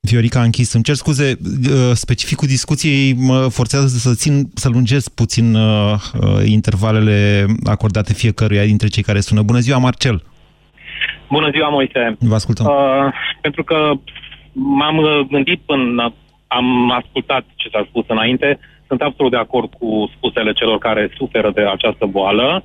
Viorica 0.00 0.40
a 0.40 0.42
închis. 0.42 0.72
Îmi 0.72 0.82
cer 0.82 0.94
scuze, 0.94 1.38
uh, 1.42 1.90
specificul 1.94 2.48
discuției 2.48 3.14
mă 3.14 3.48
forțează 3.48 3.86
să 3.86 4.14
țin, 4.14 4.50
să 4.54 4.68
lungesc 4.68 5.10
puțin 5.10 5.54
uh, 5.54 5.94
uh, 6.20 6.42
intervalele 6.44 7.46
acordate 7.64 8.12
fiecăruia 8.12 8.64
dintre 8.64 8.88
cei 8.88 9.02
care 9.02 9.20
sună. 9.20 9.42
Bună 9.42 9.58
ziua, 9.58 9.78
Marcel. 9.78 10.22
Bună 11.30 11.50
ziua, 11.50 11.68
Moise. 11.68 12.16
Vă 12.18 12.34
ascultăm. 12.34 12.66
Uh, 12.66 13.12
pentru 13.40 13.64
că 13.64 13.90
m-am 14.52 14.96
uh, 14.96 15.20
gândit 15.30 15.60
până 15.66 16.12
am 16.46 16.90
ascultat 16.90 17.44
ce 17.56 17.68
s-a 17.68 17.86
spus 17.88 18.04
înainte, 18.08 18.58
sunt 18.86 19.02
absolut 19.02 19.30
de 19.30 19.36
acord 19.36 19.70
cu 19.78 20.10
spusele 20.16 20.52
celor 20.52 20.78
care 20.78 21.10
suferă 21.16 21.50
de 21.54 21.60
această 21.60 22.06
boală. 22.06 22.62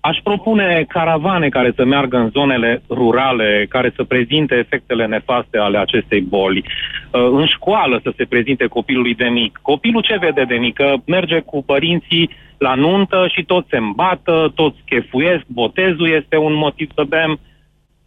Aș 0.00 0.18
propune 0.22 0.84
caravane 0.88 1.48
care 1.48 1.72
să 1.76 1.84
meargă 1.84 2.16
în 2.16 2.30
zonele 2.30 2.82
rurale, 2.90 3.66
care 3.68 3.92
să 3.96 4.04
prezinte 4.04 4.54
efectele 4.54 5.06
nefaste 5.06 5.58
ale 5.58 5.78
acestei 5.78 6.20
boli. 6.20 6.64
Uh, 7.10 7.28
În 7.32 7.46
școală 7.46 8.00
să 8.02 8.12
se 8.16 8.24
prezinte 8.24 8.66
copilului 8.66 9.14
de 9.14 9.28
mic. 9.28 9.58
Copilul 9.62 10.02
ce 10.02 10.16
vede 10.18 10.44
de 10.48 10.54
mic? 10.54 10.74
Că 10.74 10.94
merge 11.06 11.40
cu 11.40 11.62
părinții 11.62 12.30
la 12.58 12.74
nuntă 12.74 13.26
și 13.34 13.42
toți 13.44 13.68
se 13.70 13.76
îmbată, 13.76 14.52
toți 14.54 14.78
chefuiesc, 14.84 15.44
botezul 15.46 16.08
este 16.08 16.36
un 16.36 16.54
motiv 16.54 16.90
să 16.94 17.04
bem. 17.08 17.38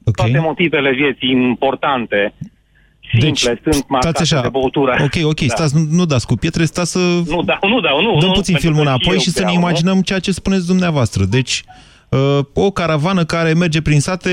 Okay. 0.06 0.32
Toate 0.32 0.46
motivele 0.46 0.92
vieții 0.92 1.30
importante. 1.30 2.34
Simple, 3.20 3.30
deci, 3.30 3.74
sunt 3.74 3.90
marcate 3.90 4.16
Stați 4.16 4.34
așa, 4.34 4.42
de 4.42 4.50
băutură. 4.50 4.96
ok, 5.04 5.26
ok, 5.26 5.40
Da. 5.40 5.56
stați, 5.56 5.76
nu, 5.76 5.82
nu 5.92 6.06
dați 6.06 6.28
cu 6.28 6.36
pietre, 6.36 6.66
stați 6.66 6.92
să... 6.92 7.00
Nu 7.00 7.42
dau, 7.42 7.70
nu 7.70 7.80
dau, 7.80 8.02
nu. 8.02 8.20
Dăm 8.20 8.28
nu, 8.28 8.34
puțin 8.34 8.54
pentru 8.54 8.60
filmul 8.60 8.84
că 8.84 8.90
înapoi 8.90 9.14
eu 9.14 9.20
și 9.20 9.30
să 9.30 9.40
ne 9.40 9.46
beau, 9.46 9.60
nu? 9.60 9.62
imaginăm 9.62 10.02
ceea 10.02 10.20
ce 10.20 10.32
spuneți 10.32 10.68
dumneavoastră. 10.68 11.24
Deci, 11.24 11.64
uh, 12.10 12.40
o 12.54 12.72
caravană 12.72 13.24
care 13.26 13.54
merge 13.54 13.82
prin 13.82 14.00
sate 14.00 14.32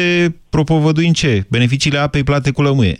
propovăduind 0.50 1.14
ce? 1.14 1.44
Beneficiile 1.50 1.98
apei 1.98 2.24
plate 2.24 2.50
cu 2.50 2.62
lămâie. 2.62 2.98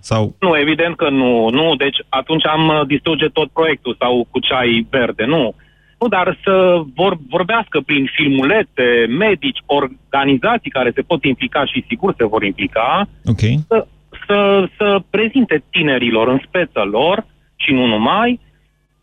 Sau... 0.00 0.34
Nu, 0.40 0.58
evident 0.58 0.96
că 0.96 1.08
nu. 1.10 1.48
Nu, 1.48 1.74
deci 1.76 1.96
atunci 2.08 2.46
am 2.46 2.68
uh, 2.68 2.86
distruge 2.86 3.26
tot 3.26 3.50
proiectul 3.50 3.96
sau 3.98 4.26
cu 4.30 4.38
ceai 4.38 4.86
verde, 4.90 5.24
nu. 5.24 5.54
Nu, 5.98 6.08
dar 6.08 6.38
să 6.44 6.82
vor, 6.94 7.18
vorbească 7.28 7.80
prin 7.86 8.10
filmulete, 8.14 9.06
medici, 9.18 9.62
organizații 9.66 10.70
care 10.70 10.92
se 10.94 11.02
pot 11.02 11.24
implica 11.24 11.64
și 11.64 11.84
sigur 11.88 12.14
se 12.16 12.26
vor 12.26 12.42
implica, 12.42 13.08
Ok. 13.24 13.40
să, 13.68 13.86
să, 14.26 14.68
să 14.76 15.02
prezinte 15.10 15.62
tinerilor 15.70 16.28
în 16.28 16.40
speță 16.46 16.80
lor 16.80 17.26
și 17.56 17.72
nu 17.72 17.86
numai 17.86 18.40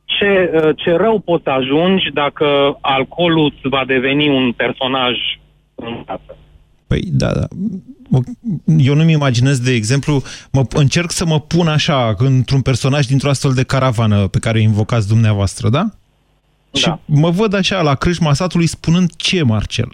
ce, 0.06 0.52
uh, 0.54 0.76
ce 0.76 0.92
rău 0.96 1.20
poți 1.20 1.44
să 1.44 1.50
ajungi 1.50 2.10
dacă 2.14 2.78
alcoolul 2.82 3.54
îți 3.56 3.70
va 3.70 3.84
deveni 3.88 4.30
un 4.30 4.52
personaj 4.52 5.16
în 5.76 5.94
viață. 6.06 6.38
Păi, 6.88 7.02
da, 7.12 7.32
da. 7.34 7.48
Eu 8.78 8.96
nu-mi 8.96 9.12
imaginez, 9.12 9.60
de 9.60 9.72
exemplu, 9.72 10.22
mă, 10.52 10.62
încerc 10.74 11.12
să 11.12 11.26
mă 11.26 11.40
pun 11.40 11.68
așa, 11.68 12.14
într-un 12.18 12.62
personaj 12.62 13.06
dintr-o 13.06 13.30
astfel 13.30 13.52
de 13.52 13.64
caravană 13.64 14.28
pe 14.28 14.40
care 14.40 14.58
o 14.58 14.62
invocați 14.62 15.08
dumneavoastră, 15.08 15.70
da? 15.70 15.84
Da. 16.84 16.92
Și 16.92 16.94
mă 17.06 17.30
văd 17.30 17.54
așa 17.54 17.82
la 17.82 17.96
crâșma 17.96 18.34
satului 18.34 18.66
spunând 18.68 19.10
ce, 19.16 19.44
Marcel? 19.44 19.90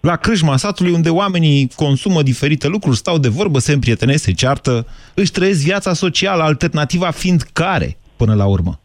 La 0.00 0.16
crâșma 0.16 0.56
satului 0.56 0.92
unde 0.92 1.10
oamenii 1.10 1.70
consumă 1.76 2.22
diferite 2.22 2.68
lucruri, 2.68 2.96
stau 2.96 3.18
de 3.18 3.28
vorbă, 3.28 3.58
se 3.58 3.72
împrietenesc, 3.72 4.22
se 4.22 4.32
ceartă, 4.32 4.86
își 5.14 5.30
trăiesc 5.30 5.64
viața 5.64 5.92
socială, 5.92 6.42
alternativa 6.42 7.10
fiind 7.10 7.42
care, 7.52 7.96
până 8.16 8.34
la 8.34 8.46
urmă? 8.46 8.80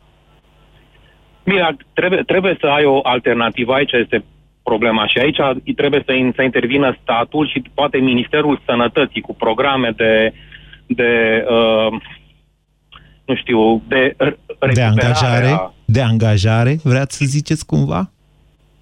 Bine, 1.43 1.75
trebuie, 1.93 2.23
trebuie 2.25 2.57
să 2.59 2.67
ai 2.67 2.86
o 2.86 2.99
alternativă. 3.03 3.73
Aici 3.73 3.91
este 3.91 4.23
problema 4.63 5.07
și 5.07 5.17
aici 5.17 5.38
trebuie 5.75 6.03
să, 6.05 6.11
in, 6.13 6.32
să 6.36 6.41
intervină 6.41 6.97
statul 7.01 7.47
și 7.47 7.63
poate 7.73 7.97
Ministerul 7.97 8.61
Sănătății 8.65 9.21
cu 9.21 9.36
programe 9.36 9.93
de, 9.95 10.34
de 10.88 11.43
uh, 11.49 12.01
nu 13.25 13.36
știu, 13.36 13.82
de 13.88 14.15
r- 14.15 14.15
De 14.15 14.55
recuperare 14.59 14.82
angajare? 14.84 15.47
a- 15.47 15.73
De 15.92 16.02
angajare, 16.02 16.80
vreați 16.84 17.18
să 17.18 17.26
ziceți 17.26 17.66
cumva? 17.66 18.12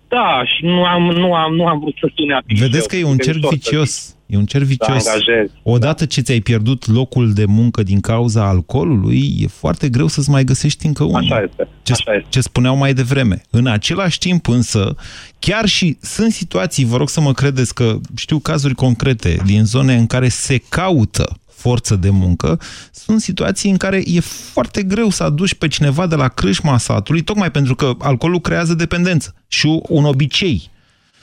Da, 0.08 0.44
și 0.46 0.66
nu 0.66 0.84
am, 0.84 1.04
nu 1.04 1.34
am, 1.34 1.54
nu 1.54 1.66
am 1.66 1.80
vrut 1.80 1.96
să 2.00 2.12
sune 2.16 2.34
apișeu. 2.34 2.68
Vedeți 2.68 2.88
că 2.88 2.96
e 2.96 3.04
un 3.04 3.18
cerc 3.18 3.38
ușor 3.38 3.50
să 3.50 3.56
vicios. 3.56 4.16
E 4.26 4.38
un 4.38 4.46
cerc 4.46 4.64
vicios. 4.64 5.08
angajezi, 5.08 5.54
Odată 5.64 6.06
ce 6.06 6.22
ți-ai 6.22 6.40
pierdut 6.40 6.88
locul 6.88 7.34
de 7.34 7.46
muncă 7.46 7.84
din 7.84 8.00
cauza 8.00 8.48
alcoolului, 8.48 9.36
e 9.40 9.48
foarte 9.48 9.90
greu 9.90 10.08
să-ți 10.08 10.30
mai 10.30 10.44
găsești 10.44 10.86
încă 10.86 11.04
unul. 11.04 11.16
Așa 11.16 11.42
este. 11.42 11.68
Ce, 11.84 11.94
ce 12.30 12.42
spuneau 12.42 12.76
mai 12.76 12.94
devreme. 12.94 13.42
În 13.50 13.68
același 13.68 14.18
timp 14.18 14.48
însă, 14.48 14.96
chiar 15.40 15.66
și 15.66 15.98
sunt 16.02 16.32
situații, 16.32 16.86
vă 16.86 16.98
rog 16.98 17.10
să 17.10 17.22
mă 17.22 17.34
credeți 17.34 17.74
că 17.74 17.98
știu 18.16 18.40
cazuri 18.40 18.76
concrete 18.76 19.42
din 19.46 19.66
zone 19.66 19.96
în 19.96 20.08
care 20.08 20.28
se 20.28 20.58
caută 20.70 21.40
forță 21.60 21.96
de 21.96 22.10
muncă, 22.10 22.60
sunt 22.92 23.22
situații 23.22 23.70
în 23.70 23.78
care 23.78 24.04
e 24.06 24.20
foarte 24.20 24.84
greu 24.84 25.10
să 25.10 25.24
aduci 25.24 25.54
pe 25.54 25.68
cineva 25.68 26.08
de 26.08 26.16
la 26.16 26.28
crâșma 26.28 26.78
satului, 26.78 27.22
tocmai 27.22 27.52
pentru 27.52 27.76
că 27.76 27.94
alcoolul 28.00 28.40
creează 28.40 28.74
dependență 28.74 29.34
și 29.48 29.82
un 29.88 30.06
obicei. 30.06 30.70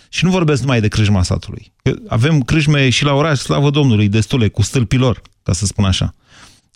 Și 0.09 0.25
nu 0.25 0.31
vorbesc 0.31 0.61
numai 0.61 0.81
de 0.81 0.89
crâșma 0.89 1.23
satului. 1.23 1.73
Că 1.83 1.95
Avem 2.09 2.41
crâșme 2.41 2.89
și 2.89 3.05
la 3.05 3.13
oraș, 3.13 3.39
slavă 3.39 3.71
Domnului, 3.71 4.09
destule, 4.09 4.49
cu 4.49 4.63
stâlpilor, 4.63 5.23
ca 5.43 5.53
să 5.53 5.67
spun 5.67 5.85
așa. 5.85 6.15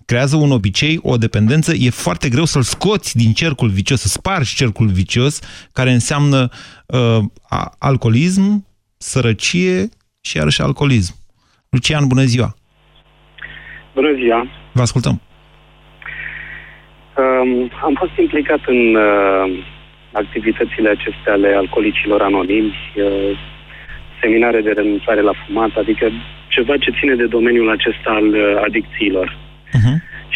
Creează 0.04 0.36
un 0.36 0.50
obicei, 0.50 0.98
o 1.02 1.16
dependență, 1.16 1.74
e 1.74 1.90
foarte 1.90 2.28
greu 2.28 2.44
să-l 2.44 2.62
scoți 2.62 3.16
din 3.16 3.32
cercul 3.32 3.68
vicios, 3.68 4.00
să 4.00 4.08
spargi 4.08 4.54
cercul 4.54 4.88
vicios, 4.88 5.38
care 5.72 5.92
înseamnă 5.92 6.48
uh, 6.86 7.18
a- 7.48 7.74
alcoolism, 7.78 8.66
sărăcie 8.98 9.88
și 10.20 10.36
iarăși 10.36 10.60
alcoolism. 10.62 11.14
Lucian, 11.68 12.06
bună 12.06 12.24
ziua! 12.24 12.54
Bună 14.00 14.14
ziua! 14.14 14.46
Vă 14.72 14.80
ascultăm! 14.80 15.20
Um, 17.20 17.70
am 17.82 17.94
fost 17.98 18.16
implicat 18.18 18.60
în 18.66 18.94
uh, 18.94 19.64
activitățile 20.12 20.88
acestea 20.88 21.32
ale 21.32 21.48
alcoolicilor 21.54 22.20
anonimi, 22.22 22.74
uh, 22.96 23.38
seminare 24.20 24.60
de 24.60 24.70
renunțare 24.70 25.20
la 25.20 25.32
fumat, 25.46 25.70
adică 25.76 26.10
ceva 26.48 26.76
ce 26.76 26.90
ține 26.98 27.14
de 27.14 27.26
domeniul 27.26 27.70
acesta 27.70 28.10
al 28.10 28.28
uh, 28.28 28.60
adicțiilor. 28.64 29.36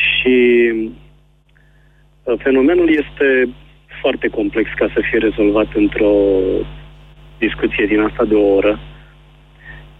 Și 0.04 0.36
uh, 2.22 2.34
fenomenul 2.38 2.88
este 2.88 3.48
foarte 4.00 4.28
complex 4.28 4.70
ca 4.76 4.86
să 4.94 5.00
fie 5.10 5.18
rezolvat 5.18 5.68
într-o 5.74 6.14
discuție 7.38 7.86
din 7.86 8.00
asta 8.00 8.24
de 8.24 8.34
o 8.34 8.54
oră. 8.54 8.80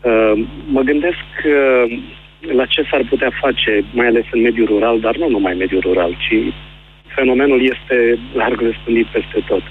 Uh, 0.03 0.47
mă 0.67 0.81
gândesc 0.81 1.29
uh, 1.45 1.99
la 2.53 2.67
ce 2.67 2.87
s-ar 2.91 3.05
putea 3.09 3.31
face, 3.41 3.85
mai 3.93 4.07
ales 4.07 4.25
în 4.31 4.41
mediul 4.41 4.67
rural, 4.67 5.01
dar 5.01 5.17
nu 5.17 5.29
numai 5.29 5.53
în 5.53 5.59
mediul 5.59 5.81
rural, 5.81 6.17
ci 6.19 6.53
fenomenul 7.07 7.63
este 7.63 8.19
larg 8.35 8.61
răspândit 8.61 9.07
peste 9.07 9.45
tot. 9.47 9.63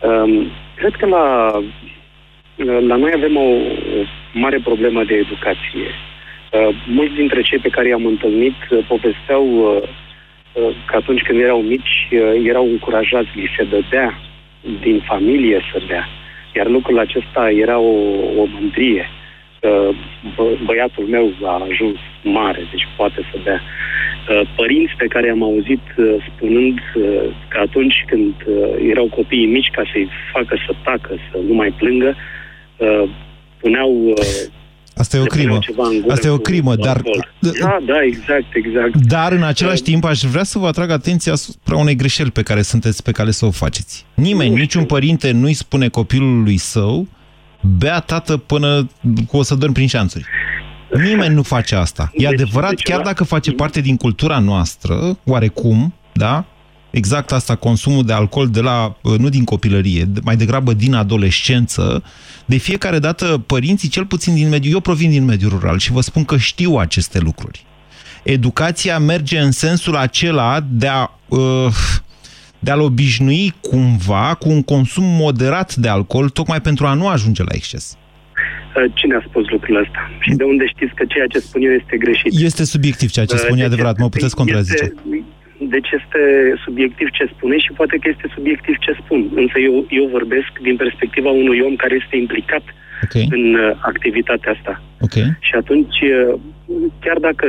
Um, 0.00 0.46
cred 0.76 0.94
că 0.94 1.06
la, 1.06 1.50
la 2.80 2.96
noi 2.96 3.10
avem 3.14 3.36
o, 3.36 3.48
o 3.48 4.02
mare 4.32 4.58
problemă 4.58 5.04
de 5.04 5.14
educație. 5.14 5.88
Uh, 6.50 6.76
mulți 6.86 7.14
dintre 7.14 7.42
cei 7.42 7.58
pe 7.58 7.68
care 7.68 7.88
i-am 7.88 8.06
întâlnit 8.06 8.56
uh, 8.70 8.84
povesteau 8.88 9.46
uh, 9.46 9.82
uh, 10.52 10.74
că 10.86 10.96
atunci 10.96 11.22
când 11.22 11.40
erau 11.40 11.60
mici 11.60 12.08
uh, 12.10 12.44
erau 12.44 12.64
încurajați, 12.70 13.28
li 13.34 13.54
se 13.56 13.64
dădea 13.64 14.18
din 14.80 15.00
familie 15.00 15.60
să 15.72 15.82
bea. 15.86 16.08
Iar 16.56 16.66
lucrul 16.66 16.98
acesta 16.98 17.50
era 17.50 17.78
o, 17.78 17.94
o 18.36 18.44
mândrie. 18.44 19.08
Uh, 19.10 19.23
bă, 20.36 20.44
băiatul 20.64 21.06
meu 21.14 21.26
a 21.42 21.66
ajuns 21.70 21.98
mare, 22.22 22.62
deci 22.70 22.86
poate 22.96 23.20
să 23.30 23.36
bea. 23.44 23.60
Uh, 23.62 24.48
Părinți 24.56 24.94
pe 24.98 25.06
care 25.06 25.30
am 25.30 25.42
auzit 25.42 25.84
uh, 25.96 26.06
spunând 26.28 26.78
uh, 26.94 27.02
că 27.48 27.58
atunci 27.66 28.04
când 28.06 28.34
uh, 28.46 28.88
erau 28.92 29.06
copiii 29.18 29.46
mici 29.46 29.70
ca 29.76 29.82
să-i 29.92 30.08
facă 30.32 30.54
să 30.66 30.72
tacă, 30.84 31.12
să 31.30 31.38
nu 31.48 31.54
mai 31.54 31.70
plângă, 31.78 32.14
uh, 32.76 33.04
puneau 33.60 33.90
uh, 34.04 34.62
Asta 34.96 35.16
e 35.16 35.20
o 35.20 35.22
le 35.22 35.28
puneau 35.28 35.46
crimă. 35.46 35.58
ceva 35.62 35.86
în 35.88 36.00
gură 36.00 36.12
Asta 36.12 36.26
e 36.26 36.30
o 36.30 36.36
cu 36.36 36.42
crimă, 36.42 36.76
dar 36.76 36.96
alcool. 36.96 37.32
Da, 37.38 37.78
da, 37.86 38.02
exact, 38.02 38.54
exact. 38.54 38.96
Dar 38.96 39.32
în 39.32 39.42
același 39.42 39.82
timp 39.82 40.04
aș 40.04 40.20
vrea 40.20 40.42
să 40.42 40.58
vă 40.58 40.66
atrag 40.66 40.90
atenția 40.90 41.32
asupra 41.32 41.76
unei 41.76 41.96
greșeli 41.96 42.30
pe 42.30 42.42
care 42.42 42.62
sunteți 42.62 43.02
pe 43.02 43.12
cale 43.12 43.30
să 43.30 43.46
o 43.46 43.50
faceți. 43.50 44.06
Nimeni, 44.14 44.54
niciun 44.54 44.84
părinte 44.84 45.30
nu-i 45.30 45.52
spune 45.52 45.88
copilului 45.88 46.56
său 46.56 47.06
bea 47.78 48.00
tată 48.00 48.36
până 48.36 48.90
cu 49.26 49.36
o 49.36 49.42
să 49.42 49.54
dormi 49.54 49.74
prin 49.74 49.86
șanțuri. 49.86 50.24
Nimeni 51.02 51.34
nu 51.34 51.42
face 51.42 51.74
asta. 51.74 52.10
E 52.16 52.26
adevărat, 52.26 52.74
chiar 52.74 53.00
dacă 53.00 53.24
face 53.24 53.52
parte 53.52 53.80
din 53.80 53.96
cultura 53.96 54.38
noastră, 54.38 55.18
oarecum, 55.24 55.94
da? 56.12 56.44
Exact 56.90 57.32
asta, 57.32 57.54
consumul 57.54 58.04
de 58.04 58.12
alcool 58.12 58.48
de 58.48 58.60
la, 58.60 58.96
nu 59.18 59.28
din 59.28 59.44
copilărie, 59.44 60.08
mai 60.22 60.36
degrabă 60.36 60.72
din 60.72 60.94
adolescență, 60.94 62.02
de 62.44 62.56
fiecare 62.56 62.98
dată 62.98 63.42
părinții, 63.46 63.88
cel 63.88 64.06
puțin 64.06 64.34
din 64.34 64.48
mediul, 64.48 64.72
eu 64.72 64.80
provin 64.80 65.10
din 65.10 65.24
mediul 65.24 65.50
rural 65.50 65.78
și 65.78 65.92
vă 65.92 66.00
spun 66.00 66.24
că 66.24 66.36
știu 66.36 66.74
aceste 66.76 67.18
lucruri. 67.18 67.64
Educația 68.22 68.98
merge 68.98 69.38
în 69.38 69.50
sensul 69.50 69.96
acela 69.96 70.66
de 70.68 70.86
a, 70.86 71.10
uh, 71.28 71.74
de 72.64 72.70
a-l 72.70 72.80
obișnui 72.80 73.52
cumva 73.60 74.26
cu 74.40 74.48
un 74.56 74.62
consum 74.62 75.04
moderat 75.24 75.74
de 75.74 75.88
alcool, 75.88 76.28
tocmai 76.28 76.60
pentru 76.60 76.86
a 76.86 76.94
nu 77.00 77.06
ajunge 77.08 77.42
la 77.42 77.54
exces. 77.60 77.84
Uh, 78.76 78.84
Cine 78.94 79.14
a 79.14 79.22
spus 79.28 79.44
lucrul 79.54 79.76
ăsta? 79.84 80.00
Și 80.20 80.30
de 80.40 80.44
unde 80.52 80.64
știți 80.74 80.94
că 80.98 81.04
ceea 81.12 81.26
ce 81.26 81.38
spun 81.38 81.62
eu 81.62 81.72
este 81.80 81.96
greșit? 81.96 82.30
Este 82.50 82.64
subiectiv 82.64 83.08
ceea 83.10 83.26
ce 83.30 83.34
Uh, 83.34 83.40
spun, 83.44 83.56
e 83.56 83.60
deci 83.60 83.70
adevărat, 83.70 83.96
mă 83.98 84.04
este- 84.04 84.16
puteți 84.16 84.36
contrazice. 84.40 84.84
Este, 84.84 85.24
deci 85.74 85.90
este 85.98 86.20
subiectiv 86.64 87.08
ce 87.18 87.24
spune 87.34 87.56
și 87.64 87.70
poate 87.78 87.96
că 88.00 88.06
este 88.14 88.26
subiectiv 88.36 88.74
ce 88.84 88.92
spun. 89.02 89.20
Însă 89.42 89.56
eu, 89.68 89.74
eu 90.00 90.04
vorbesc 90.16 90.50
din 90.68 90.76
perspectiva 90.76 91.30
unui 91.30 91.60
om 91.68 91.74
care 91.82 91.94
este 92.02 92.16
implicat 92.16 92.64
okay. 93.04 93.26
în 93.36 93.44
uh, 93.54 93.70
activitatea 93.92 94.52
asta. 94.56 94.82
Ok. 95.06 95.16
Și 95.46 95.54
atunci 95.62 95.98
uh, 96.02 96.34
chiar 97.04 97.18
dacă, 97.28 97.46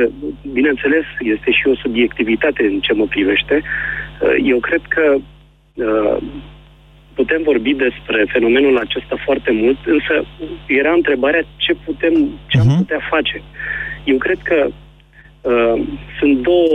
bineînțeles, 0.52 1.06
este 1.34 1.50
și 1.58 1.64
o 1.72 1.74
subiectivitate 1.84 2.62
în 2.72 2.78
ce 2.86 2.92
mă 2.92 3.06
privește, 3.14 3.54
uh, 3.62 4.05
eu 4.44 4.58
cred 4.58 4.82
că 4.88 5.16
uh, 5.74 6.16
putem 7.14 7.42
vorbi 7.42 7.72
despre 7.74 8.26
fenomenul 8.28 8.78
acesta 8.78 9.16
foarte 9.24 9.52
mult, 9.52 9.78
însă 9.86 10.14
era 10.66 10.92
întrebarea 10.92 11.42
ce 11.56 11.72
putem, 11.84 12.14
ce 12.46 12.58
am 12.58 12.76
putea 12.76 13.00
face. 13.10 13.42
Eu 14.04 14.16
cred 14.16 14.38
că 14.42 14.58
uh, 14.66 15.82
sunt, 16.18 16.34
două, 16.42 16.74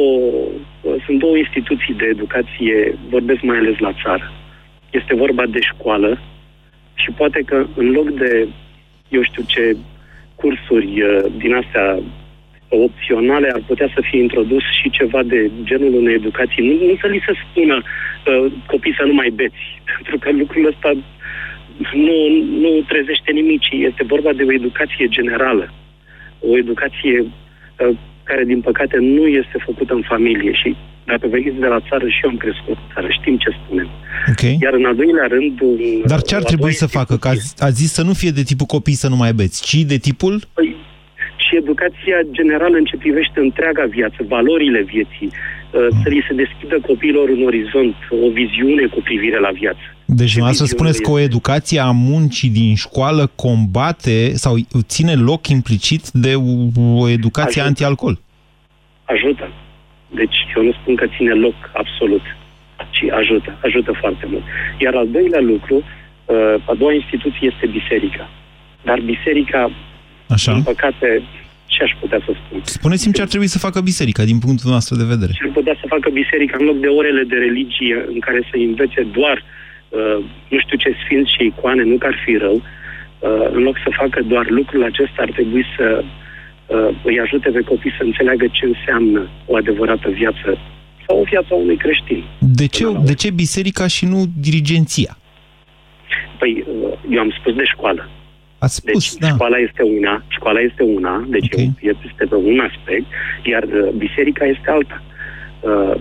uh, 0.82 0.96
sunt 1.06 1.20
două 1.20 1.38
instituții 1.38 1.94
de 1.94 2.06
educație, 2.06 2.98
vorbesc 3.10 3.42
mai 3.42 3.58
ales 3.58 3.78
la 3.78 3.94
țară. 4.04 4.32
Este 4.90 5.16
vorba 5.16 5.46
de 5.46 5.60
școală 5.62 6.20
și 6.94 7.12
poate 7.12 7.42
că 7.46 7.66
în 7.76 7.92
loc 7.92 8.10
de, 8.10 8.48
eu 9.10 9.22
știu 9.24 9.44
ce, 9.48 9.76
cursuri 10.36 11.02
uh, 11.02 11.26
din 11.38 11.54
astea 11.54 12.00
opționale 12.72 13.48
ar 13.54 13.62
putea 13.68 13.90
să 13.96 14.02
fie 14.10 14.20
introdus 14.22 14.64
și 14.80 14.90
ceva 14.90 15.24
de 15.24 15.52
genul 15.64 15.94
unei 15.94 16.14
educații. 16.14 16.68
Nu, 16.68 16.74
nu 16.88 16.96
să 17.02 17.08
li 17.08 17.24
se 17.26 17.34
spună 17.44 17.84
uh, 17.84 18.52
copii 18.66 18.98
să 19.00 19.04
nu 19.06 19.14
mai 19.14 19.30
beți, 19.30 19.64
pentru 19.96 20.18
că 20.20 20.32
lucrul 20.32 20.68
ăsta 20.68 20.92
nu, 22.08 22.18
nu 22.64 22.72
trezește 22.88 23.32
nimic, 23.32 23.60
ci 23.62 23.72
este 23.72 24.04
vorba 24.04 24.34
de 24.34 24.44
o 24.44 24.54
educație 24.54 25.08
generală. 25.08 25.74
O 26.40 26.58
educație 26.58 27.18
uh, 27.22 27.98
care, 28.24 28.44
din 28.44 28.62
păcate, 28.62 28.98
nu 28.98 29.28
este 29.28 29.58
făcută 29.66 29.94
în 29.94 30.02
familie 30.02 30.54
și 30.54 30.76
dacă 31.06 31.28
veniți 31.28 31.60
de 31.60 31.66
la 31.68 31.80
țară 31.90 32.08
și 32.08 32.20
eu 32.24 32.30
am 32.30 32.38
crescut 32.38 32.78
în 32.84 32.90
țară, 32.94 33.08
știm 33.10 33.38
ce 33.38 33.50
spunem. 33.64 33.90
Okay. 34.32 34.58
Iar 34.62 34.74
în 34.74 34.86
al 34.86 34.96
doilea 34.96 35.28
rând... 35.28 35.62
Un, 35.62 35.78
Dar 36.06 36.22
ce 36.22 36.36
ar 36.36 36.44
trebui 36.44 36.74
să 36.74 36.88
facă? 36.88 37.18
Că 37.18 37.28
ați, 37.28 37.64
ați 37.64 37.76
zis 37.76 37.92
să 37.92 38.04
nu 38.04 38.14
fie 38.14 38.30
de 38.30 38.44
tipul 38.44 38.66
copii 38.66 38.94
să 39.04 39.08
nu 39.08 39.16
mai 39.16 39.34
beți, 39.34 39.64
ci 39.68 39.76
de 39.76 39.98
tipul? 39.98 40.42
Păi, 40.54 40.76
și 41.52 41.58
educația 41.58 42.18
generală 42.32 42.76
în 42.78 42.84
ce 42.84 42.98
privește 42.98 43.40
întreaga 43.40 43.86
viață, 43.90 44.20
valorile 44.28 44.82
vieții, 44.82 45.30
uh, 45.32 45.88
să 46.04 46.10
li 46.10 46.26
se 46.28 46.34
deschidă 46.34 46.80
copiilor 46.88 47.30
un 47.30 47.44
orizont, 47.44 47.96
o 48.10 48.30
viziune 48.30 48.86
cu 48.86 49.02
privire 49.02 49.40
la 49.40 49.52
viață. 49.52 49.86
Deci, 50.06 50.38
să 50.50 50.66
spuneți 50.66 51.02
că 51.02 51.12
o 51.12 51.20
educație 51.20 51.80
a 51.80 51.92
muncii 51.92 52.50
din 52.50 52.76
școală 52.76 53.32
combate 53.36 54.34
sau 54.34 54.54
ține 54.82 55.14
loc 55.14 55.48
implicit 55.48 56.04
de 56.10 56.34
o 57.02 57.10
educație 57.10 57.62
Ajută. 57.62 57.68
anti-alcool. 57.68 58.20
Ajută. 59.06 59.52
Deci 60.16 60.38
eu 60.56 60.64
nu 60.64 60.72
spun 60.72 60.96
că 60.96 61.06
ține 61.16 61.34
loc 61.34 61.56
absolut, 61.74 62.22
ci 62.90 63.04
ajută. 63.22 63.58
Ajută 63.64 63.92
foarte 64.00 64.26
mult. 64.32 64.44
Iar 64.80 64.94
al 64.96 65.08
doilea 65.08 65.40
lucru, 65.40 65.76
uh, 65.76 66.56
a 66.66 66.74
doua 66.74 66.94
instituție 66.94 67.52
este 67.54 67.68
biserica. 67.68 68.30
Dar 68.84 69.00
biserica, 69.00 69.72
Așa. 70.28 70.54
din 70.54 70.64
păcate, 70.64 71.24
ce 71.74 71.84
aș 71.84 71.94
putea 72.04 72.20
să 72.26 72.32
spun? 72.40 72.60
Spuneți-mi 72.64 73.14
ce 73.14 73.22
ar 73.22 73.32
trebui 73.34 73.48
să 73.56 73.66
facă 73.68 73.80
biserica 73.92 74.24
din 74.32 74.40
punctul 74.46 74.70
nostru 74.78 74.94
de 75.02 75.12
vedere. 75.14 75.32
Ce 75.32 75.48
ar 75.50 75.58
putea 75.60 75.76
să 75.82 75.86
facă 75.96 76.08
biserica 76.22 76.56
în 76.60 76.66
loc 76.66 76.78
de 76.86 76.92
orele 77.00 77.24
de 77.32 77.38
religie 77.48 77.98
în 78.14 78.20
care 78.20 78.40
să 78.50 78.56
învețe 78.70 79.02
doar 79.18 79.38
uh, 79.44 80.18
nu 80.54 80.60
știu 80.64 80.78
ce 80.84 80.90
sfinți 81.04 81.34
și 81.36 81.46
icoane, 81.46 81.84
nu 81.84 81.98
că 81.98 82.08
ar 82.12 82.18
fi 82.26 82.34
rău, 82.46 82.58
uh, 82.58 83.48
în 83.58 83.62
loc 83.68 83.76
să 83.86 83.90
facă 84.02 84.20
doar 84.32 84.46
lucrul 84.50 84.84
acesta, 84.84 85.20
ar 85.26 85.32
trebui 85.38 85.66
să 85.76 85.88
uh, 86.04 86.90
îi 87.10 87.20
ajute 87.26 87.50
pe 87.50 87.62
copii 87.72 87.98
să 87.98 88.04
înțeleagă 88.04 88.46
ce 88.58 88.66
înseamnă 88.74 89.22
o 89.46 89.56
adevărată 89.56 90.10
viață 90.10 90.48
sau 91.06 91.20
o 91.22 91.24
viață 91.24 91.50
a 91.52 91.56
unui 91.66 91.78
creștin. 91.78 92.24
De 92.40 92.68
ce, 92.68 92.84
de 93.10 93.14
ce 93.22 93.30
biserica 93.44 93.88
și 93.88 94.06
nu 94.06 94.20
dirigenția? 94.46 95.18
Păi, 96.40 96.52
uh, 96.68 96.94
eu 97.16 97.20
am 97.20 97.34
spus 97.40 97.54
de 97.54 97.66
școală. 97.74 98.04
Ați 98.66 98.76
spus, 98.76 99.04
deci, 99.16 99.20
da. 99.24 99.28
școala 99.28 99.58
este 99.58 99.84
una, 99.84 100.24
școala 100.28 100.60
este 100.60 100.84
una, 100.84 101.26
deci 101.28 101.50
okay. 101.54 101.72
este 101.80 102.26
pe 102.30 102.36
un 102.36 102.60
aspect, 102.60 103.06
iar 103.44 103.64
uh, 103.64 103.90
biserica 104.04 104.46
este 104.46 104.70
alta. 104.70 105.04
Uh, 105.60 105.96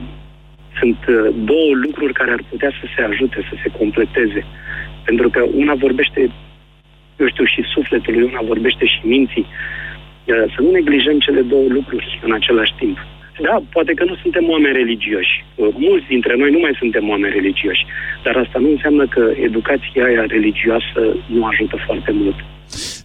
sunt 0.78 1.00
uh, 1.08 1.34
două 1.50 1.70
lucruri 1.84 2.12
care 2.12 2.30
ar 2.30 2.42
putea 2.50 2.70
să 2.80 2.84
se 2.94 3.02
ajute, 3.02 3.46
să 3.50 3.54
se 3.62 3.68
completeze. 3.78 4.44
Pentru 5.04 5.30
că 5.30 5.40
una 5.54 5.74
vorbește, 5.74 6.20
eu 7.20 7.28
știu, 7.28 7.44
și 7.44 7.62
sufletului, 7.74 8.22
una 8.22 8.42
vorbește 8.52 8.84
și 8.86 9.00
minții. 9.02 9.46
Uh, 10.24 10.44
să 10.54 10.58
nu 10.62 10.70
neglijăm 10.70 11.18
cele 11.18 11.40
două 11.40 11.66
lucruri 11.68 12.20
în 12.22 12.32
același 12.32 12.74
timp. 12.78 12.98
Da, 13.46 13.62
poate 13.72 13.92
că 13.94 14.04
nu 14.04 14.14
suntem 14.22 14.48
oameni 14.48 14.76
religioși. 14.76 15.44
Uh, 15.54 15.68
Mulți 15.76 16.06
dintre 16.06 16.34
noi 16.36 16.50
nu 16.50 16.58
mai 16.58 16.74
suntem 16.78 17.08
oameni 17.08 17.32
religioși. 17.38 17.84
Dar 18.24 18.36
asta 18.36 18.58
nu 18.58 18.70
înseamnă 18.70 19.06
că 19.06 19.22
educația 19.48 20.04
aia 20.04 20.24
religioasă 20.28 21.00
nu 21.26 21.44
ajută 21.44 21.76
foarte 21.86 22.10
mult. 22.12 22.34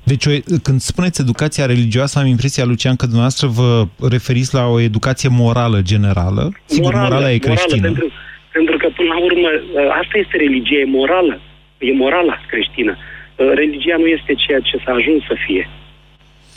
Deci, 0.04 0.26
o- 0.26 0.58
când 0.64 0.80
spuneți 0.80 1.22
educația 1.22 1.66
religioasă, 1.66 2.20
am 2.20 2.28
impresia, 2.28 2.66
Lucian, 2.66 2.96
că 2.96 3.06
dumneavoastră 3.06 3.48
vă 3.48 3.86
referiți 4.10 4.54
la 4.54 4.66
o 4.68 4.80
educație 4.80 5.30
morală 5.32 5.80
generală. 5.82 6.44
Sigur, 6.66 6.94
morala 6.94 7.32
e 7.32 7.38
creștină. 7.38 7.82
pentru, 7.82 8.08
pentru 8.52 8.78
că, 8.78 8.88
până 8.96 9.08
la 9.14 9.20
urmă, 9.20 9.48
uh, 9.48 9.88
asta 10.02 10.16
este 10.24 10.38
religie, 10.38 10.80
e 10.80 10.86
morală. 11.00 11.40
E 11.78 11.94
morala 11.94 12.36
creștină. 12.48 12.94
Uh, 12.98 13.52
Religia 13.54 13.96
nu 13.98 14.06
este 14.18 14.34
ceea 14.34 14.60
ce 14.60 14.78
s-a 14.86 14.92
ajuns 14.92 15.22
să 15.30 15.36
fie, 15.46 15.70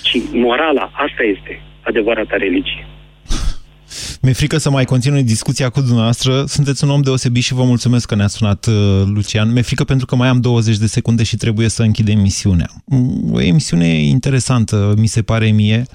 ci 0.02 0.16
morala, 0.32 0.90
asta 0.92 1.22
este 1.34 1.60
adevărata 1.82 2.36
religie. 2.36 2.86
Mi-e 4.20 4.32
frică 4.32 4.58
să 4.58 4.70
mai 4.70 4.84
continui 4.84 5.22
discuția 5.22 5.68
cu 5.68 5.80
dumneavoastră. 5.80 6.44
Sunteți 6.46 6.84
un 6.84 6.90
om 6.90 7.00
deosebit 7.00 7.42
și 7.42 7.54
vă 7.54 7.64
mulțumesc 7.64 8.06
că 8.06 8.14
ne-a 8.14 8.26
sunat, 8.26 8.66
uh, 8.66 9.02
Lucian. 9.04 9.52
Mi-e 9.52 9.62
frică 9.62 9.84
pentru 9.84 10.06
că 10.06 10.16
mai 10.16 10.28
am 10.28 10.40
20 10.40 10.76
de 10.76 10.86
secunde 10.86 11.22
și 11.22 11.36
trebuie 11.36 11.68
să 11.68 11.82
închid 11.82 12.08
emisiunea. 12.08 12.70
Mm, 12.84 13.32
O 13.32 13.40
emisiune 13.40 13.86
interesantă, 13.86 14.94
mi 14.96 15.06
se 15.06 15.22
pare 15.22 15.50
mie. 15.50 15.86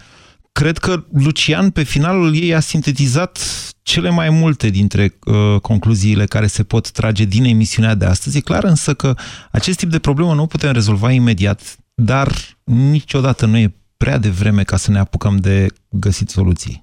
Cred 0.51 0.77
că 0.77 1.03
Lucian, 1.13 1.69
pe 1.69 1.83
finalul 1.83 2.35
ei, 2.35 2.55
a 2.55 2.59
sintetizat 2.59 3.39
cele 3.81 4.09
mai 4.09 4.29
multe 4.29 4.69
dintre 4.69 5.17
uh, 5.25 5.59
concluziile 5.61 6.25
care 6.25 6.47
se 6.47 6.63
pot 6.63 6.91
trage 6.91 7.23
din 7.23 7.43
emisiunea 7.43 7.95
de 7.95 8.05
astăzi. 8.05 8.37
E 8.37 8.41
clar 8.41 8.63
însă 8.63 8.93
că 8.93 9.15
acest 9.51 9.77
tip 9.77 9.89
de 9.89 9.99
problemă 9.99 10.33
nu 10.33 10.41
o 10.41 10.45
putem 10.45 10.71
rezolva 10.71 11.11
imediat, 11.11 11.77
dar 11.93 12.31
niciodată 12.63 13.45
nu 13.45 13.57
e 13.57 13.73
prea 13.97 14.17
devreme 14.17 14.63
ca 14.63 14.77
să 14.77 14.91
ne 14.91 14.99
apucăm 14.99 15.37
de 15.37 15.67
găsit 15.89 16.29
soluții. 16.29 16.82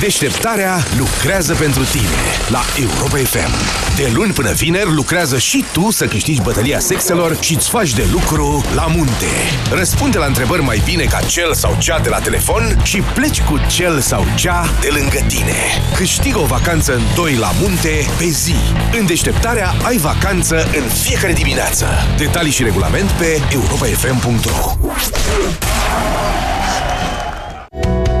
Deșteptarea 0.00 0.78
lucrează 0.98 1.54
pentru 1.54 1.84
tine 1.84 2.18
la 2.48 2.60
Europa 2.80 3.16
FM. 3.16 3.50
De 3.96 4.10
luni 4.14 4.32
până 4.32 4.52
vineri 4.52 4.92
lucrează 4.92 5.38
și 5.38 5.64
tu 5.72 5.90
să 5.90 6.06
câștigi 6.06 6.42
bătălia 6.42 6.78
sexelor 6.78 7.36
și 7.40 7.54
îți 7.54 7.68
faci 7.68 7.92
de 7.92 8.06
lucru 8.10 8.64
la 8.74 8.86
munte. 8.86 9.26
Răspunde 9.70 10.18
la 10.18 10.26
întrebări 10.26 10.62
mai 10.62 10.82
bine 10.84 11.04
ca 11.04 11.20
cel 11.20 11.54
sau 11.54 11.76
cea 11.78 11.98
de 11.98 12.08
la 12.08 12.18
telefon 12.18 12.80
și 12.82 13.02
pleci 13.14 13.42
cu 13.42 13.58
cel 13.68 14.00
sau 14.00 14.26
cea 14.34 14.70
de 14.80 14.88
lângă 14.90 15.24
tine. 15.28 15.56
Câștigă 15.94 16.38
o 16.38 16.44
vacanță 16.44 16.94
în 16.94 17.02
doi 17.14 17.34
la 17.34 17.50
munte 17.60 18.06
pe 18.18 18.24
zi. 18.24 18.56
În 18.98 19.06
deșteptarea 19.06 19.74
ai 19.82 19.96
vacanță 19.96 20.56
în 20.56 20.88
fiecare 20.88 21.32
dimineață. 21.32 21.86
Detalii 22.16 22.52
și 22.52 22.62
regulament 22.62 23.10
pe 23.10 23.40
europafm.ro 23.52 24.76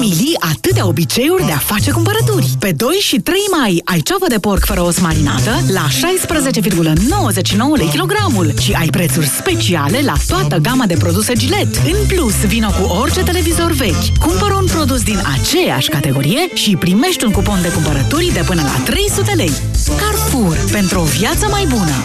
Familii, 0.00 0.36
atâtea 0.38 0.86
obiceiuri 0.86 1.46
de 1.46 1.52
a 1.52 1.58
face 1.58 1.90
cumpărături. 1.90 2.50
Pe 2.58 2.72
2 2.72 2.94
și 2.94 3.16
3 3.16 3.38
mai 3.50 3.80
ai 3.84 4.00
ceapă 4.00 4.26
de 4.28 4.38
porc 4.38 4.64
fără 4.64 4.82
os 4.82 4.98
marinată 4.98 5.60
la 5.72 5.86
16,99 5.88 7.76
lei 7.76 7.86
kilogramul 7.86 8.52
și 8.60 8.72
ai 8.72 8.86
prețuri 8.86 9.26
speciale 9.26 10.00
la 10.04 10.12
toată 10.26 10.56
gama 10.56 10.86
de 10.86 10.96
produse 10.98 11.32
Gillette. 11.32 11.78
În 11.92 12.06
plus, 12.06 12.34
vino 12.34 12.68
cu 12.68 12.82
orice 12.82 13.22
televizor 13.22 13.70
vechi. 13.70 14.18
Cumpără 14.20 14.54
un 14.54 14.66
produs 14.66 15.02
din 15.02 15.20
aceeași 15.38 15.88
categorie 15.88 16.48
și 16.54 16.76
primești 16.76 17.24
un 17.24 17.30
cupon 17.30 17.62
de 17.62 17.72
cumpărături 17.72 18.30
de 18.32 18.42
până 18.46 18.62
la 18.62 18.82
300 18.84 19.32
lei. 19.36 19.52
Carrefour. 20.00 20.56
Pentru 20.72 21.00
o 21.00 21.04
viață 21.04 21.46
mai 21.50 21.66
bună. 21.68 22.04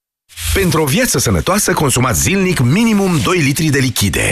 Pentru 0.53 0.81
o 0.81 0.85
viață 0.85 1.19
sănătoasă, 1.19 1.73
consumați 1.73 2.21
zilnic 2.21 2.59
minimum 2.59 3.19
2 3.23 3.37
litri 3.37 3.69
de 3.69 3.79
lichide. 3.79 4.29